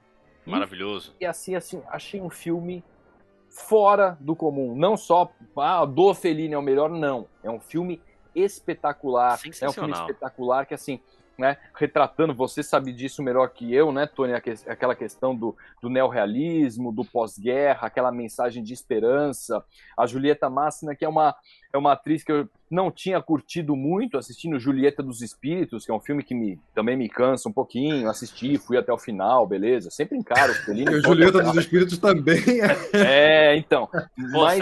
[0.45, 1.15] Maravilhoso.
[1.19, 2.83] E assim, assim, achei um filme
[3.49, 4.75] fora do comum.
[4.75, 7.27] Não só, ah, do Fellini é o melhor, não.
[7.43, 8.01] É um filme
[8.33, 9.31] espetacular.
[9.31, 10.01] É um filme Sensacional.
[10.01, 10.99] espetacular que, assim,
[11.41, 16.91] né, retratando, você sabe disso melhor que eu, né, Tony, aquela questão do, do neorrealismo,
[16.91, 19.63] do pós-guerra, aquela mensagem de esperança.
[19.97, 21.35] A Julieta Massina, que é uma,
[21.73, 25.95] é uma atriz que eu não tinha curtido muito assistindo Julieta dos Espíritos, que é
[25.95, 28.07] um filme que me, também me cansa um pouquinho.
[28.07, 29.89] Assisti, fui até o final, beleza.
[29.89, 30.91] Sempre encaro o Fellini.
[30.93, 33.89] E a Julieta dos Espíritos também é É, então.
[34.15, 34.59] Mas,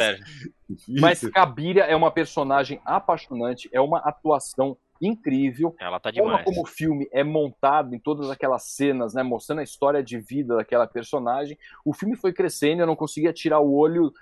[0.88, 5.76] mas Cabiria é uma personagem apaixonante, é uma atuação incrível.
[5.80, 6.44] Ela tá demais.
[6.44, 10.56] como o filme é montado em todas aquelas cenas, né, mostrando a história de vida
[10.56, 11.58] daquela personagem.
[11.86, 14.14] O filme foi crescendo, eu não conseguia tirar o olho.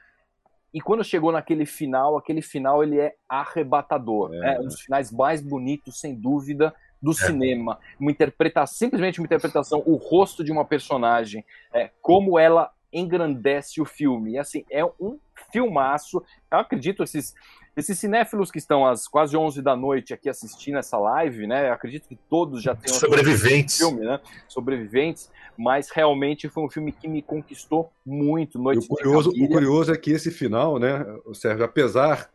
[0.73, 4.33] E quando chegou naquele final, aquele final ele é arrebatador.
[4.33, 4.39] É.
[4.39, 4.59] né?
[4.59, 7.79] Um dos finais mais bonitos, sem dúvida, do cinema.
[7.99, 13.85] Uma interpretação, simplesmente uma interpretação, o rosto de uma personagem, é, como ela engrandece o
[13.85, 14.33] filme.
[14.33, 15.19] E assim, é um
[15.51, 16.23] filmaço.
[16.51, 17.33] Eu acredito, esses,
[17.77, 21.69] esses cinéfilos que estão às quase 11 da noite aqui assistindo essa live, né?
[21.69, 23.77] Acredito que todos já tenham assistido Sobreviventes.
[23.77, 24.19] filme, né?
[24.47, 28.57] Sobreviventes, mas realmente foi um filme que me conquistou muito.
[28.57, 31.05] E Noite o de curioso, o curioso é que esse final, né,
[31.35, 32.29] Sérgio, apesar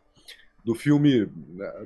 [0.63, 1.27] do filme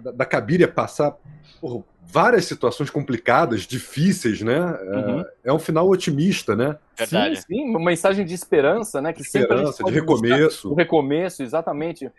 [0.04, 1.18] da, da Cabiria passar
[1.60, 4.56] por várias situações complicadas, difíceis, né?
[4.56, 5.26] é- Uhum.
[5.46, 6.78] É, um final otimista, né?
[6.96, 7.38] Verdade.
[7.38, 9.14] Sim, sim, uma mensagem de esperança, né?
[9.14, 10.72] Que Esperança, de recomeço.
[10.72, 12.12] O recomeço, exatamente.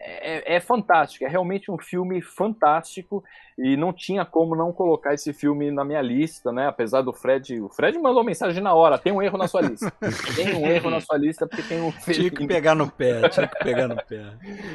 [0.00, 3.22] É, é fantástico, é realmente um filme fantástico
[3.58, 6.66] e não tinha como não colocar esse filme na minha lista, né?
[6.66, 9.92] Apesar do Fred, o Fred mandou mensagem na hora, tem um erro na sua lista.
[10.34, 13.46] tem um erro na sua lista porque tem um Tinha que pegar no pé, tinha
[13.48, 14.24] que pegar no pé.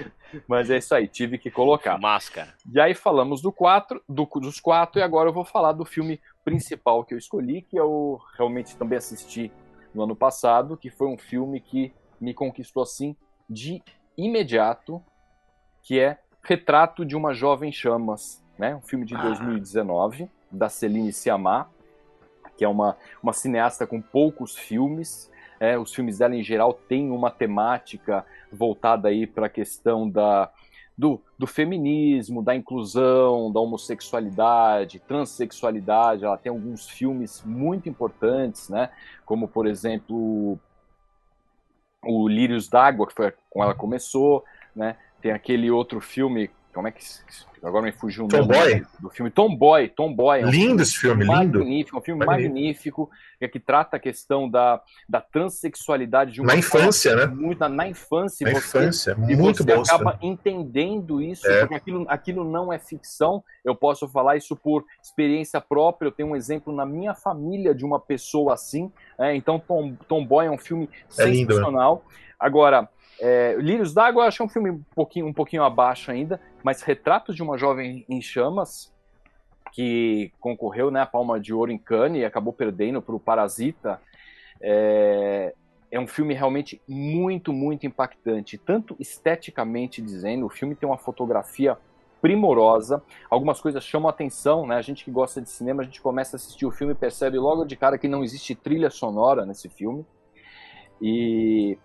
[0.47, 1.97] Mas é isso aí, tive que colocar.
[1.97, 2.53] Máscara.
[2.71, 6.19] E aí falamos do quatro, do- dos quatro, e agora eu vou falar do filme
[6.43, 9.51] principal que eu escolhi, que eu realmente também assisti
[9.93, 13.15] no ano passado, que foi um filme que me conquistou assim
[13.49, 13.81] de
[14.17, 15.01] imediato,
[15.83, 18.75] que é Retrato de uma Jovem Chamas, né?
[18.75, 21.69] Um filme de 2019, da Celine Sciamma,
[22.57, 25.29] que é uma, uma cineasta com poucos filmes.
[25.59, 30.49] É, os filmes dela, em geral, têm uma temática voltada aí para a questão da,
[30.97, 36.25] do, do feminismo, da inclusão, da homossexualidade, transexualidade.
[36.25, 38.89] Ela tem alguns filmes muito importantes, né?
[39.25, 40.59] Como, por exemplo,
[42.03, 44.43] o Lírios d'Água, que foi com ela começou,
[44.75, 44.95] né?
[45.21, 46.99] Tem aquele outro filme, como é que
[47.63, 48.85] agora me fugiu o nome Tomboy?
[48.99, 50.41] do filme Tomboy, Tomboy.
[50.41, 51.59] É um Lindo esse filme, lindo.
[51.59, 52.53] Magnífico, é um filme Magnífico.
[52.53, 53.09] magnífico,
[53.41, 54.79] é que trata a questão da,
[55.09, 57.25] da transexualidade de uma Na infância, né?
[57.25, 59.81] Muito, na, na infância, Na você, infância, e muito você bom.
[59.81, 60.33] esse acaba filme.
[60.33, 61.61] entendendo isso, É.
[61.61, 63.43] porque aquilo, aquilo não é ficção.
[63.65, 66.07] Eu posso falar isso por experiência própria.
[66.07, 68.91] Eu tenho um exemplo na minha família de uma pessoa assim.
[69.17, 69.35] né?
[69.35, 71.55] Então, Tom, Tomboy é um filme É lindo, né?
[71.55, 72.03] sensacional.
[72.39, 72.87] Agora,
[73.19, 77.35] é, Lírios d'Água eu acho um filme um pouquinho, um pouquinho abaixo ainda, mas Retratos
[77.35, 78.93] de uma Jovem em Chamas,
[79.71, 84.01] que concorreu né, a Palma de Ouro em Cannes e acabou perdendo para o Parasita,
[84.61, 85.53] é,
[85.91, 91.77] é um filme realmente muito, muito impactante, tanto esteticamente dizendo, o filme tem uma fotografia
[92.21, 94.75] primorosa, algumas coisas chamam atenção, né?
[94.75, 97.37] A gente que gosta de cinema, a gente começa a assistir o filme e percebe
[97.37, 100.05] logo de cara que não existe trilha sonora nesse filme.
[101.01, 101.77] E,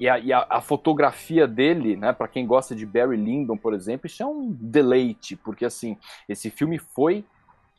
[0.00, 3.74] e, a, e a- a fotografia dele, né, para quem gosta de Barry Lyndon, por
[3.74, 5.96] exemplo, isso é um deleite, porque assim,
[6.28, 7.24] esse filme foi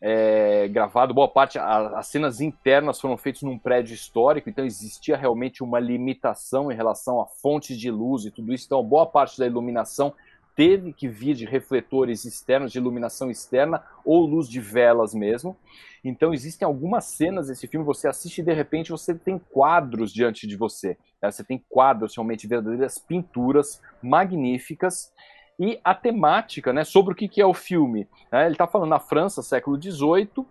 [0.04, 5.16] é, gravado, boa parte, a- as cenas internas foram feitas num prédio histórico, então existia
[5.16, 9.38] realmente uma limitação em relação a fontes de luz e tudo isso, então boa parte
[9.38, 10.12] da iluminação
[10.62, 15.58] teve que vir de refletores externos, de iluminação externa, ou luz de velas mesmo.
[16.04, 20.46] Então existem algumas cenas desse filme, você assiste e de repente você tem quadros diante
[20.46, 21.00] de você.
[21.20, 21.32] né?
[21.32, 25.12] Você tem quadros, realmente verdadeiras pinturas magníficas.
[25.60, 28.08] E a temática, né, sobre o que que é o filme.
[28.32, 28.46] né?
[28.46, 30.46] Ele está falando na França, século XVIII,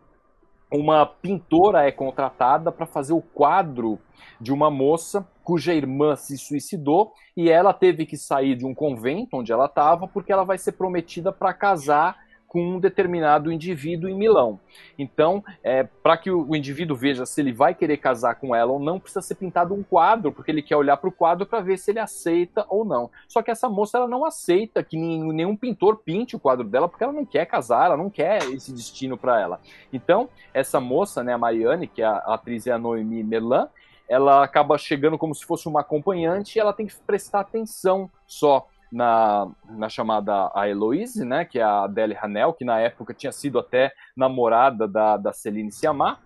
[0.72, 3.96] uma pintora é contratada para fazer o quadro
[4.40, 9.36] de uma moça cuja irmã se suicidou e ela teve que sair de um convento
[9.36, 12.16] onde ela estava porque ela vai ser prometida para casar
[12.46, 14.60] com um determinado indivíduo em Milão.
[14.96, 18.70] Então, é, para que o, o indivíduo veja se ele vai querer casar com ela
[18.70, 21.60] ou não, precisa ser pintado um quadro, porque ele quer olhar para o quadro para
[21.60, 23.10] ver se ele aceita ou não.
[23.26, 26.88] Só que essa moça ela não aceita que nenhum, nenhum pintor pinte o quadro dela,
[26.88, 29.60] porque ela não quer casar, ela não quer esse destino para ela.
[29.92, 33.68] Então, essa moça, né, a Mariane, que é a, a atriz é a Noemi Merlan,
[34.10, 38.66] ela acaba chegando como se fosse uma acompanhante e ela tem que prestar atenção só
[38.90, 43.30] na, na chamada a Heloise, né, que é a Adele Hanel, que na época tinha
[43.30, 46.18] sido até namorada da, da Celine Sciamma,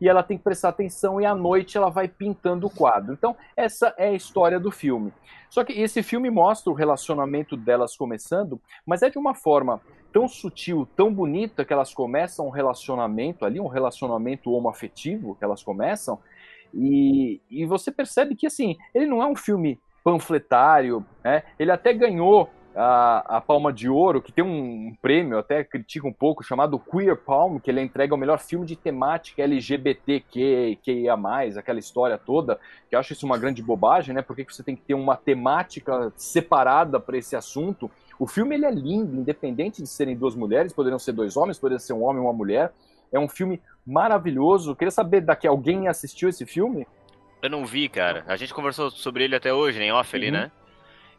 [0.00, 3.12] e ela tem que prestar atenção e à noite ela vai pintando o quadro.
[3.12, 5.12] Então, essa é a história do filme.
[5.50, 9.80] Só que esse filme mostra o relacionamento delas começando, mas é de uma forma
[10.12, 15.62] tão sutil, tão bonita que elas começam um relacionamento ali, um relacionamento homoafetivo que elas
[15.62, 16.18] começam,
[16.76, 21.42] e, e você percebe que assim, ele não é um filme panfletário, né?
[21.58, 26.06] Ele até ganhou a, a Palma de Ouro, que tem um, um prêmio, até critica
[26.06, 31.14] um pouco, chamado Queer Palm, que ele entrega o melhor filme de temática LGBTQIA+,
[31.56, 34.20] aquela história toda, que eu acho isso uma grande bobagem, né?
[34.20, 37.90] Por que que você tem que ter uma temática separada para esse assunto?
[38.18, 41.78] O filme ele é lindo, independente de serem duas mulheres, poderiam ser dois homens, poderia
[41.78, 42.72] ser um homem e uma mulher.
[43.10, 44.70] É um filme maravilhoso.
[44.72, 46.86] Eu queria saber daqui alguém assistiu esse filme?
[47.42, 48.24] Eu não vi, cara.
[48.26, 50.32] A gente conversou sobre ele até hoje, nem off ali, Uhum.
[50.32, 50.50] né?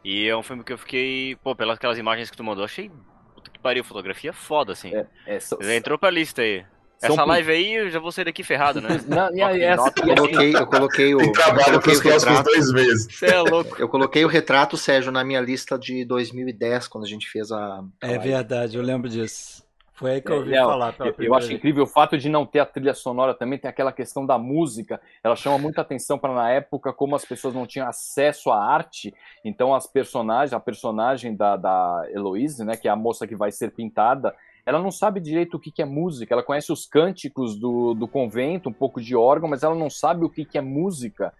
[0.04, 2.90] E é um filme que eu fiquei, pô, pelas aquelas imagens que tu mandou, achei.
[3.34, 4.94] Puta que pariu, fotografia foda, assim.
[4.94, 6.64] É, é, são- Já entrou pra lista aí.
[6.98, 8.88] São Essa live aí, eu já vou sair daqui ferrado, né?
[9.06, 12.44] Não, e aí, essa- Eu coloquei, eu coloquei o, Tem trabalho para os próximos retrato.
[12.44, 13.06] dois meses.
[13.16, 13.76] Você é louco.
[13.80, 17.58] Eu coloquei o retrato, Sérgio, na minha lista de 2010, quando a gente fez a.
[17.78, 18.28] a É live.
[18.30, 19.62] verdade, eu lembro disso.
[19.98, 21.58] Foi aí que eu ouvi É, falar pela Eu, eu primeira acho vez.
[21.58, 25.00] incrível o fato de não ter a trilha sonora também, tem aquela questão da música.
[25.24, 29.12] Ela chama muita atenção para na época como as pessoas não tinham acesso à arte.
[29.44, 33.50] Então as personagens, a personagem da, da Heloise, né, que é a moça que vai
[33.50, 34.34] ser pintada,
[34.64, 36.32] ela não sabe direito o que, que é música.
[36.34, 40.24] Ela conhece os cânticos do, do convento, um pouco de órgão, mas ela não sabe
[40.24, 41.32] o que, que é música.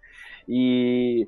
[0.47, 1.27] E,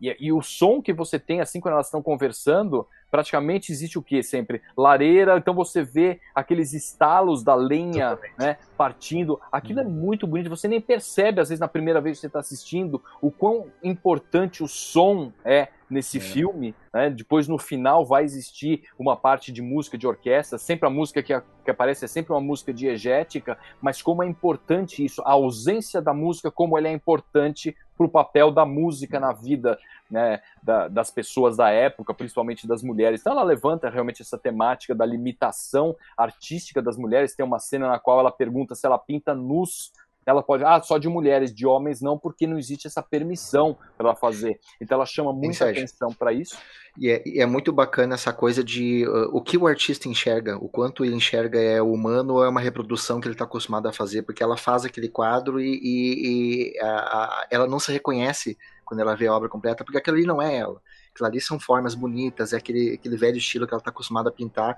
[0.00, 4.02] e, e o som que você tem assim quando elas estão conversando, praticamente existe o
[4.02, 4.60] que sempre?
[4.76, 9.40] Lareira, então você vê aqueles estalos da lenha né, partindo.
[9.50, 12.38] Aquilo é muito bonito, você nem percebe, às vezes, na primeira vez que você está
[12.40, 16.74] assistindo, o quão importante o som é nesse filme.
[16.92, 17.08] Né?
[17.08, 21.32] Depois, no final, vai existir uma parte de música de orquestra, sempre a música que,
[21.32, 26.02] a- que aparece é sempre uma música diegética, mas como é importante isso, a ausência
[26.02, 29.78] da música, como ela é importante para o papel da música na vida
[30.10, 33.20] né, da- das pessoas da época, principalmente das mulheres.
[33.20, 37.34] Então ela levanta realmente essa temática da limitação artística das mulheres.
[37.34, 39.92] Tem uma cena na qual ela pergunta se ela pinta nus
[40.28, 44.08] ela pode, ah, só de mulheres, de homens não, porque não existe essa permissão para
[44.08, 44.60] ela fazer.
[44.78, 46.54] Então ela chama muita atenção para isso.
[46.98, 50.58] E é, e é, muito bacana essa coisa de uh, o que o artista enxerga,
[50.58, 53.92] o quanto ele enxerga é humano ou é uma reprodução que ele está acostumado a
[53.92, 58.58] fazer, porque ela faz aquele quadro e, e, e a, a, ela não se reconhece
[58.84, 60.78] quando ela vê a obra completa, porque aquilo ali não é ela.
[61.18, 64.32] Aquilo ali são formas bonitas, é aquele, aquele velho estilo que ela está acostumada a
[64.32, 64.76] pintar,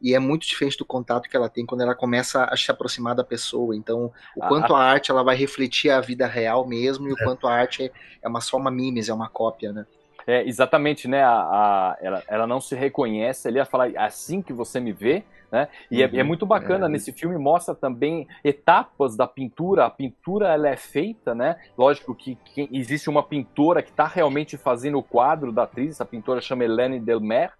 [0.00, 3.14] e é muito diferente do contato que ela tem quando ela começa a se aproximar
[3.14, 3.76] da pessoa.
[3.76, 7.24] Então, o quanto a arte ela vai refletir a vida real mesmo, e o é.
[7.24, 7.92] quanto a arte é,
[8.22, 9.86] é uma só uma mimes, é uma cópia, né?
[10.26, 11.22] É, exatamente, né?
[11.22, 15.24] A, a, ela, ela não se reconhece ali, ela fala assim que você me vê,
[15.52, 15.68] né?
[15.90, 16.28] E uhum, é, é, uhum.
[16.28, 16.88] muito bacana, é.
[16.88, 21.56] nesse filme mostra também etapas da pintura, a pintura ela é feita, né?
[21.76, 26.06] Lógico que, que existe uma pintora que está realmente fazendo o quadro da atriz, essa
[26.06, 27.52] pintora chama Helene Delmer,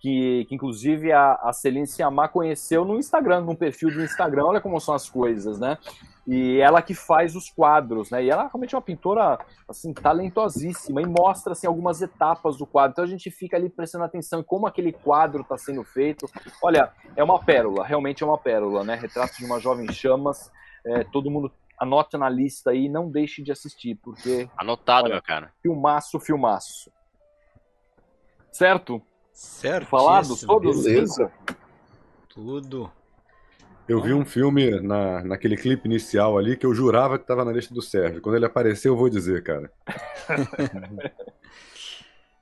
[0.00, 1.86] que, que inclusive a, a Celine
[2.32, 5.78] conheceu no Instagram, no perfil do Instagram, olha como são as coisas, né?
[6.26, 8.24] E ela que faz os quadros, né?
[8.24, 12.92] E ela realmente é uma pintora assim talentosíssima e mostra assim algumas etapas do quadro.
[12.92, 16.28] Então a gente fica ali prestando atenção em como aquele quadro está sendo feito.
[16.60, 18.96] Olha, é uma pérola, realmente é uma pérola, né?
[18.96, 20.50] Retrato de uma jovem chamas.
[20.84, 25.22] É, todo mundo anote na lista aí, não deixe de assistir, porque anotado, olha, meu
[25.22, 25.52] cara.
[25.62, 26.90] Filmaço, filmaço.
[28.50, 29.02] Certo?
[29.36, 29.86] Certo.
[29.88, 31.30] Falado todos Beleza.
[32.30, 32.90] Tudo.
[33.86, 37.52] Eu vi um filme na, naquele clipe inicial ali que eu jurava que estava na
[37.52, 38.22] lista do Sérgio.
[38.22, 39.70] Quando ele apareceu, eu vou dizer, cara.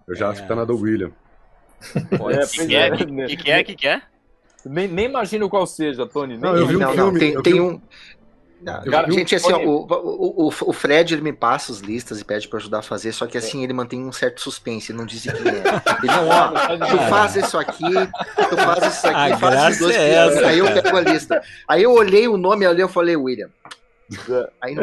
[0.07, 0.29] eu já é.
[0.31, 1.11] acho que tá na do William.
[2.17, 4.01] Pode é, que, é, que, que é, que, que é?
[4.65, 6.39] Nem, nem imagino qual seja, Tony.
[6.39, 7.13] Não, eu vi um não, filme.
[7.13, 7.83] Não, tem, tem um,
[8.65, 12.49] Cara, gente, assim, ó, o, o, o, Fred ele me passa as listas e pede
[12.49, 15.23] para ajudar a fazer, só que assim, ele mantém um certo suspense, ele não diz
[15.23, 15.35] quem é.
[16.03, 16.49] Ele não, ó,
[16.87, 17.93] tu faz isso aqui,
[18.49, 19.97] tu faz isso aqui, a faz esses dois.
[19.97, 21.43] É aí eu pego a lista.
[21.69, 23.51] Aí eu olhei o nome ali, eu falei, William.
[24.61, 24.83] Aí não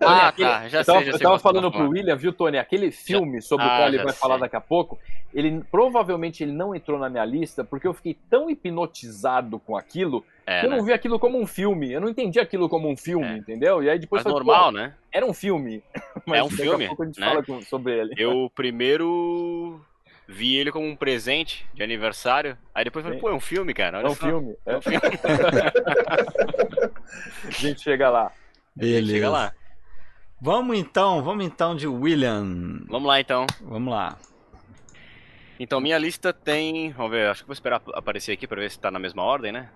[0.00, 0.68] Ah, tá.
[0.68, 2.58] Já eu tava, sei, já eu tava falando pro William, viu, Tony?
[2.58, 4.20] Aquele filme sobre ah, o qual ele vai sei.
[4.20, 4.98] falar daqui a pouco,
[5.32, 10.24] ele provavelmente ele não entrou na minha lista porque eu fiquei tão hipnotizado com aquilo
[10.46, 10.76] é, que eu né?
[10.76, 11.92] não vi aquilo como um filme.
[11.92, 13.36] Eu não entendi aquilo como um filme, é.
[13.36, 13.82] entendeu?
[13.82, 14.94] E aí depois Mas foi, normal, né?
[15.12, 15.82] Era um filme.
[16.26, 16.84] Mas é um filme.
[16.84, 17.26] A pouco a gente né?
[17.26, 18.14] fala com, sobre ele.
[18.16, 19.80] Eu primeiro
[20.26, 22.56] vi ele como um presente de aniversário.
[22.74, 23.98] Aí depois falei, pô, é um filme, cara.
[23.98, 24.26] Olha é um só.
[24.26, 24.56] filme.
[24.66, 25.00] É um filme.
[27.46, 28.32] a gente chega lá.
[28.74, 29.12] Beleza.
[29.12, 29.52] Chega lá.
[30.40, 32.84] Vamos então, vamos então de William.
[32.88, 33.46] Vamos lá então.
[33.62, 34.18] Vamos lá.
[35.58, 38.78] Então minha lista tem, vamos ver, acho que vou esperar aparecer aqui para ver se
[38.78, 39.70] tá na mesma ordem, né?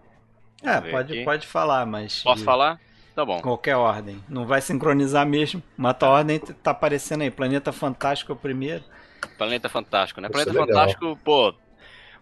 [0.63, 2.23] É, pode, pode falar, mas.
[2.23, 2.81] Posso falar?
[3.15, 3.41] Tá bom.
[3.41, 4.23] Qualquer ordem.
[4.29, 5.63] Não vai sincronizar mesmo.
[5.77, 7.31] Mas a ordem tá aparecendo aí.
[7.31, 8.85] Planeta Fantástico é o primeiro.
[9.37, 10.29] Planeta Fantástico, né?
[10.29, 11.55] Planeta é Fantástico, pô,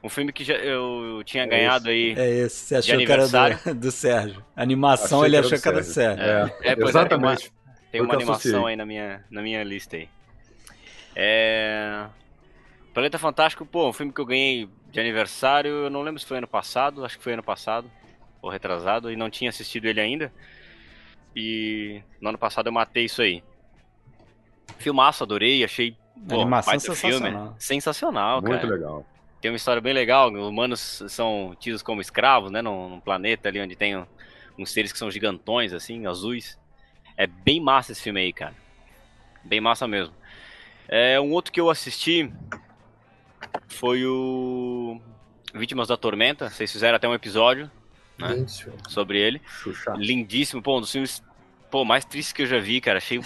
[0.02, 2.14] um filme que já, eu tinha é ganhado aí.
[2.16, 4.44] É esse, você achou que era do, do Sérgio.
[4.54, 6.24] A animação achei ele achou que era do Sérgio.
[6.24, 7.46] É, é, é exatamente.
[7.46, 10.08] É, tem uma, tem uma animação aí na minha, na minha lista aí.
[11.14, 12.06] É.
[12.92, 16.38] Planeta Fantástico, pô, um filme que eu ganhei de aniversário, eu não lembro se foi
[16.38, 17.90] ano passado, acho que foi ano passado,
[18.40, 20.32] ou retrasado, e não tinha assistido ele ainda.
[21.34, 23.42] E no ano passado eu matei isso aí.
[24.78, 25.96] Filmaço, adorei, achei.
[26.28, 27.20] Pô, animação sensacional.
[27.20, 27.54] Filme.
[27.58, 28.74] Sensacional, Muito cara.
[28.74, 29.06] legal.
[29.40, 30.30] Tem uma história bem legal.
[30.30, 32.62] Humanos são tidos como escravos, né?
[32.62, 34.04] Num, num planeta ali onde tem
[34.58, 36.58] uns seres que são gigantões, assim, azuis.
[37.16, 38.54] É bem massa esse filme aí, cara.
[39.44, 40.14] Bem massa mesmo.
[40.88, 42.32] É, um outro que eu assisti
[43.68, 45.00] foi o
[45.54, 46.48] Vítimas da Tormenta.
[46.50, 47.70] Vocês fizeram até um episódio
[48.18, 48.44] né,
[48.88, 49.40] sobre ele.
[49.46, 49.94] Xuxa.
[49.96, 50.62] Lindíssimo.
[50.62, 51.22] Pô, um dos filmes
[51.70, 52.98] pô, mais tristes que eu já vi, cara.
[52.98, 53.20] Achei.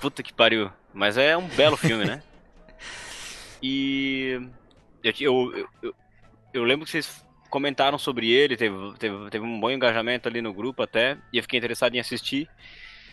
[0.00, 0.70] Puta que pariu.
[0.94, 2.22] Mas é um belo filme, né?
[3.60, 4.40] E.
[5.02, 5.94] Eu, eu, eu,
[6.54, 10.52] eu lembro que vocês comentaram sobre ele, teve, teve, teve um bom engajamento ali no
[10.52, 12.48] grupo até, e eu fiquei interessado em assistir.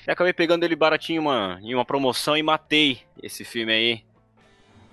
[0.08, 4.06] E acabei pegando ele baratinho uma, em uma promoção e matei esse filme aí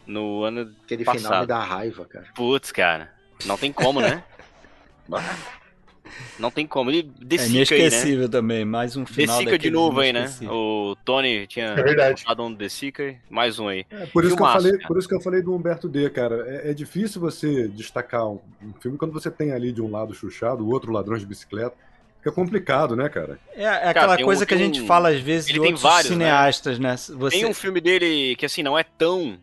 [0.06, 1.22] no ano Aquele passado.
[1.22, 2.26] final me dá raiva, cara.
[2.34, 3.12] Putz, cara.
[3.44, 4.24] Não tem como, né?
[6.38, 6.90] Não tem como.
[6.90, 8.28] Ele decika é inesquecível aí, né?
[8.28, 10.30] também, mais um final Decica de novo aí, né?
[10.42, 13.86] O Tony tinha é dado um Decica, mais um aí.
[13.90, 16.44] É, por, isso que eu falei, por isso que eu falei do Humberto D, cara.
[16.48, 20.14] É, é difícil você destacar um, um, filme quando você tem ali de um lado
[20.14, 21.74] Chuchado, o outro Ladrões de Bicicleta.
[22.18, 23.38] Fica complicado, né, cara?
[23.54, 26.10] É, é aquela cara, coisa um, que a gente fala às vezes de outros vários,
[26.10, 26.16] né?
[26.16, 26.90] cineastas, né?
[26.90, 26.96] né?
[26.96, 27.36] Você...
[27.36, 29.38] Tem um filme dele que, assim, não é tão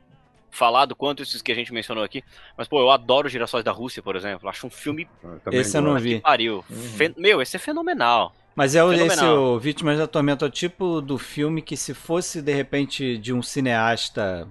[0.56, 2.24] falado quanto esses que a gente mencionou aqui.
[2.58, 4.50] Mas, pô, eu adoro Girassóis da Rússia, por exemplo.
[4.50, 5.08] Acho um filme.
[5.24, 6.20] Ah, esse eu não vi.
[6.20, 6.64] Pariu.
[6.70, 6.76] Uhum.
[6.76, 7.14] Fe...
[7.18, 8.34] Meu, esse é fenomenal.
[8.56, 11.94] Mas é o, esse o Vítimas da Tormenta, é o tipo do filme que se
[11.94, 14.48] fosse de repente de um cineasta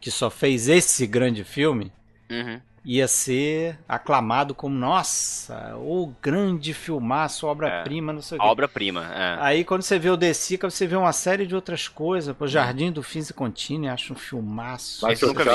[0.00, 1.92] que só fez esse grande filme,
[2.30, 2.60] uhum.
[2.84, 8.46] Ia ser aclamado como, nossa, o grande filmaço, obra-prima, não sei o quê.
[8.46, 9.36] Obra-prima, é.
[9.40, 12.36] Aí quando você vê o The Sica, você vê uma série de outras coisas.
[12.36, 15.06] Pô, Jardim do Fins e Contini, acho um filmaço.
[15.06, 15.50] Nunca vi.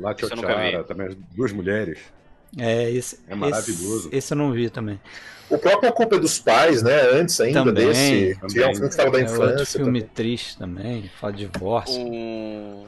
[0.00, 0.70] Lá Esse eu nunca vi.
[0.72, 1.98] Chara, também as duas mulheres.
[2.56, 4.08] É, esse, É maravilhoso.
[4.08, 5.00] Esse, esse eu não vi também.
[5.50, 7.00] O próprio A Culpa é dos Pais, né?
[7.12, 8.34] Antes ainda Também, desse.
[8.34, 8.48] também.
[8.54, 9.78] que é um filme que estava da é outro infância.
[9.80, 10.14] filme também.
[10.14, 11.98] triste também, fala de divórcio.
[12.00, 12.84] Um...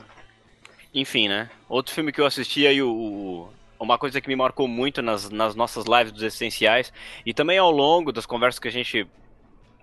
[0.93, 1.49] Enfim, né?
[1.69, 3.49] Outro filme que eu assisti aí, o, o-
[3.81, 6.93] uma coisa que me marcou muito nas, nas nossas lives dos essenciais
[7.25, 9.09] e também ao longo das conversas que a gente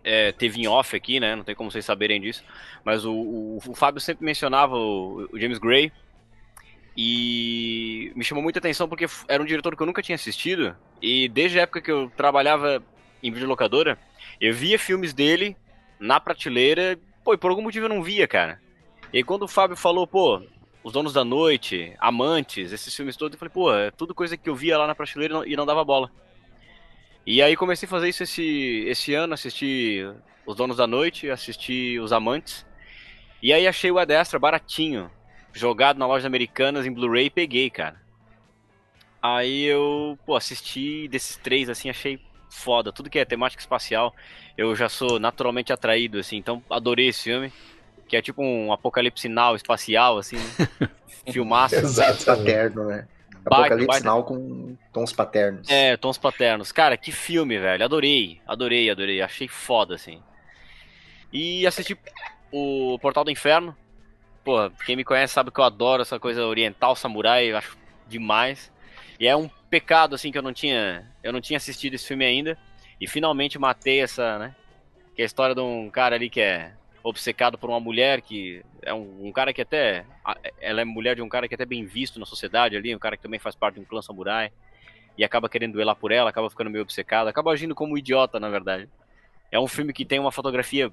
[0.03, 1.35] é, teve em off aqui, né?
[1.35, 2.43] Não tem como vocês saberem disso,
[2.85, 5.91] mas o, o, o Fábio sempre mencionava o, o James Gray
[6.95, 11.27] e me chamou muita atenção porque era um diretor que eu nunca tinha assistido e
[11.27, 12.83] desde a época que eu trabalhava
[13.21, 13.97] em videolocadora,
[14.39, 15.57] eu via filmes dele
[15.99, 18.61] na prateleira, pô, e por algum motivo eu não via, cara.
[19.11, 20.41] E quando o Fábio falou, pô,
[20.87, 24.49] Os Donos da Noite, Amantes, esses filmes todos, eu falei, pô, é tudo coisa que
[24.49, 26.09] eu via lá na prateleira e não- e não dava bola.
[27.25, 30.09] E aí comecei a fazer isso esse, esse ano, assisti
[30.45, 32.65] Os Donos da Noite, assisti Os Amantes.
[33.43, 35.11] E aí achei o Ad Astra baratinho,
[35.51, 38.01] jogado na loja Americanas em Blu-ray e peguei, cara.
[39.21, 42.17] Aí eu, pô, assisti desses três, assim, achei
[42.49, 42.93] foda.
[42.93, 44.15] Tudo que é temática espacial,
[44.57, 47.51] eu já sou naturalmente atraído, assim, então adorei esse filme.
[48.07, 50.89] Que é tipo um apocalipse sinal espacial, assim, né?
[51.31, 51.75] Filmaço.
[51.75, 52.25] Exatamente.
[52.25, 53.07] Paterno, né?
[53.45, 54.01] Apocalipse baita.
[54.01, 55.69] Sinal com tons paternos.
[55.69, 56.71] É, Tons Paternos.
[56.71, 57.83] Cara, que filme, velho.
[57.83, 59.21] Adorei, adorei, adorei.
[59.21, 60.21] Achei foda, assim.
[61.31, 61.97] E assisti
[62.51, 63.75] o Portal do Inferno.
[64.43, 67.77] Pô, quem me conhece sabe que eu adoro essa coisa oriental, samurai, eu acho
[68.07, 68.71] demais.
[69.19, 71.05] E é um pecado, assim, que eu não tinha.
[71.23, 72.57] Eu não tinha assistido esse filme ainda.
[72.99, 74.55] E finalmente matei essa, né?
[75.15, 76.71] Que é a história de um cara ali que é
[77.07, 80.05] obcecado por uma mulher que é um, um cara que até
[80.59, 82.99] ela é mulher de um cara que é até bem visto na sociedade ali, um
[82.99, 84.51] cara que também faz parte de um clã samurai
[85.17, 88.39] e acaba querendo duelar por ela, acaba ficando meio obcecado, acaba agindo como um idiota,
[88.39, 88.87] na verdade.
[89.51, 90.91] É um filme que tem uma fotografia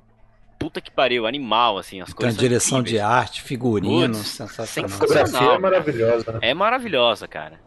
[0.58, 2.34] puta que pariu, animal assim, as Tem a coisas.
[2.34, 3.10] são direção de incríveis.
[3.18, 4.86] arte, figurino, Putz, sensacional.
[4.90, 5.54] A fotografia Sensacional.
[5.54, 6.38] é maravilhosa, né?
[6.42, 7.60] É maravilhosa, cara.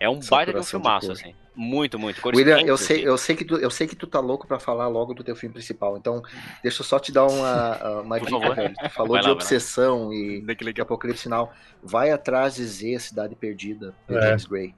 [0.00, 1.12] É um baita de um de filmaço cor.
[1.16, 1.34] assim.
[1.54, 2.20] Muito, muito.
[2.22, 3.06] Cores William, eu sei, assim.
[3.06, 5.34] eu, sei que tu, eu sei que tu tá louco pra falar logo do teu
[5.34, 5.96] filme principal.
[5.96, 6.22] Então,
[6.62, 8.74] deixa eu só te dar uma, uma Por dica, velho.
[8.74, 9.32] Tu falou Vai de lá, vai lá.
[9.32, 10.40] obsessão e
[10.72, 11.52] de Apocalipse Sinal.
[11.82, 14.22] Vai atrás de Z, Cidade Perdida, do É.
[14.28, 14.74] James Gray.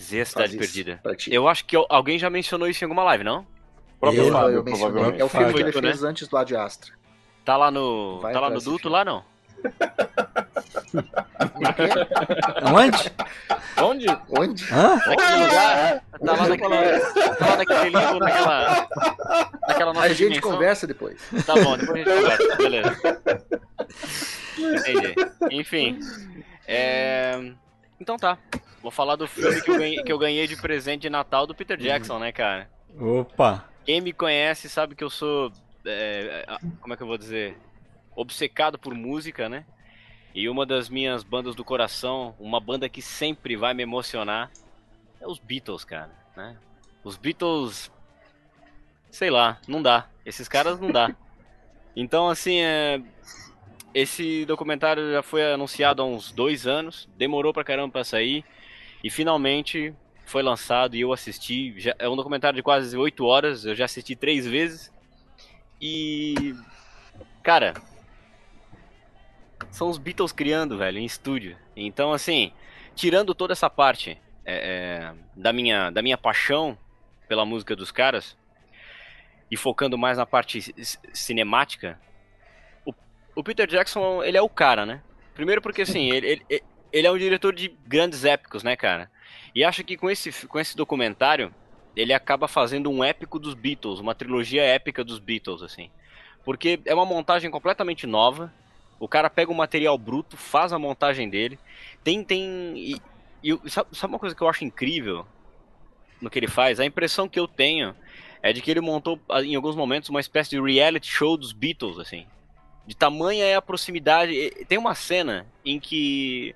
[0.00, 1.00] Z, Faz Cidade Perdida.
[1.28, 3.46] Eu acho que al- alguém já mencionou isso em alguma live, não?
[4.00, 4.90] Eu- Fábio, eu mencionei.
[4.92, 5.20] provavelmente.
[5.20, 5.80] É o filme que ele né?
[5.80, 6.92] fez antes do Ad Astra.
[7.44, 8.18] Tá lá no.
[8.20, 8.96] Vai tá lá no duto filme.
[8.96, 9.24] lá não?
[12.74, 13.12] Onde?
[13.78, 14.06] Onde?
[14.38, 14.64] Onde?
[14.72, 14.96] Hã?
[15.06, 16.02] Naquele lugar.
[16.24, 17.00] Tá lá naquele.
[17.38, 18.88] Tá lá naquele livro, naquela.
[19.68, 20.50] Naquela nossa A gente dimensão.
[20.52, 21.20] conversa depois.
[21.46, 23.20] Tá bom, depois a gente conversa, beleza.
[24.58, 25.14] Entendi.
[25.50, 25.98] Enfim.
[26.66, 27.52] é,
[28.00, 28.38] Então tá.
[28.82, 31.54] Vou falar do filme que eu, ganhei, que eu ganhei de presente de Natal do
[31.54, 32.68] Peter Jackson, né, cara?
[33.00, 33.64] Opa!
[33.84, 35.52] Quem me conhece sabe que eu sou.
[35.86, 36.44] é,
[36.80, 37.56] como é que eu vou dizer?
[38.14, 39.64] Obcecado por música, né?
[40.34, 44.50] E uma das minhas bandas do coração, uma banda que sempre vai me emocionar,
[45.20, 46.10] é os Beatles, cara.
[46.36, 46.56] Né?
[47.04, 47.90] Os Beatles.
[49.10, 50.08] Sei lá, não dá.
[50.24, 51.14] Esses caras não dá.
[51.94, 53.02] Então, assim, é,
[53.92, 58.46] esse documentário já foi anunciado há uns dois anos, demorou pra caramba pra sair,
[59.04, 59.94] e finalmente
[60.24, 61.78] foi lançado e eu assisti.
[61.78, 64.90] Já, é um documentário de quase oito horas, eu já assisti três vezes.
[65.80, 66.54] E.
[67.42, 67.74] Cara.
[69.72, 71.56] São os Beatles criando, velho, em estúdio.
[71.74, 72.52] Então, assim,
[72.94, 76.76] tirando toda essa parte é, é, da, minha, da minha paixão
[77.26, 78.36] pela música dos caras
[79.50, 80.74] e focando mais na parte
[81.14, 81.98] cinemática,
[82.84, 82.92] o,
[83.34, 85.02] o Peter Jackson, ele é o cara, né?
[85.34, 86.62] Primeiro porque, assim, ele, ele,
[86.92, 89.10] ele é um diretor de grandes épicos, né, cara?
[89.54, 91.52] E acho que com esse, com esse documentário,
[91.96, 95.90] ele acaba fazendo um épico dos Beatles, uma trilogia épica dos Beatles, assim.
[96.44, 98.52] Porque é uma montagem completamente nova.
[99.02, 101.58] O cara pega o material bruto, faz a montagem dele.
[102.04, 102.72] Tem, tem.
[102.76, 103.02] E,
[103.42, 105.26] e sabe, sabe uma coisa que eu acho incrível
[106.20, 106.78] no que ele faz?
[106.78, 107.96] A impressão que eu tenho
[108.40, 111.98] é de que ele montou, em alguns momentos, uma espécie de reality show dos Beatles,
[111.98, 112.28] assim.
[112.86, 114.50] De tamanha é a proximidade.
[114.68, 116.54] Tem uma cena em que.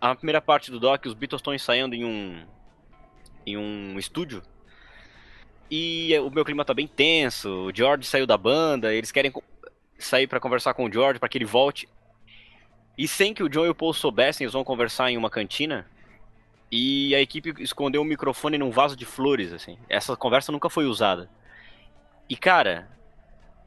[0.00, 2.46] A primeira parte do doc, os Beatles estão ensaiando em um.
[3.44, 4.42] em um estúdio.
[5.70, 7.66] E o meu clima tá bem tenso.
[7.66, 9.30] O George saiu da banda, eles querem
[10.04, 11.88] sair pra conversar com o George para que ele volte.
[12.96, 15.86] E sem que o John e o Paul soubessem, eles vão conversar em uma cantina.
[16.70, 19.78] E a equipe escondeu o microfone num vaso de flores, assim.
[19.88, 21.28] Essa conversa nunca foi usada.
[22.28, 22.88] E cara,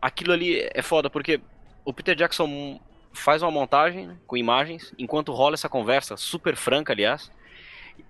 [0.01, 1.39] aquilo ali é foda porque
[1.83, 2.79] o Peter Jackson
[3.13, 7.31] faz uma montagem né, com imagens enquanto rola essa conversa super franca, aliás.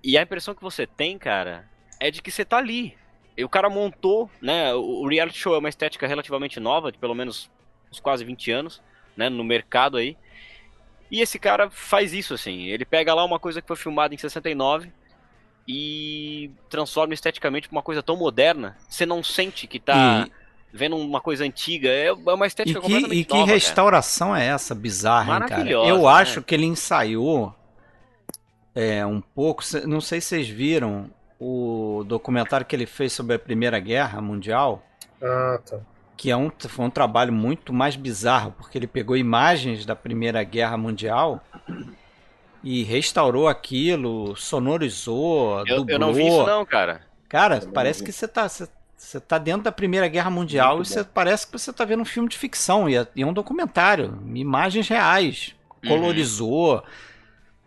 [0.03, 1.69] E a impressão que você tem, cara,
[1.99, 2.97] é de que você tá ali.
[3.38, 4.73] E o cara montou, né?
[4.73, 7.52] O reality show é uma estética relativamente nova, de pelo menos
[7.91, 8.82] uns quase 20 anos,
[9.16, 9.30] né?
[9.30, 10.18] No mercado aí.
[11.12, 12.64] E esse cara faz isso, assim.
[12.66, 14.91] Ele pega lá uma coisa que foi filmada em 69
[15.68, 18.78] e transforma esteticamente pra uma coisa tão moderna.
[18.90, 20.28] Você não sente que tá.
[20.28, 20.45] E-
[20.78, 23.53] Vendo uma coisa antiga, é é uma E estética que, completamente e que nova, cara.
[23.53, 25.49] restauração é essa bizarra, hein, cara?
[25.52, 26.07] Maravilhosa, Eu né?
[26.10, 27.56] acho que ele ensaiou
[28.74, 29.64] é, um pouco.
[29.88, 31.10] Não sei se vocês viram
[31.40, 34.84] o documentário que ele fez sobre a Primeira Guerra Mundial,
[35.22, 35.80] Ah, tá.
[36.18, 40.44] Que é um, foi um trabalho muito mais bizarro, porque ele pegou imagens da Primeira
[40.44, 41.44] Guerra Mundial
[42.64, 45.90] e restaurou aquilo, sonorizou, Eu, dublou.
[45.90, 47.02] eu não vi isso, não, cara.
[47.28, 50.88] Cara, Também parece que você tá, você, você tá dentro da Primeira Guerra Mundial Muito
[50.88, 52.90] e você, parece que você tá vendo um filme de ficção.
[52.90, 54.20] E é, e é um documentário.
[54.34, 55.56] Imagens reais.
[55.84, 55.90] Uhum.
[55.90, 56.84] Colorizou.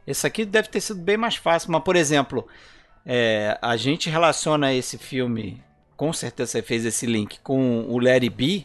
[0.07, 1.71] Esse aqui deve ter sido bem mais fácil.
[1.71, 2.49] Mas, por exemplo,
[3.05, 5.63] é, a gente relaciona esse filme.
[5.99, 8.65] Com certeza você fez esse link com o Larry B,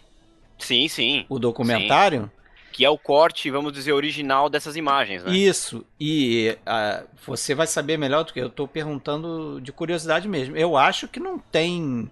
[0.60, 1.26] Sim, sim.
[1.28, 2.32] o documentário.
[2.72, 5.36] Que é o corte, vamos dizer, original dessas imagens, né?
[5.36, 10.56] Isso, e ah, você vai saber melhor do que eu estou perguntando de curiosidade mesmo.
[10.56, 12.10] Eu acho que não tem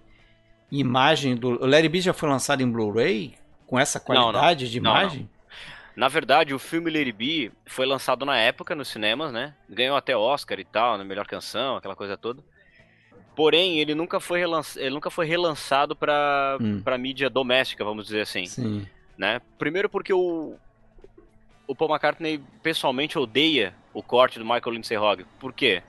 [0.70, 1.50] imagem do.
[1.62, 3.34] O Larry B já foi lançado em Blu-ray
[3.66, 4.22] com essa Não, não.
[4.32, 5.30] qualidade de Não, imagem?
[5.94, 9.54] Na verdade, o filme Lady B foi lançado na época nos cinemas, né?
[9.68, 12.42] Ganhou até Oscar e tal, na melhor canção, aquela coisa toda.
[13.34, 14.76] Porém, ele nunca foi, relanç...
[14.76, 16.82] ele nunca foi relançado para Hum.
[16.98, 18.86] mídia doméstica, vamos dizer assim, Sim.
[19.16, 19.40] né?
[19.58, 20.56] Primeiro porque o
[21.66, 25.24] o Paul McCartney pessoalmente odeia o corte do Michael Lindsay Hogg.
[25.38, 25.82] Por quê?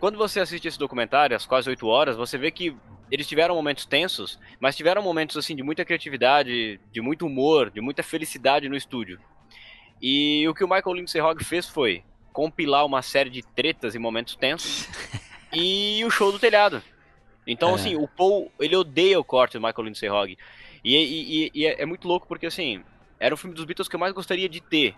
[0.00, 2.74] Quando você assiste esse documentário, às quase 8 horas, você vê que
[3.10, 7.80] eles tiveram momentos tensos, mas tiveram momentos assim de muita criatividade, de muito humor, de
[7.80, 9.18] muita felicidade no estúdio.
[10.00, 13.98] E o que o Michael Lindsay Hogg fez foi compilar uma série de tretas e
[13.98, 14.88] momentos tensos
[15.54, 16.82] e o show do telhado.
[17.46, 17.74] Então, É.
[17.74, 20.36] assim, o Paul, ele odeia o corte do Michael Lindsay Hogg.
[20.82, 22.82] E, e- e- é, é muito louco porque, assim,
[23.20, 24.94] era o filme dos Beatles que eu mais gostaria de ter.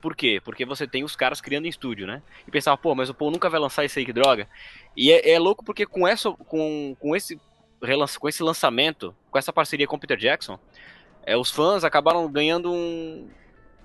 [0.00, 0.40] Por quê?
[0.42, 2.22] Porque você tem os caras criando em estúdio, né?
[2.48, 4.48] E pensava, pô, mas o Paul nunca vai lançar isso aí, que droga.
[4.96, 7.38] E é, é louco porque com, essa, com, com, esse,
[8.18, 10.58] com esse lançamento, com essa parceria com o Peter Jackson,
[11.26, 13.28] é, os fãs acabaram ganhando um-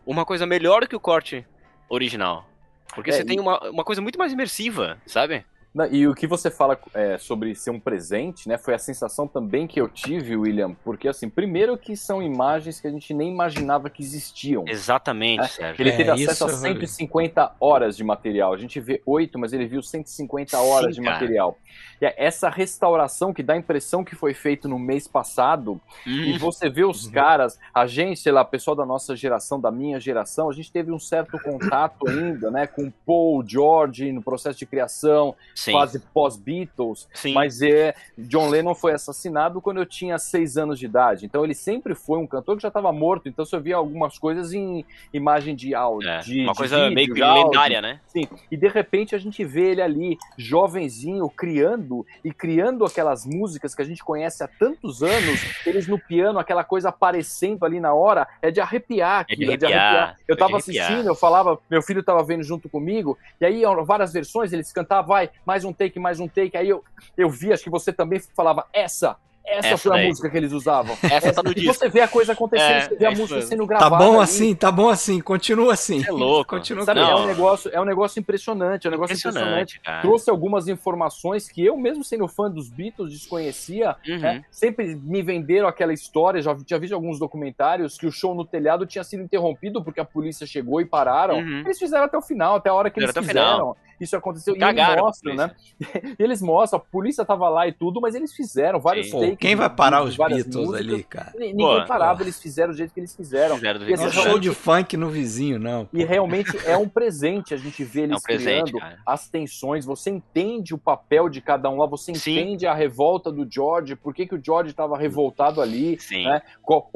[0.06, 1.46] uma coisa melhor que o corte
[1.90, 2.48] original.
[2.94, 5.46] Porque É, você e- tem uma, uma coisa muito mais imersiva, sabe?
[5.92, 8.58] E o que você fala é, sobre ser um presente, né?
[8.58, 12.88] Foi a sensação também que eu tive, William, porque assim, primeiro que são imagens que
[12.88, 14.64] a gente nem imaginava que existiam.
[14.68, 15.82] Exatamente, É, Sérgio.
[15.84, 18.54] Ele É, teve isso acesso a eu- 150 horas de material.
[18.54, 21.20] A gente vê 8, mas ele viu 150 horas Sim, de cara.
[21.20, 21.58] material.
[22.02, 26.34] E é essa restauração que dá a impressão que foi feito no mês passado, e
[26.34, 30.00] Hum, você vê os caras, a gente, sei lá, pessoal da nossa geração, da minha
[30.00, 34.66] geração, a gente teve um certo contato ainda, né, com Paul, George, no processo de
[34.66, 37.34] criação, sim, quase pós-Beatles, sim.
[37.34, 41.26] mas é, John Lennon foi assassinado quando eu tinha seis anos de idade.
[41.26, 43.28] Então ele sempre foi um cantor que já estava morto.
[43.28, 46.10] Então você via algumas coisas em imagem de áudio.
[46.10, 48.00] É, de, uma de coisa vídeo, meio que lendária, né?
[48.08, 48.28] Sim.
[48.52, 53.82] E de repente a gente vê ele ali, jovenzinho, criando e criando aquelas músicas que
[53.82, 58.28] a gente conhece há tantos anos, eles no piano, aquela coisa aparecendo ali na hora,
[58.42, 60.20] é de arrepiar É de aquilo, é de arrepiar, arrepiar.
[60.28, 60.86] Eu de tava arrepiar.
[60.86, 65.08] assistindo, eu falava, meu filho tava vendo junto comigo, e aí várias versões, eles cantavam,
[65.10, 66.84] vai, mais um take, mais um take, aí eu,
[67.16, 69.16] eu vi, acho que você também falava, essa,
[69.48, 70.08] essa, Essa foi a daí.
[70.08, 70.98] música que eles usavam.
[71.06, 71.72] Essa tá no e disco.
[71.76, 73.50] você vê a coisa acontecendo, É, você vê a é isso música mesmo.
[73.52, 74.04] sendo Tá gravada.
[74.04, 74.24] bom ali.
[74.24, 76.04] assim, tá bom assim, continua assim.
[76.04, 76.56] É louco.
[76.56, 77.10] Continua Sabe, Não.
[77.12, 79.76] é um negócio, é um negócio impressionante, é um negócio impressionante.
[79.78, 80.02] Impressionante.
[80.02, 83.96] Trouxe algumas informações que eu, mesmo sendo fã dos Beatles, desconhecia.
[84.08, 84.18] Uhum.
[84.18, 84.44] né?
[84.50, 88.84] Sempre me venderam aquela história, já tinha visto alguns documentários que o show no telhado
[88.88, 91.38] tinha sido interrompido porque a polícia chegou e pararam.
[91.38, 91.60] Uhum.
[91.60, 93.76] Eles fizeram até o final, até a hora que Fizeram eles até o final.
[93.76, 93.86] fizeram.
[94.00, 94.58] Isso aconteceu.
[94.58, 95.52] Cagaram e mostram, né?
[96.20, 99.12] E eles mostram, a polícia tava lá e tudo, mas eles fizeram vários Sim.
[99.12, 99.38] Pô, takes.
[99.38, 100.80] quem vai parar os Beatles músicas.
[100.80, 101.32] ali, cara?
[101.36, 102.24] Ni- Ninguém Pô, parava, pô.
[102.24, 103.56] eles fizeram do jeito que eles fizeram.
[103.56, 105.88] Fizeram do E é que show de funk no vizinho, não.
[105.94, 109.00] E realmente é um presente a gente vê eles É um presente, criando cara.
[109.06, 112.32] as tensões, você entende o papel de cada um lá, você Sim.
[112.40, 116.26] entende a revolta do George, por que, que o George estava revoltado ali, Sim.
[116.26, 116.42] né?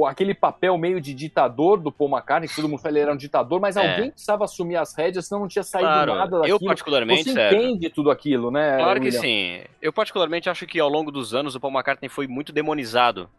[0.08, 3.14] Aquele papel meio de ditador do Paul McCartney, que todo mundo fala que ele era
[3.14, 3.92] um ditador, mas É.
[3.92, 6.60] alguém precisava assumir as rédeas, senão não tinha saído Claro, nada eu daquilo.
[6.90, 8.78] Particularmente, Você entende tudo aquilo, né?
[8.78, 9.22] Claro que William?
[9.22, 9.62] sim.
[9.82, 13.30] Eu particularmente acho que ao longo dos anos o Paul McCartney foi muito demonizado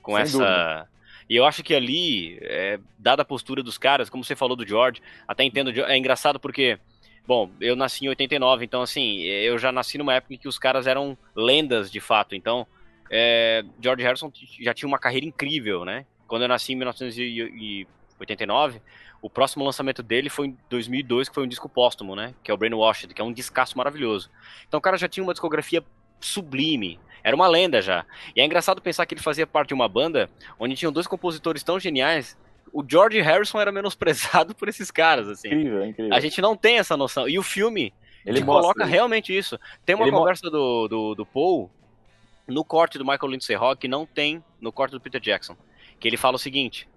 [0.00, 0.38] com Sem essa.
[0.38, 0.88] dúvida.
[1.30, 4.66] E eu acho que ali, é, dada a postura dos caras, como você falou do
[4.66, 6.78] George, até entendo, é engraçado porque,
[7.26, 10.58] bom, eu nasci em 89, então assim, eu já nasci numa época em que os
[10.58, 12.66] caras eram lendas de fato, então
[13.10, 16.04] é, George Harrison já tinha uma carreira incrível, né?
[16.26, 18.80] Quando eu nasci em 1989,
[19.22, 22.34] o próximo lançamento dele foi em 2002, que foi um disco póstumo, né?
[22.42, 24.28] Que é o Brainwashed, que é um discaço maravilhoso.
[24.66, 25.82] Então o cara já tinha uma discografia
[26.20, 26.98] sublime.
[27.22, 28.04] Era uma lenda já.
[28.34, 30.28] E é engraçado pensar que ele fazia parte de uma banda
[30.58, 32.36] onde tinham dois compositores tão geniais.
[32.72, 35.46] O George Harrison era menosprezado por esses caras, assim.
[35.46, 36.14] Incrível, incrível.
[36.14, 37.28] A gente não tem essa noção.
[37.28, 37.94] E o filme,
[38.26, 38.92] Ele coloca isso.
[38.92, 39.56] realmente isso.
[39.86, 41.70] Tem uma Ele conversa do, do, do Paul
[42.48, 45.56] no corte do Michael Lindsay Rock que não tem no corte do Peter Jackson.
[46.00, 46.88] Que ele fala o seguinte: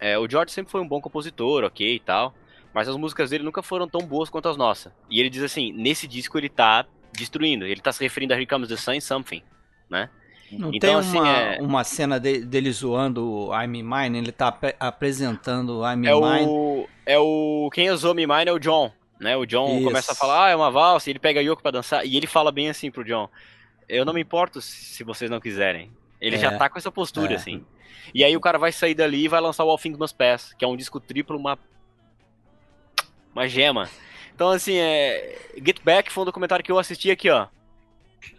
[0.00, 2.34] é, o George sempre foi um bom compositor, ok e tal,
[2.74, 4.92] mas as músicas dele nunca foram tão boas quanto as nossas.
[5.10, 7.64] E ele diz assim: nesse disco ele tá destruindo.
[7.66, 9.42] Ele tá se referindo a Here Comes the Sun e Something,
[9.90, 10.08] né?
[10.50, 14.32] Não Então, tem assim, uma, é- uma cena de- dele zoando o I'm Mine, ele
[14.32, 16.46] tá apre- apresentando o I'm É Mine.
[16.48, 17.68] o, é o.
[17.72, 18.90] Quem usou Me Mine é o John.
[19.20, 19.36] Né?
[19.36, 19.84] O John Isso.
[19.84, 22.26] começa a falar, ah, é uma valsa, ele pega a Yoko pra dançar, e ele
[22.28, 23.28] fala bem assim pro John:
[23.88, 25.90] Eu não me importo se vocês não quiserem.
[26.20, 26.38] Ele É.
[26.38, 27.36] já tá com essa postura, É.
[27.36, 27.64] assim.
[28.14, 30.52] E aí o cara vai sair dali e vai lançar o All Things Must Pass,
[30.54, 31.58] que é um disco triplo, uma.
[33.32, 33.88] Uma gema.
[34.34, 35.38] Então, assim, é.
[35.64, 37.46] Get Back foi um documentário que eu assisti aqui, ó.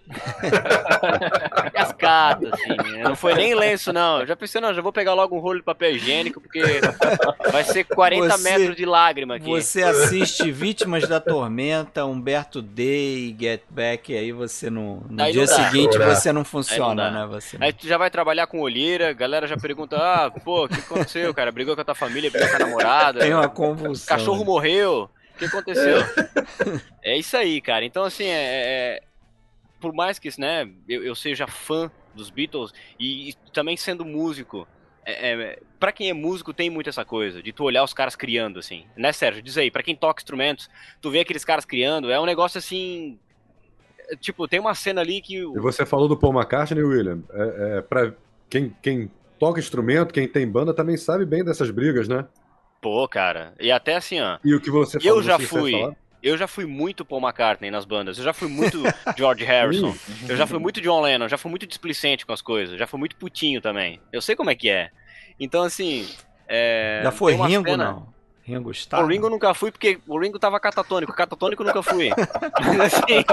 [1.73, 2.91] Cascata, assim.
[2.94, 3.03] né?
[3.03, 4.22] Não foi nem lenço, não.
[4.22, 6.61] Eu já pensei, não, já vou pegar logo um rolo de papel higiênico, porque
[7.52, 9.45] vai ser 40 Você- metros de lágrima aqui.
[9.49, 15.31] Você assiste Vítimas da Tormenta, Humberto Day, Get Back, e aí você no, no Aí
[15.31, 17.27] dia não seguinte você não Aí funciona, não dá.
[17.27, 17.27] né?
[17.27, 20.68] Você Aí tu já vai trabalhar com olheira, a galera já pergunta, ah, pô, o
[20.69, 21.52] que aconteceu, cara?
[21.52, 24.18] Brigou com a tua família, brigou com a namorada, tem uma convulsão.
[24.18, 24.45] cachorro né?
[24.45, 25.98] morreu, o que aconteceu?
[27.03, 27.86] é isso aí, cara.
[27.86, 28.31] Então, assim, é,
[28.98, 29.02] é-
[29.80, 34.68] por mais que né, eu, eu seja fã dos Beatles e, e também sendo músico,
[35.06, 38.16] é, é, para quem é músico tem muito essa coisa de tu olhar os caras
[38.16, 39.42] criando, assim, né, Sérgio?
[39.42, 40.68] Diz aí, pra quem toca instrumentos,
[41.02, 43.20] tu vê aqueles caras criando, é um negócio assim.
[44.10, 45.44] é, Tipo, tem uma cena ali que.
[45.44, 47.24] o- E você falou do Paul McCartney, William.
[47.32, 48.14] É, é, pra
[48.50, 52.26] quem, quem toca instrumento, quem tem banda, também sabe bem dessas brigas, né?
[52.82, 53.54] Pô, cara.
[53.60, 54.38] E até assim, ó.
[54.44, 55.72] E o que você Eu falou, já você quer fui.
[55.72, 55.96] falar?
[56.22, 58.18] Eu já fui muito Paul McCartney nas bandas.
[58.18, 58.82] Eu já fui muito
[59.18, 59.96] George Harrison.
[60.28, 61.28] Eu já fui muito John Lennon.
[61.30, 62.78] Já fui muito displicente com as coisas.
[62.78, 64.02] Já fui muito putinho também.
[64.12, 64.90] Eu sei como é que é.
[65.40, 66.08] Então, assim.
[66.48, 68.20] é, Já foi Ringo, cena- não?
[68.44, 69.04] Ringo Starr?
[69.06, 71.14] O Ringo nunca fui porque o Ringo tava catatônico.
[71.14, 72.10] Catatônico nunca fui.
[72.66, 73.26] Mas assim.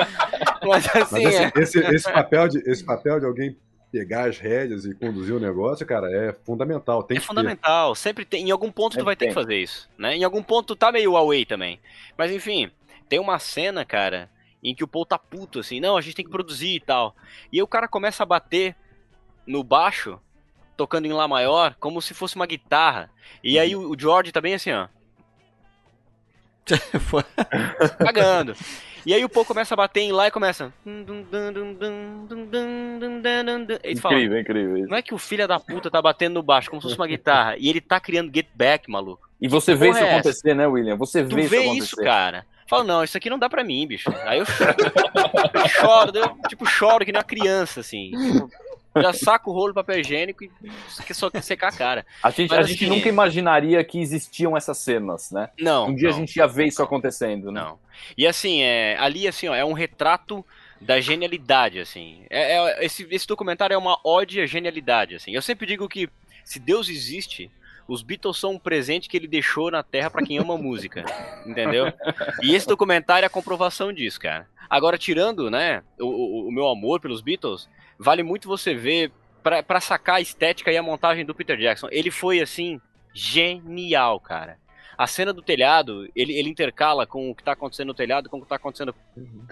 [0.68, 1.24] Mas assim.
[1.24, 3.56] Mas é- esse- esse papel de, esse papel de alguém
[3.96, 7.02] pegar as rédeas e conduzir o negócio, cara, é fundamental.
[7.02, 8.46] Tem É que fundamental, sempre tem.
[8.46, 9.28] Em algum ponto tu Sempre vai ter tem.
[9.28, 10.14] que fazer isso, né?
[10.14, 11.80] Em algum ponto tu tá meio away também.
[12.16, 12.70] Mas enfim,
[13.08, 14.28] tem uma cena, cara,
[14.62, 17.16] em que o Paul tá puto, assim, não, a gente tem que produzir e tal.
[17.50, 18.76] E aí o cara começa a bater
[19.46, 20.20] no baixo,
[20.76, 23.10] tocando em Lá maior, como se fosse uma guitarra.
[23.42, 24.88] E aí o o George tá bem assim, ó,
[27.98, 28.54] Cagando.
[29.04, 30.72] E aí o Paul começa a bater em Lá e começa.
[33.84, 34.76] Eles falam, Incrível, incrível.
[34.78, 34.88] isso.
[34.88, 37.06] não é que o filho da puta tá batendo no baixo como se fosse uma
[37.06, 37.56] guitarra.
[37.56, 39.28] E ele tá criando Get Back, maluco.
[39.40, 40.96] E você vê isso é acontecer, né, William?
[40.96, 42.04] Você Tu vê, vê isso isso, acontecer.
[42.04, 42.46] cara.
[42.68, 44.10] Fala, não, isso aqui não dá pra mim, bicho.
[44.24, 44.44] Aí eu,
[45.54, 48.10] eu choro, eu, tipo, choro que nem uma criança, assim.
[48.10, 48.50] Tipo,
[49.02, 50.50] já saco o rolo de papel higiênico e
[51.06, 52.06] que só quer secar a cara.
[52.22, 55.50] A gente, Mas a gente assim- nunca imaginaria que existiam essas cenas, né?
[55.58, 55.88] Não.
[55.88, 57.60] Um dia não, a gente ia ver isso acontecendo, né?
[57.60, 57.78] Não.
[58.16, 60.44] E assim, é, ali, assim, ó, é um retrato
[60.80, 62.24] da genialidade, assim.
[62.28, 65.32] É, é- esse, esse documentário é uma ode à genialidade, assim.
[65.32, 66.08] Eu sempre digo que
[66.44, 67.50] se Deus existe,
[67.88, 71.04] os Beatles são um presente que ele deixou na Terra pra quem ama música,
[71.46, 71.92] entendeu?
[72.42, 74.46] E esse documentário é a comprovação disso, cara.
[74.68, 77.68] Agora, tirando, né, o, o- o meu amor pelos Beatles,
[77.98, 79.12] vale muito você ver
[79.42, 81.88] pra, pra sacar a estética e a montagem do Peter Jackson.
[81.90, 82.80] Ele foi, assim,
[83.14, 84.58] genial, cara.
[84.98, 88.38] A cena do telhado, ele, ele intercala com o que tá acontecendo no telhado com
[88.38, 88.94] o que tá acontecendo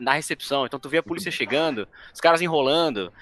[0.01, 0.65] na recepção.
[0.65, 3.13] Então tu vê a polícia chegando, os caras enrolando.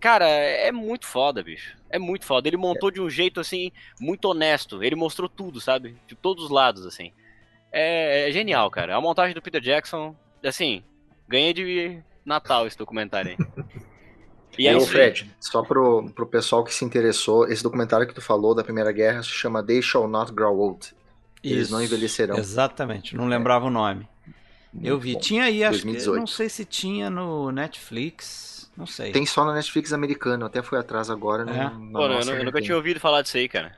[0.00, 1.76] Cara, é muito foda, bicho.
[1.90, 2.48] É muito foda.
[2.48, 3.70] Ele montou de um jeito, assim,
[4.00, 4.82] muito honesto.
[4.82, 5.96] Ele mostrou tudo, sabe?
[6.06, 7.12] De todos os lados, assim.
[7.70, 8.96] É, é genial, cara.
[8.96, 10.82] A montagem do Peter Jackson, assim,
[11.28, 13.36] ganhei de Natal esse documentário aí.
[14.60, 14.80] E é aí.
[14.86, 18.92] Fred, só pro, pro pessoal que se interessou, esse documentário que tu falou da Primeira
[18.92, 20.92] Guerra se chama They Shall Not Grow Old.
[21.42, 22.36] Eles Isso, não envelhecerão.
[22.36, 24.06] Exatamente, não lembrava o nome.
[24.82, 25.14] Eu vi.
[25.14, 25.20] bom.
[25.20, 25.84] Tinha aí, acho que.
[25.86, 26.20] 2018.
[26.20, 28.70] Não sei se tinha no Netflix.
[28.76, 29.10] Não sei.
[29.12, 31.44] Tem só na Netflix americano, até fui atrás agora.
[31.44, 31.56] Não, É?
[31.64, 33.74] na Pô, eu, nossa eu nunca tinha ouvido falar disso aí, cara.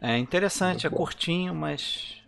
[0.00, 1.04] É interessante, é Muito bom.
[1.04, 2.22] curtinho, mas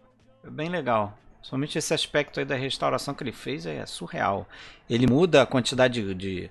[0.45, 1.17] é bem legal.
[1.43, 4.49] Somente esse aspecto aí da restauração que ele fez é surreal.
[4.91, 6.51] Ele muda a quantidade de, de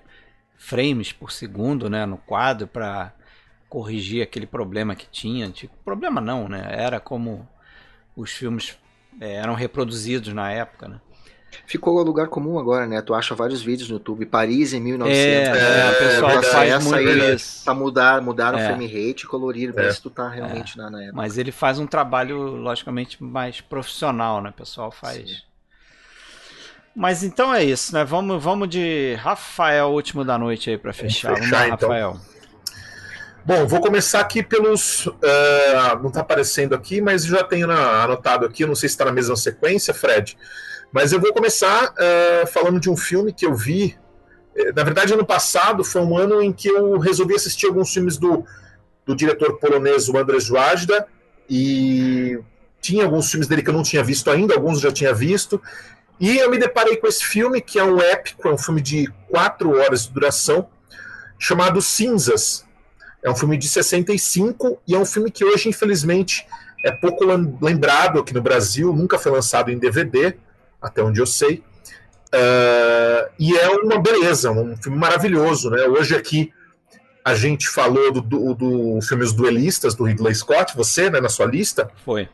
[0.58, 3.12] frames por segundo, né, no quadro para
[3.68, 5.50] corrigir aquele problema que tinha.
[5.50, 6.66] Tipo, problema não, né?
[6.70, 7.46] Era como
[8.16, 8.76] os filmes
[9.20, 11.00] é, eram reproduzidos na época, né?
[11.66, 13.00] Ficou lugar comum agora, né?
[13.00, 14.26] Tu acha vários vídeos no YouTube.
[14.26, 15.16] Paris em 1900.
[15.16, 15.80] É, né?
[15.88, 17.64] é, o pessoal Essa- faz essa muito aí, isso.
[17.64, 18.66] Pra mudar, mudar o É.
[18.66, 21.16] frame rate e colorir, ver se tu tá realmente na, na época.
[21.16, 24.50] Mas ele faz um trabalho, logicamente, mais profissional, né?
[24.50, 25.28] O pessoal faz.
[25.30, 25.36] Sim.
[26.98, 28.04] Mas então é isso, né?
[28.04, 31.28] Vamos, vamos de Rafael, último da noite aí pra fechar.
[31.32, 31.88] Vamos fechar, lá, então.
[31.90, 32.16] Rafael.
[33.44, 35.06] Bom, vou começar aqui pelos.
[35.22, 38.64] eh, não está aparecendo aqui, mas já tenho na- anotado aqui.
[38.66, 40.36] Não sei se está na mesma sequência, Fred.
[40.90, 43.94] Mas eu vou começar eh, falando de um filme que eu vi.
[44.56, 48.16] eh, Na verdade, ano passado foi um ano em que eu resolvi assistir alguns filmes
[48.16, 48.42] do,
[49.04, 51.06] do diretor polonês, o Andrzej Wajda,
[51.48, 52.38] e
[52.80, 55.60] tinha alguns filmes dele que eu não tinha visto ainda, alguns eu já tinha visto.
[56.18, 59.06] E eu me deparei com esse filme, que é um épico, é um filme de
[59.28, 60.68] quatro horas de duração,
[61.38, 62.64] chamado Cinzas.
[63.22, 66.46] É um filme de 65 e é um filme que hoje, infelizmente,
[66.84, 70.34] é pouco lem- lembrado aqui no Brasil, nunca foi lançado em DVD,
[70.80, 71.62] até onde eu sei.
[72.32, 75.70] Ah, e é uma beleza, um filme maravilhoso.
[75.70, 75.82] Né?
[75.84, 76.52] Hoje aqui
[77.24, 81.28] a gente falou do, do, do filme Os Duelistas, do Ridley Scott, você, né, na
[81.28, 81.90] sua lista.
[82.04, 82.28] Foi.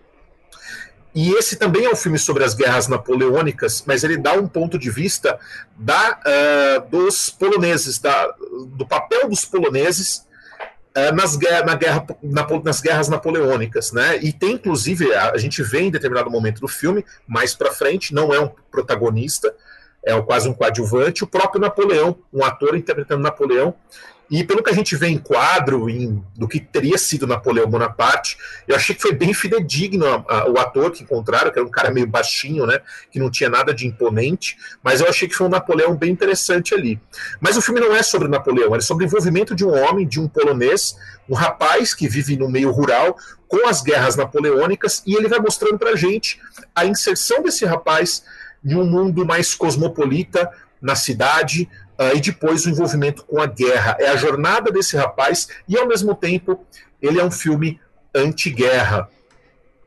[1.14, 4.78] E esse também é um filme sobre as guerras napoleônicas, mas ele dá um ponto
[4.78, 5.38] de vista
[5.76, 8.34] da, ah, dos poloneses, da,
[8.68, 10.26] do papel dos poloneses
[10.94, 14.18] ah, nas, guerra, na guerra, napo- nas guerras napoleônicas, né?
[14.22, 18.14] E tem inclusive a, a gente vê em determinado momento do filme, mais para frente,
[18.14, 19.54] não é um protagonista,
[20.04, 23.74] é quase um coadjuvante, o próprio Napoleão, um ator interpretando Napoleão.
[24.32, 28.38] E pelo que a gente vê em quadro, em, do que teria sido Napoleão Bonaparte,
[28.66, 31.70] eu achei que foi bem fidedigno a- a- o ator que encontraram, que era um
[31.70, 32.80] cara meio baixinho, né?
[33.10, 36.72] Que não tinha nada de imponente, mas eu achei que foi um Napoleão bem interessante
[36.74, 36.98] ali.
[37.42, 40.18] Mas o filme não é sobre Napoleão, é sobre o envolvimento de um homem, de
[40.18, 40.96] um polonês,
[41.28, 43.14] um rapaz que vive no meio rural
[43.46, 46.40] com as guerras napoleônicas, e ele vai mostrando pra gente
[46.74, 48.24] a inserção desse rapaz
[48.64, 50.50] em um mundo mais cosmopolita,
[50.80, 51.68] na cidade,
[51.98, 53.96] ah, e depois o envolvimento com a guerra.
[54.00, 56.64] É a jornada desse rapaz, e ao mesmo tempo
[57.00, 57.80] ele é um filme
[58.14, 59.08] anti-guerra.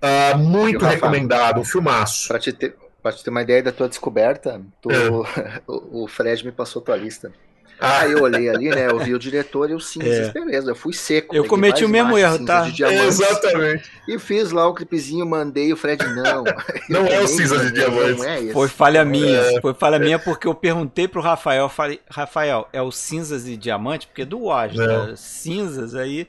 [0.02, 0.96] Ah, muito Rafa?
[0.96, 2.28] recomendado, um filmaço.
[2.28, 2.76] Pra te, ter,
[3.14, 5.10] te ter uma ideia da tua descoberta, tu- É.
[5.68, 7.32] o, o Fred me passou tua lista.
[7.80, 8.88] Ah, eu olhei ali, né?
[8.90, 10.32] Eu vi o diretor e o cinzas, É.
[10.32, 10.72] beleza.
[10.72, 11.36] Eu fui seco.
[11.36, 12.62] Eu cometi o mesmo erro, cinzas tá?
[12.64, 13.92] de diamantes exatamente.
[14.08, 16.44] E fiz lá o clipezinho, mandei o Fred, não.
[16.90, 18.18] Não é o cinzas de diamantes.
[18.18, 18.54] Não é esse.
[18.54, 19.62] Foi falha minha.
[19.62, 24.08] Foi falha minha porque eu perguntei pro Rafael, falei, Rafael, é o cinzas e diamante?
[24.08, 26.28] Porque do Wajda, cinzas aí.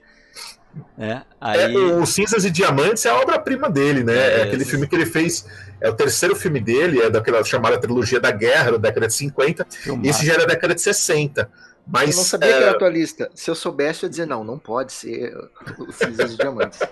[0.97, 1.23] Né?
[1.41, 1.75] Aí.
[1.75, 4.17] É, o Cinzas e Diamantes é a obra-prima dele, né?
[4.17, 5.47] É, É, aquele filme que ele fez.
[5.81, 9.67] É o terceiro filme dele, é daquela chamada trilogia da guerra, da década de 50.
[9.71, 10.09] filmaço.
[10.09, 11.51] Esse já era da década de 60.
[11.87, 12.11] Mas.
[12.11, 13.31] Eu não sabia é, que era a tua lista.
[13.35, 15.37] Se eu soubesse, eu ia dizer, não, não pode ser
[15.79, 16.81] o cinzas de diamantes.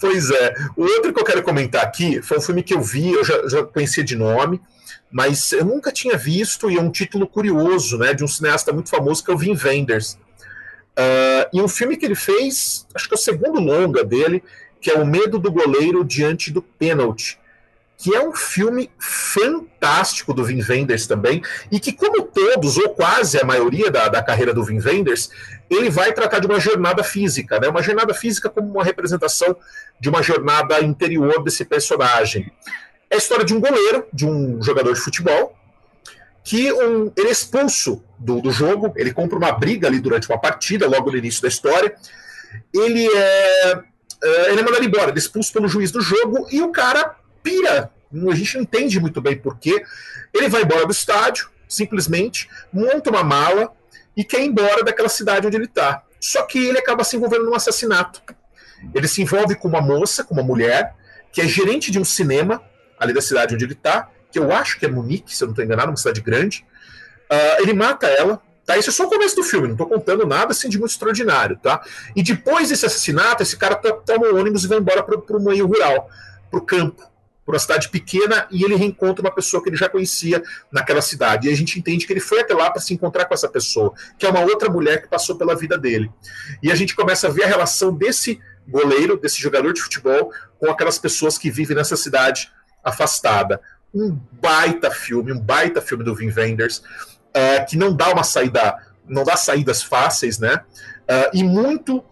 [0.00, 0.54] Pois é.
[0.76, 3.46] O outro que eu quero comentar aqui foi um filme que eu vi, eu já,
[3.46, 4.60] já conhecia de nome,
[5.08, 8.12] mas eu nunca tinha visto, e é um título curioso, né?
[8.12, 10.18] De um cineasta muito famoso que é o Wim Wenders.
[10.96, 14.42] Ah, e um filme que ele fez, acho que é o segundo longa dele,
[14.80, 17.38] que é O Medo do Goleiro Diante do Pênalti.
[17.98, 21.42] Que é um filme fantástico do Wim Wenders também,
[21.72, 25.30] e que, como todos, ou quase a maioria da, da carreira do Wim Wenders,
[25.70, 27.68] ele vai tratar de uma jornada física, né?
[27.68, 29.56] Uma jornada física como uma representação
[29.98, 32.52] de uma jornada interior desse personagem.
[33.10, 35.56] É a história de um goleiro, de um jogador de futebol,
[36.46, 40.40] que um, ele é expulso do, do jogo, ele compra uma briga ali durante uma
[40.40, 41.96] partida, logo no início da história.
[42.72, 43.72] Ele é,
[44.22, 47.16] é, ele é mandado embora, ele é expulso pelo juiz do jogo e o cara
[47.42, 47.90] pira.
[48.30, 49.82] A gente não entende muito bem porquê.
[50.32, 53.72] Ele vai embora do estádio, simplesmente, monta uma mala
[54.16, 56.04] e quer ir embora daquela cidade onde ele está.
[56.20, 58.22] Só que ele acaba se envolvendo num assassinato.
[58.94, 60.94] Ele se envolve com uma moça, com uma mulher,
[61.32, 62.62] que é gerente de um cinema
[63.00, 65.52] ali da cidade onde ele está, que eu acho que é Munique, se eu não
[65.52, 66.66] estou enganado, uma cidade grande.
[67.30, 68.42] Ah, ele mata ela.
[68.66, 70.90] Tá, isso é só o começo do filme, não estou contando nada assim de muito
[70.90, 71.80] extraordinário, tá?
[72.16, 75.40] E depois desse assassinato, esse cara to- toma o ônibus e vai embora para o
[75.40, 76.10] meio rural,
[76.50, 77.00] para o campo,
[77.44, 80.42] para uma cidade pequena, e ele reencontra uma pessoa que ele já conhecia
[80.72, 81.46] naquela cidade.
[81.46, 83.94] E a gente entende que ele foi até lá para se encontrar com essa pessoa,
[84.18, 86.10] que é uma outra mulher que passou pela vida dele.
[86.60, 90.68] E a gente começa a ver a relação desse goleiro, desse jogador de futebol, com
[90.68, 92.50] aquelas pessoas que vivem nessa cidade
[92.82, 93.60] afastada.
[93.96, 96.82] Um baita filme, um baita filme do Wim Wenders,
[97.32, 98.76] eh, que não dá uma saída,
[99.08, 100.60] não dá saídas fáceis, né?
[101.08, 102.04] Eh, e muito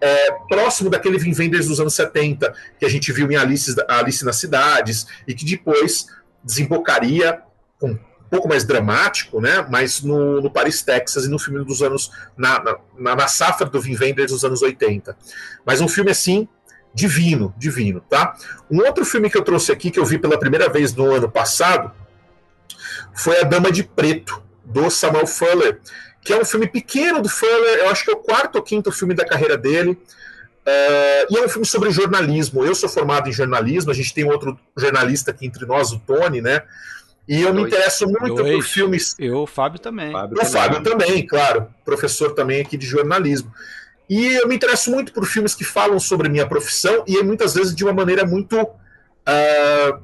[0.00, 4.24] eh, próximo daquele Wim Wenders dos anos 70, que a gente viu em Alice, Alice
[4.24, 6.06] nas Cidades, e que depois
[6.44, 7.42] desembocaria
[7.80, 9.66] com um pouco mais dramático, né?
[9.70, 12.10] Mas no, no Paris, Texas e no filme dos anos.
[12.36, 12.62] Na,
[12.98, 15.16] na, na safra do Wim Wenders dos anos 80.
[15.64, 16.46] Mas um filme assim.
[16.98, 18.36] Divino, divino, tá?
[18.68, 21.30] Um outro filme que eu trouxe aqui, que eu vi pela primeira vez no ano
[21.30, 21.92] passado,
[23.14, 25.80] foi A Dama de Preto, do Samuel Fuller,
[26.20, 28.90] que é um filme pequeno do Fuller, eu acho que é o quarto ou quinto
[28.90, 29.92] filme da carreira dele.
[29.92, 32.64] Uh, e é um filme sobre jornalismo.
[32.64, 36.42] Eu sou formado em jornalismo, a gente tem outro jornalista aqui entre nós, o Tony,
[36.42, 36.62] né?
[37.28, 39.14] E eu me interesso muito por filmes.
[39.18, 40.10] Eu, o Fábio também.
[40.10, 40.52] Fábio o também.
[40.52, 41.68] Fábio também, claro.
[41.84, 43.52] Professor também aqui de jornalismo.
[44.08, 47.74] E eu me interesso muito por filmes que falam sobre minha profissão e muitas vezes
[47.74, 50.02] de uma maneira muito uh,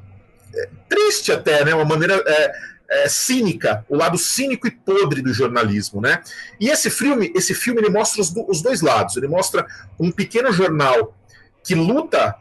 [0.89, 1.75] triste até, né?
[1.75, 2.53] Uma maneira é,
[2.91, 6.23] é, cínica, o lado cínico e podre do jornalismo, né?
[6.61, 9.17] E esse filme, esse filme ele mostra os, os dois lados.
[9.17, 9.67] Ele mostra
[9.99, 11.17] um pequeno jornal
[11.63, 12.35] que luta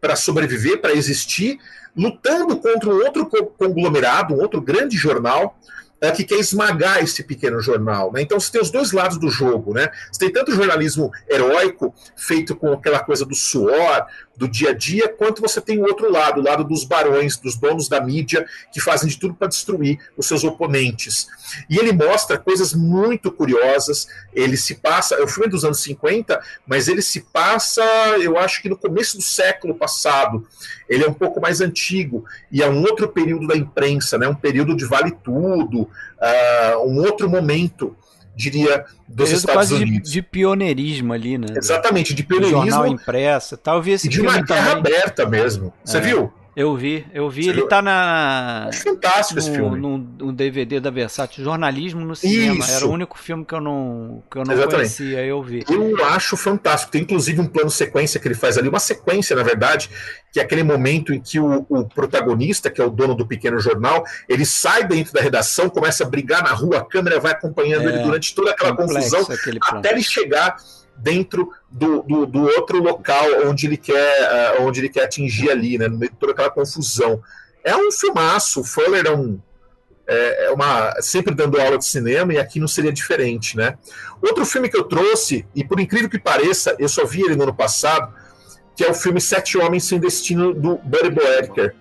[0.00, 1.58] para sobreviver, para existir,
[1.96, 5.58] lutando contra um outro conglomerado, um outro grande jornal,
[6.00, 8.12] é, que quer esmagar esse pequeno jornal.
[8.12, 8.22] Né?
[8.22, 9.74] Então você tem os dois lados do jogo.
[9.74, 9.88] Né?
[10.10, 14.06] Você tem tanto jornalismo heróico, feito com aquela coisa do suor,
[14.36, 17.56] do dia a dia, quanto você tem o outro lado, o lado dos barões, dos
[17.56, 21.26] donos da mídia, que fazem de tudo para destruir os seus oponentes.
[21.70, 24.06] E ele mostra coisas muito curiosas.
[24.32, 27.82] Ele se passa, é o filme dos anos 50, mas ele se passa,
[28.20, 30.46] eu acho que no começo do século passado.
[30.88, 34.28] Ele é um pouco mais antigo e é um outro período da imprensa, né?
[34.28, 37.96] um período de vale tudo, uh, um outro momento
[38.36, 40.10] diria, dos Período Estados Unidos.
[40.10, 41.46] De, de, pioneirismo ali, né?
[41.56, 42.70] Exatamente, de pioneirismo.
[42.70, 44.94] Jornal impresso, talvez e de uma guerra também.
[44.94, 45.72] aberta mesmo.
[45.82, 46.00] Você é.
[46.00, 46.32] viu?
[46.56, 47.44] Eu vi, eu vi.
[47.44, 47.68] Você ele viu?
[47.68, 48.68] tá na.
[48.70, 49.78] Acho fantástico no, esse filme.
[49.78, 52.64] No, DVD da Versátil, jornalismo no cinema.
[52.64, 52.72] Isso.
[52.72, 55.62] Era o único filme que eu não, que eu não conhecia, eu vi.
[55.68, 56.90] Eu acho fantástico.
[56.90, 59.90] Tem inclusive um plano sequência que ele faz ali, uma sequência, na verdade,
[60.32, 63.60] que é aquele momento em que o, o protagonista, que é o dono do pequeno
[63.60, 67.86] jornal, ele sai dentro da redação, começa a brigar na rua, a câmera vai acompanhando
[67.86, 69.26] é, ele durante toda aquela confusão,
[69.60, 70.56] até ele chegar
[70.98, 75.78] dentro do, do, do, outro local onde ele quer, uh, onde ele quer atingir ali,
[75.78, 77.20] né, no meio de toda aquela confusão.
[77.62, 79.40] É um filmaço, o Fuller é um
[80.06, 83.76] é, é uma sempre dando aula de cinema e aqui não seria diferente, né?
[84.22, 87.42] Outro filme que eu trouxe e por incrível que pareça, eu só vi ele no
[87.42, 88.14] ano passado,
[88.76, 91.74] que é o filme Sete Homens Sem Destino do Buddy Boerker.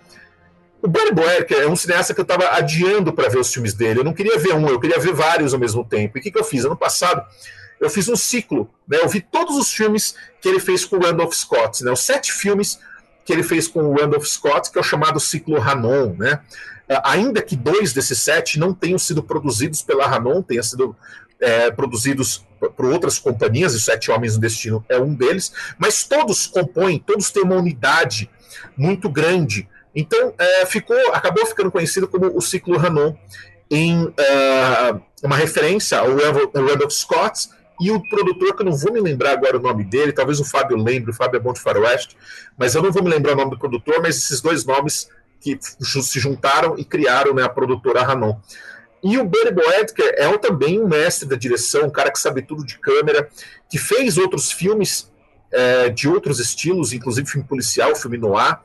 [0.81, 3.99] O Buddy Boerker é um cineasta que eu estava adiando para ver os filmes dele.
[3.99, 6.17] Eu não queria ver um, eu queria ver vários ao mesmo tempo.
[6.17, 6.65] E o que, que eu fiz?
[6.65, 7.23] Ano passado
[7.79, 8.99] eu fiz um ciclo, né?
[9.01, 11.91] Eu vi todos os filmes que ele fez com o Randolph Scott, né?
[11.91, 12.79] Os sete filmes
[13.25, 16.39] que ele fez com o Randolph Scott, que é o chamado ciclo Hanon, né?
[16.87, 20.95] Ah, ainda que dois desses sete não tenham sido produzidos pela Hanon, tenham sido
[21.39, 22.45] é, produzidos
[22.75, 27.29] por outras companhias, e Sete Homens no Destino é um deles, mas todos compõem, todos
[27.29, 28.29] têm uma unidade
[28.77, 29.67] muito grande.
[29.93, 33.13] Então, é, ficou, acabou ficando conhecido como o ciclo Hanon,
[33.69, 37.49] em uh, uma referência ao Randolph Scott
[37.79, 40.45] e o produtor, que eu não vou me lembrar agora o nome dele, talvez o
[40.45, 42.15] Fábio lembre, o Fábio é bom de faroeste,
[42.57, 45.09] mas eu não vou me lembrar o nome do produtor, mas esses dois nomes
[45.41, 48.35] que se juntaram e criaram né, a produtora Hanon.
[49.03, 52.65] E o Buddy Boedker é também um mestre da direção, um cara que sabe tudo
[52.65, 53.29] de câmera,
[53.69, 55.11] que fez outros filmes
[55.51, 58.59] é, de outros estilos, inclusive filme policial, filme noir,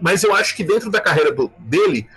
[0.00, 2.08] mas eu acho que dentro da carreira do, dele,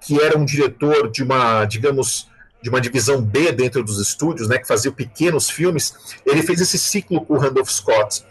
[0.00, 2.28] que era um diretor de uma, digamos,
[2.64, 6.78] de uma divisão B dentro dos estúdios, né, que fazia pequenos filmes, ele fez esse
[6.78, 8.24] ciclo com o Randolph Scott.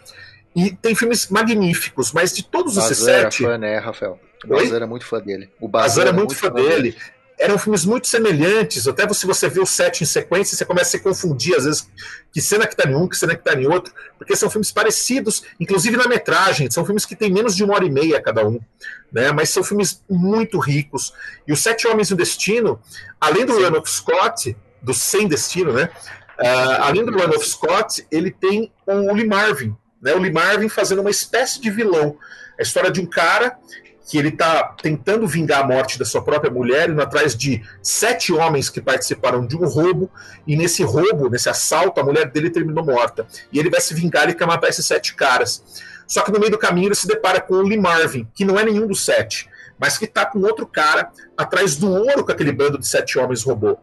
[0.56, 3.44] E tem filmes magníficos, mas de todos os sete.
[3.44, 4.18] Era fã, né, Rafael?
[4.44, 5.48] O Bazar era muito fã dele.
[5.60, 6.68] O Bazar era, era muito fã dele.
[6.68, 6.96] dele
[7.38, 10.90] eram filmes muito semelhantes, até se você vê o set em sequência, você começa a
[10.92, 11.88] se confundir, às vezes,
[12.32, 14.70] que cena que está em um, que cena que está em outro, porque são filmes
[14.70, 18.46] parecidos, inclusive na metragem, são filmes que têm menos de uma hora e meia cada
[18.46, 18.60] um,
[19.12, 19.32] né?
[19.32, 21.12] mas são filmes muito ricos.
[21.46, 22.80] E os Sete Homens no Destino,
[23.20, 25.90] além do of Scott, do Sem Destino, né?
[26.38, 30.12] Uh, além do of Scott, ele tem o Lee Marvin, né?
[30.14, 32.16] o Lee Marvin fazendo uma espécie de vilão.
[32.58, 33.58] A história de um cara
[34.06, 38.32] que ele está tentando vingar a morte da sua própria mulher, indo atrás de sete
[38.32, 40.10] homens que participaram de um roubo,
[40.46, 43.26] e nesse roubo, nesse assalto, a mulher dele terminou morta.
[43.50, 45.82] E ele vai se vingar e quer matar esses sete caras.
[46.06, 48.58] Só que no meio do caminho ele se depara com o Lee Marvin, que não
[48.58, 49.48] é nenhum dos sete,
[49.78, 53.42] mas que está com outro cara atrás do ouro que aquele bando de sete homens
[53.42, 53.80] roubou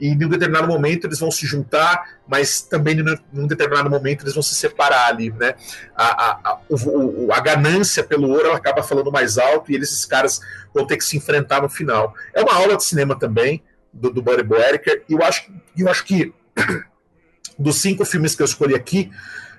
[0.00, 4.22] e em um determinado momento eles vão se juntar, mas também em um determinado momento
[4.24, 5.54] eles vão se separar ali, né?
[5.96, 10.04] A, a, a, o, a ganância pelo ouro acaba falando mais alto e eles, esses
[10.04, 10.40] caras
[10.72, 12.14] vão ter que se enfrentar no final.
[12.34, 13.62] É uma aula de cinema também,
[13.92, 16.32] do, do Buddy Boeriker, e eu acho, eu acho que
[17.58, 19.10] dos cinco filmes que eu escolhi aqui,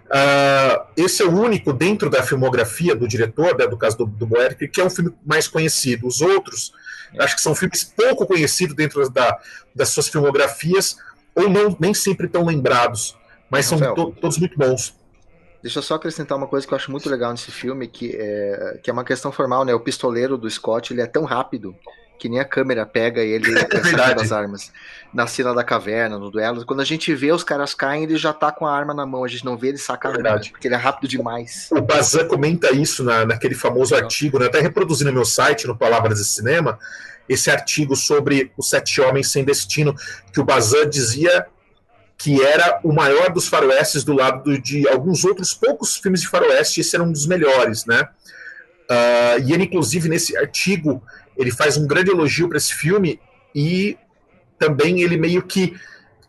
[0.06, 4.26] uh, esse é o único dentro da filmografia do diretor, né, do caso do, do
[4.26, 6.08] Boeriker, que é um filme mais conhecido.
[6.08, 6.72] Os outros
[7.18, 9.40] Acho que são filmes pouco conhecidos dentro da,
[9.74, 10.98] das suas filmografias,
[11.34, 13.18] ou não, nem sempre tão lembrados,
[13.50, 14.94] mas são to, todos muito bons.
[15.62, 18.80] Deixa eu só acrescentar uma coisa que eu acho muito legal nesse filme, que é,
[18.82, 19.74] que é uma questão formal, né?
[19.74, 21.76] O pistoleiro do Scott, ele é tão rápido
[22.20, 24.72] que nem a câmera pega ele é das armas.
[25.12, 26.64] Na cena da caverna, no duelo.
[26.66, 29.24] Quando a gente vê os caras caem, ele já tá com a arma na mão.
[29.24, 31.70] A gente não vê ele sacar é a arma, porque ele é rápido demais.
[31.72, 34.46] O Bazan comenta isso na, naquele famoso artigo, né?
[34.46, 36.78] até reproduzi no meu site, no Palavras de Cinema,
[37.28, 39.96] esse artigo sobre os Sete Homens Sem Destino,
[40.32, 41.48] que o Bazan dizia
[42.18, 46.82] que era o maior dos faroestes do lado de alguns outros poucos filmes de faroeste,
[46.82, 48.10] esse era um dos melhores, né?
[48.90, 51.02] Uh, e ele, inclusive, nesse artigo,
[51.40, 53.20] ele faz um grande elogio para esse filme
[53.56, 53.98] e
[54.60, 55.74] também ele meio que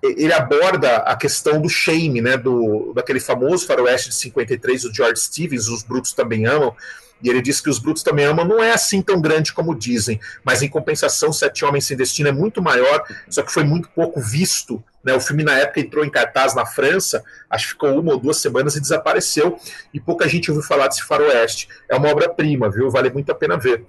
[0.03, 5.21] ele aborda a questão do shame, né, do, daquele famoso faroeste de 53 do George
[5.21, 6.75] Stevens, Os Brutos Também Amam,
[7.23, 10.19] e ele diz que Os Brutos Também Amam não é assim tão grande como dizem,
[10.43, 14.21] mas em compensação Sete Homens Sem Destino é muito maior, só que foi muito pouco
[14.23, 18.13] visto, né, o filme na época entrou em cartaz na França, acho que ficou uma
[18.13, 19.59] ou duas semanas e desapareceu,
[19.93, 23.59] e pouca gente ouviu falar desse faroeste, é uma obra-prima, viu, vale muito a pena
[23.59, 23.85] ver.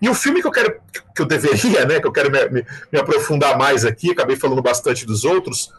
[0.00, 0.80] E o filme que eu quero,
[1.14, 4.62] que eu deveria, né, que eu quero me, me, me aprofundar mais aqui, acabei falando
[4.62, 5.70] bastante dos outros,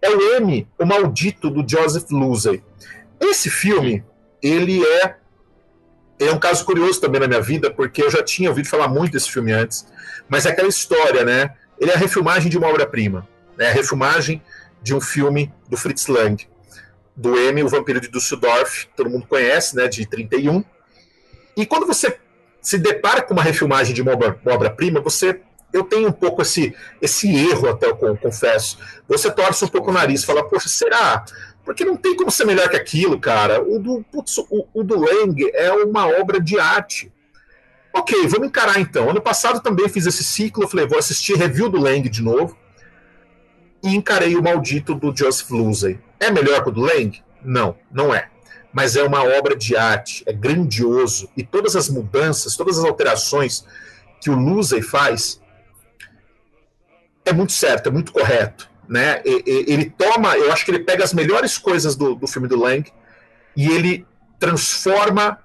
[0.00, 2.62] é o M, o Maldito, do Joseph Losey.
[3.20, 4.04] Esse filme,
[4.42, 5.16] ele é,
[6.20, 9.12] é um caso curioso também na minha vida, porque eu já tinha ouvido falar muito
[9.12, 9.86] desse filme antes,
[10.28, 11.54] mas é aquela história, né?
[11.78, 13.26] Ele é a refilmagem de uma obra-prima,
[13.56, 13.68] né?
[13.68, 14.42] A refilmagem
[14.82, 16.46] de um filme do Fritz Lang,
[17.16, 20.64] do M, o Vampiro de Düsseldorf, todo mundo conhece, né, de 31.
[21.56, 22.16] E quando você
[22.60, 25.40] se depara com uma refilmagem de uma obra-prima, você
[25.72, 28.78] eu tenho um pouco esse, esse erro, até eu confesso.
[29.06, 31.24] Você torce um pouco o nariz, fala, poxa, será?
[31.62, 33.62] Porque não tem como ser melhor que aquilo, cara.
[33.62, 37.12] O do, putz, o, o do Lang é uma obra de arte.
[37.92, 39.10] Ok, vamos encarar então.
[39.10, 42.56] Ano passado também fiz esse ciclo, falei, vou assistir review do Lang de novo.
[43.82, 46.00] E encarei o maldito do Joseph Losey.
[46.18, 47.22] É melhor que o do Lang?
[47.42, 48.30] Não, não é
[48.72, 51.28] mas é uma obra de arte, é grandioso.
[51.36, 53.64] E todas as mudanças, todas as alterações
[54.20, 55.40] que o Lusey faz
[57.24, 58.68] é muito certo, é muito correto.
[58.88, 59.22] Né?
[59.24, 62.90] Ele toma, eu acho que ele pega as melhores coisas do, do filme do Lang
[63.54, 64.06] e ele
[64.38, 65.38] transforma,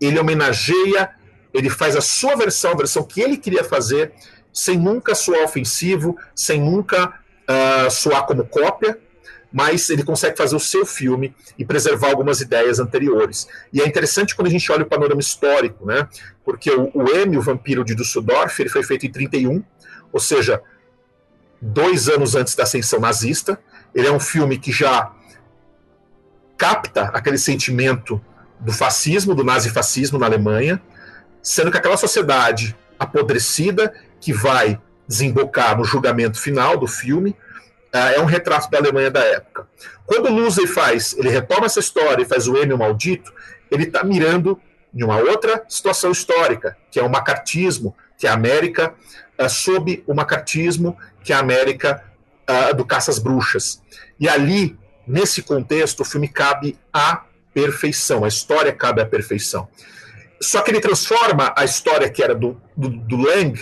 [0.00, 1.10] ele homenageia,
[1.52, 4.12] ele faz a sua versão, a versão que ele queria fazer,
[4.52, 8.98] sem nunca soar ofensivo, sem nunca uh, soar como cópia,
[9.54, 13.46] mas ele consegue fazer o seu filme e preservar algumas ideias anteriores.
[13.72, 16.08] E é interessante quando a gente olha o panorama histórico, né?
[16.44, 19.62] Porque o, o M, o Vampiro de Düsseldorf, ele foi feito em 31,
[20.12, 20.60] ou seja,
[21.62, 23.56] dois anos antes da ascensão nazista.
[23.94, 25.12] Ele é um filme que já
[26.58, 28.20] capta aquele sentimento
[28.58, 30.82] do fascismo, do nazifascismo na Alemanha,
[31.40, 37.36] sendo que aquela sociedade apodrecida que vai desembocar no julgamento final do filme
[37.98, 39.68] é um retrato da Alemanha da época.
[40.04, 43.32] Quando o Lusey faz, ele retoma essa história e faz o M maldito,
[43.70, 44.60] ele está mirando
[44.94, 48.94] em uma outra situação histórica, que é o macartismo, que é a América
[49.40, 52.04] uh, sob o macartismo, que é a América
[52.48, 53.82] uh, do caça às bruxas.
[54.18, 59.68] E ali, nesse contexto, o filme cabe à perfeição, a história cabe à perfeição.
[60.40, 63.58] Só que ele transforma a história que era do, do, do Lang,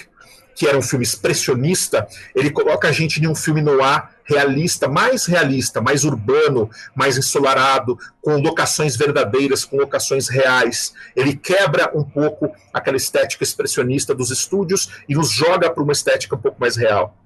[0.54, 4.88] que era um filme expressionista, ele coloca a gente em um filme no ar realista,
[4.88, 10.94] mais realista, mais urbano, mais ensolarado, com locações verdadeiras, com locações reais.
[11.16, 16.36] Ele quebra um pouco aquela estética expressionista dos estúdios e nos joga para uma estética
[16.36, 17.16] um pouco mais real.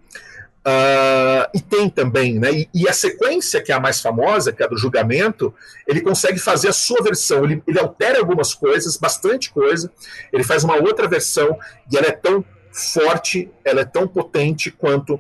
[0.67, 2.51] Uh, e tem também, né?
[2.53, 5.55] E, e, a sequência, que é a mais famosa, que é a do julgamento,
[5.87, 7.45] ele consegue fazer a sua versão.
[7.45, 9.93] Ele, ele altera algumas coisas, bastante coisa.
[10.33, 11.57] Ele faz uma outra versão
[11.89, 12.45] e ela é tão
[12.77, 15.19] forte, ela é tão potente quanto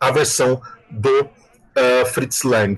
[0.00, 0.60] a versão
[0.90, 2.76] do uh, Fritz Lang.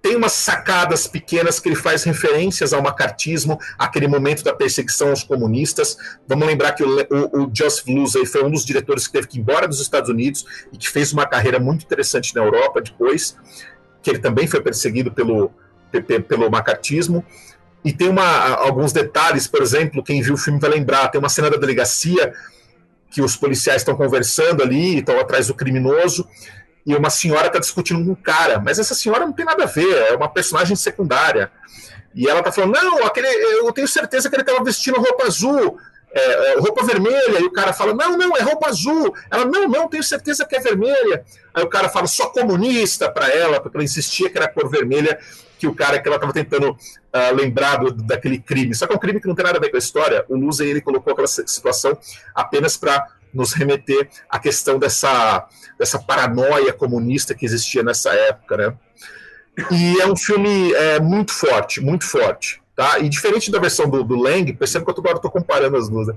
[0.00, 5.24] Tem umas sacadas pequenas que ele faz referências ao macartismo, aquele momento da perseguição aos
[5.24, 5.96] comunistas.
[6.26, 7.84] Vamos lembrar que o, o, o Joseph
[8.30, 11.12] foi um dos diretores que teve que ir embora dos Estados Unidos e que fez
[11.12, 13.36] uma carreira muito interessante na Europa depois,
[14.00, 15.50] que ele também foi perseguido pelo,
[16.28, 17.24] pelo macartismo.
[17.84, 21.28] E tem uma, alguns detalhes, por exemplo, quem viu o filme vai lembrar, tem uma
[21.28, 22.32] cena da delegacia
[23.10, 26.28] que os policiais estão conversando ali, estão atrás do criminoso,
[26.86, 29.66] e uma senhora está discutindo com um cara, mas essa senhora não tem nada a
[29.66, 31.50] ver, é uma personagem secundária.
[32.14, 35.78] E ela está falando, não, aquele, eu tenho certeza que ele estava vestindo roupa azul,
[36.12, 39.14] é, é, roupa vermelha, e o cara fala, não, não, é roupa azul.
[39.30, 41.24] Ela, não, não, tenho certeza que é vermelha.
[41.52, 45.18] Aí o cara fala, só comunista para ela, porque ela insistia que era cor vermelha,
[45.58, 46.74] que o cara que ela estava tentando
[47.16, 48.74] uh, lembrar do, daquele crime.
[48.74, 50.24] Só que é um crime que não tem nada a ver com a história.
[50.28, 51.96] O Lusa ele colocou aquela situação
[52.34, 55.46] apenas para nos remeter à questão dessa,
[55.78, 58.74] dessa paranoia comunista que existia nessa época, né?
[59.70, 62.60] E é um filme é, muito forte, muito forte.
[62.74, 62.98] Tá?
[62.98, 66.08] E diferente da versão do, do Lang, percebe que eu agora estou comparando as duas.
[66.08, 66.14] Né?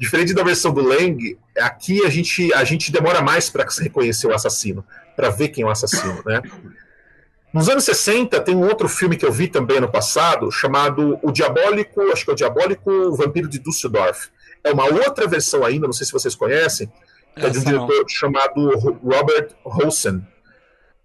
[0.00, 4.34] Diferente da versão do Lang, aqui a gente, a gente demora mais para reconhecer o
[4.34, 6.20] assassino, para ver quem é o assassino.
[6.26, 6.42] Né?
[7.52, 11.30] Nos anos 60, tem um outro filme que eu vi também no passado, chamado O
[11.30, 14.30] Diabólico, acho que é o Diabólico Vampiro de Düsseldorf.
[14.64, 16.90] É uma outra versão ainda, não sei se vocês conhecem,
[17.36, 18.08] que é de um diretor não.
[18.08, 20.26] chamado Robert Rosen.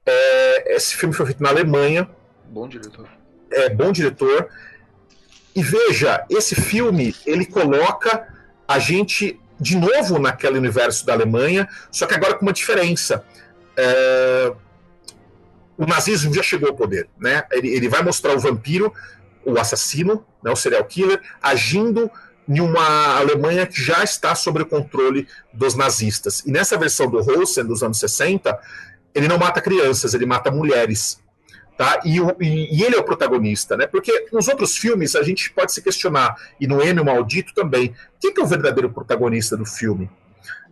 [0.06, 2.10] É, esse filme foi feito na Alemanha.
[2.45, 3.10] Bom diretor.
[3.52, 4.48] É, bom diretor.
[5.53, 8.26] E veja, esse filme, ele coloca
[8.65, 13.26] a gente de novo naquele universo da Alemanha, só que agora com uma diferença.
[13.76, 14.53] É,
[15.78, 17.44] o nazismo já chegou ao poder, né?
[17.52, 18.91] Ele, ele vai mostrar o vampiro,
[19.45, 22.12] o assassino, né, o serial killer, agindo
[22.48, 26.44] em uma Alemanha que já está sob o controle dos nazistas.
[26.45, 28.58] E nessa versão do Rosen, dos anos 60,
[29.14, 31.20] ele não mata crianças, ele mata mulheres.
[31.78, 31.99] Tá?
[32.04, 33.86] E, e, e, ele é o protagonista, né?
[33.86, 38.34] Porque nos outros filmes a gente pode se questionar, e no M Maldito também, quem
[38.34, 40.10] que é o verdadeiro protagonista do filme?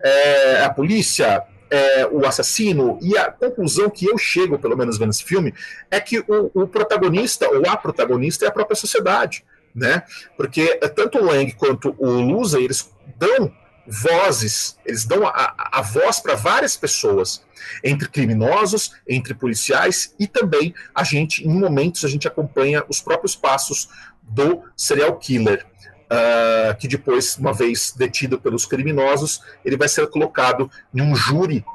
[0.04, 1.44] É a polícia?
[1.70, 3.00] É o assassino?
[3.02, 5.54] E a conclusão que eu chego, pelo menos vendo esse filme,
[5.90, 9.44] é que o, o protagonista, ou a protagonista, é a própria sociedade,
[9.74, 10.04] né?
[10.38, 13.52] Porque tanto o Lang quanto o Lusa, eles dão
[13.88, 17.44] vozes, eles dão a, a voz para várias pessoas,
[17.84, 23.36] entre criminosos, entre policiais e também a gente, em momentos, a gente acompanha os próprios
[23.36, 23.90] passos
[24.22, 25.66] do serial killer.
[26.06, 31.66] Uh, que depois, uma vez detido pelos criminosos, ele vai ser colocado em um júri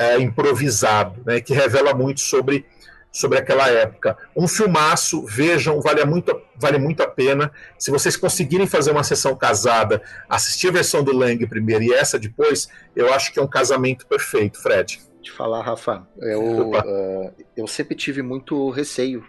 [0.00, 2.66] uh, improvisado, né, que revela muito sobre
[3.12, 4.16] sobre aquela época.
[4.36, 7.50] Um filmaço, vejam, vale muito, vale muito a pena.
[7.78, 12.18] Se vocês conseguirem fazer uma sessão casada, assistir a versão do Lang primeiro e essa
[12.18, 15.00] depois, eu acho que é um casamento perfeito, Fred.
[15.22, 19.24] Te falar, Rafa, eu, uh, eu sempre tive muito receio,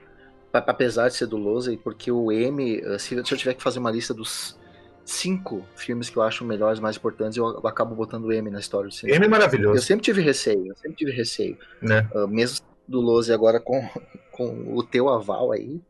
[0.54, 3.92] apesar de ser do Losey, porque o M, ah, se eu tiver que fazer uma
[3.92, 4.60] lista dos
[5.06, 8.88] cinco filmes que eu acho melhores, mais importantes, eu acabo botando o M na história
[8.88, 9.18] do cinema.
[9.18, 9.78] M é maravilhoso.
[9.78, 11.58] Eu sempre tive receio, eu sempre tive receio.
[11.82, 12.08] Né?
[12.14, 13.88] Uh, mesmo do Lose agora com,
[14.32, 15.82] com o teu aval aí,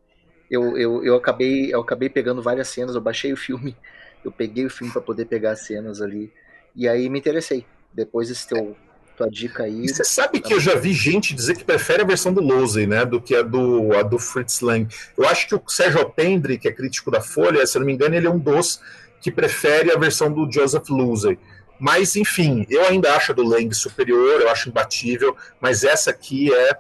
[0.50, 3.76] eu, eu, eu, acabei, eu acabei pegando várias cenas, eu baixei o filme,
[4.24, 6.32] eu peguei o filme para poder pegar as cenas ali,
[6.76, 7.66] e aí me interessei.
[7.94, 8.76] Depois desse teu
[9.18, 9.88] tua dica aí.
[9.88, 13.06] você sabe que eu já vi gente dizer que prefere a versão do Lose, né,
[13.06, 14.88] do que a do, a do Fritz Lang.
[15.18, 17.94] Eu acho que o Sérgio Pendry, que é crítico da Folha, se eu não me
[17.94, 18.82] engano, ele é um dos
[19.22, 21.38] que prefere a versão do Joseph Losey.
[21.80, 26.54] Mas, enfim, eu ainda acho a do Lang superior, eu acho imbatível, mas essa aqui
[26.54, 26.78] é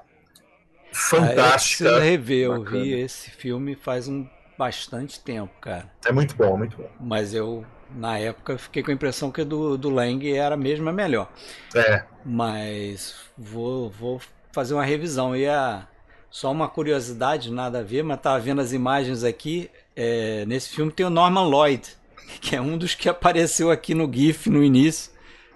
[0.91, 1.89] fantástica.
[1.89, 4.27] Ah, eu rever, eu vi esse filme faz um
[4.57, 5.91] bastante tempo, cara.
[6.05, 6.87] É muito bom, muito bom.
[6.99, 10.93] Mas eu, na época, fiquei com a impressão que do, do Lang era mesmo a
[10.93, 11.31] melhor.
[11.75, 12.03] É.
[12.25, 15.35] Mas vou, vou fazer uma revisão.
[15.35, 15.87] E a,
[16.29, 19.69] só uma curiosidade, nada a ver, mas tava vendo as imagens aqui.
[19.95, 21.89] É, nesse filme tem o Norman Lloyd,
[22.39, 25.11] que é um dos que apareceu aqui no GIF no início.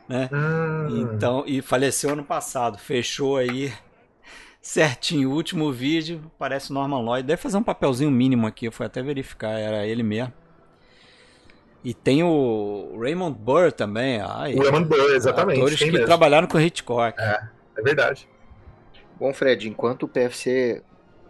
[0.07, 0.30] Né?
[0.32, 0.88] Ah.
[0.90, 2.78] Então, e faleceu ano passado.
[2.78, 3.74] Fechou aí
[4.62, 5.32] certinho.
[5.32, 7.26] O último vídeo parece Norman Lloyd.
[7.26, 8.66] Deve fazer um papelzinho mínimo aqui.
[8.66, 10.34] Eu fui até verificar, era ele mesmo.
[11.86, 14.20] E tem o Raymond Burr também.
[14.20, 15.60] Ai, o Raymond Burr, exatamente.
[15.60, 16.07] Atores que mesmo.
[16.07, 17.22] trabalharam com Hitchcock.
[17.22, 17.48] É,
[17.78, 18.28] é verdade.
[19.20, 20.82] Bom, Fred, enquanto o PFC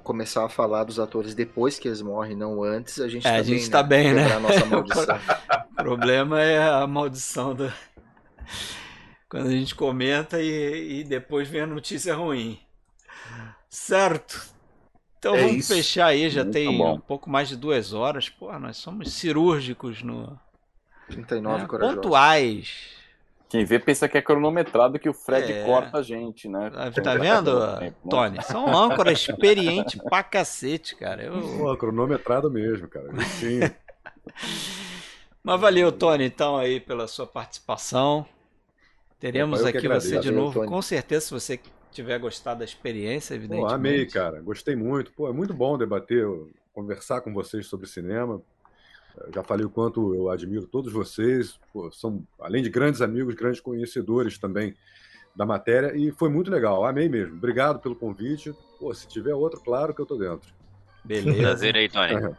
[0.02, 3.36] começar a falar dos atores depois que eles morrem, não antes, a gente é, tá
[3.36, 3.90] a gente bem, tá né?
[3.90, 4.40] bem, né?
[4.40, 5.19] Nossa maldição.
[5.72, 7.73] o problema é a maldição do...
[9.27, 12.57] quando a gente comenta e, e depois vem a notícia ruim.
[13.69, 14.56] Certo.
[15.19, 15.73] Então é vamos isso.
[15.73, 16.94] fechar aí, já Muito tem bom.
[16.94, 18.30] um pouco mais de duas horas.
[18.30, 20.40] Pô, nós somos cirúrgicos no.
[21.07, 21.68] 39 né?
[21.68, 22.95] Pontuais.
[23.48, 25.64] Quem vê pensa que é cronometrado que o Fred é...
[25.64, 26.69] corta a gente, né?
[26.69, 27.94] Tá, tá vendo, tempo, né?
[28.10, 28.41] Tony?
[28.44, 31.23] São âncora experiente pra cacete, cara.
[31.23, 31.41] Eu...
[31.57, 33.07] Pô, cronometrado mesmo, cara.
[33.22, 33.60] Sim.
[35.44, 38.26] Mas valeu, Tony, então, aí, pela sua participação.
[39.19, 40.65] Teremos aqui você de novo.
[40.65, 41.60] Com certeza, se você
[41.91, 43.69] tiver gostado da experiência, evidentemente.
[43.69, 44.41] Pô, amei, cara.
[44.41, 45.11] Gostei muito.
[45.14, 46.27] Pô, é muito bom debater,
[46.73, 48.41] conversar com vocês sobre cinema.
[49.18, 51.60] Eu já falei o quanto eu admiro todos vocês.
[51.72, 54.76] Pô, são, além de grandes amigos, grandes conhecedores também
[55.36, 55.96] da matéria.
[55.96, 56.86] E foi muito legal.
[56.86, 57.36] Amei mesmo.
[57.36, 58.54] Obrigado pelo convite.
[58.80, 60.54] Pô, se tiver outro, claro que eu tô dentro.
[61.04, 61.38] Beleza.
[61.42, 62.36] Prazer aí, Tony.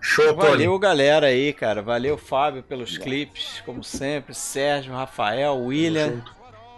[0.00, 1.80] Show, Valeu, galera aí, cara.
[1.80, 4.34] Valeu, Fábio, pelos clipes, como sempre.
[4.34, 6.22] Sérgio, Rafael, William.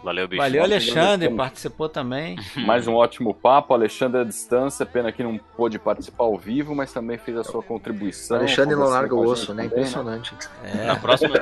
[0.05, 0.43] Valeu, bicho.
[0.43, 2.36] Valeu, Alexandre, participou também.
[2.66, 3.72] Mais um ótimo papo.
[3.72, 7.62] Alexandre à distância, pena que não pôde participar ao vivo, mas também fez a sua
[7.62, 8.36] contribuição.
[8.36, 9.64] Alexandre não larga o osso, né?
[9.64, 10.35] Impressionante.
[10.62, 10.72] Né?
[10.74, 10.86] É.
[10.89, 11.35] Na próxima,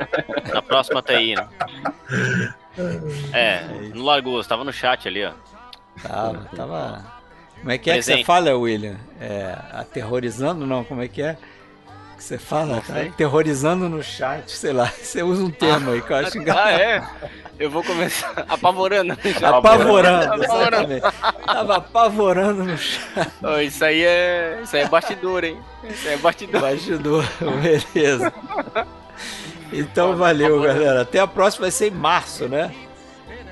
[0.53, 1.47] na próxima tá aí, né?
[3.31, 5.33] É, não largou o osso, tava no chat ali, ó.
[6.01, 7.05] Tava, tava.
[7.59, 8.17] Como é que é que Presente.
[8.21, 8.95] você fala, William?
[9.21, 10.83] É, aterrorizando, não?
[10.83, 11.37] Como é que é?
[12.17, 12.81] Que você fala?
[12.81, 14.87] Tá aterrorizando no chat, sei lá.
[14.99, 16.67] Você usa um termo aí que eu acho engraçado.
[16.67, 17.03] Ah, é?
[17.59, 19.13] Eu vou começar apavorando.
[19.43, 21.01] Apavorando, Apavorando.
[21.45, 23.29] Tava apavorando no chat.
[23.43, 24.59] Ô, isso aí é.
[24.63, 25.57] Isso aí é bastidor, hein?
[25.83, 26.61] Isso aí é bastidor.
[26.61, 27.23] Bastidor,
[27.93, 28.33] beleza.
[29.71, 31.01] Então valeu, galera.
[31.01, 32.73] Até a próxima, vai ser em março, né?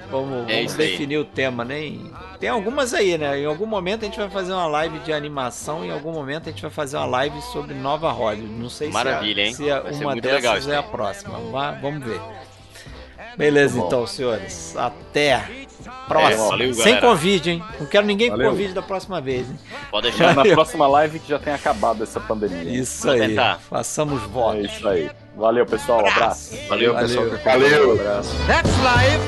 [0.10, 0.90] Vamos, É vamos aí.
[0.90, 1.80] definir o tema, né?
[1.86, 3.40] Em- Tem algumas aí, né?
[3.40, 6.52] Em algum momento a gente vai fazer uma live de animação, em algum momento a
[6.52, 8.54] gente vai fazer uma live sobre Nova Hollywood.
[8.56, 9.84] Não sei Maravilha, se, a, hein?
[9.94, 11.40] se a- uma legal dessas isso é a próxima.
[11.52, 12.20] Vá- Vamos ver.
[13.38, 13.88] Beleza, bom.
[13.88, 14.76] então, senhores.
[14.78, 15.44] Até a
[16.08, 16.32] próxima.
[16.46, 17.64] É, valeu, Sem convite, hein?
[17.80, 18.52] Não quero ninguém com Valeu.
[18.52, 19.58] convite da próxima vez, hein?
[19.90, 20.36] Pode deixar.
[20.36, 22.72] na próxima live que já tenha acabado essa pandemia.
[22.80, 23.20] Isso Vou aí.
[23.30, 23.60] tentar.
[23.70, 24.66] Façamos É votos.
[24.66, 25.10] isso aí.
[25.36, 26.06] Valeu, pessoal.
[26.06, 26.56] abraço.
[26.68, 27.08] Valeu, Valeu.
[27.08, 27.40] pessoal.
[27.44, 27.90] Valeu.
[27.90, 28.36] Um abraço.
[28.48, 29.20] That's life.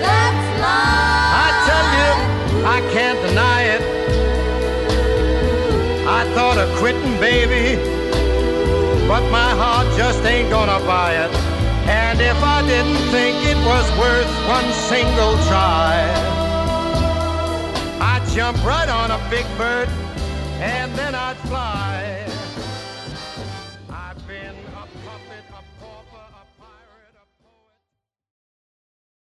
[0.00, 1.08] That's life.
[1.34, 3.82] I tell you, I can't deny it.
[6.06, 7.76] I thought of quitting, baby,
[9.06, 11.57] but my heart just ain't gonna buy it.
[11.88, 16.04] And if I didn't think it was worth one single try,
[17.98, 19.88] I'd jump right on a big bird
[20.60, 22.27] and then I'd fly.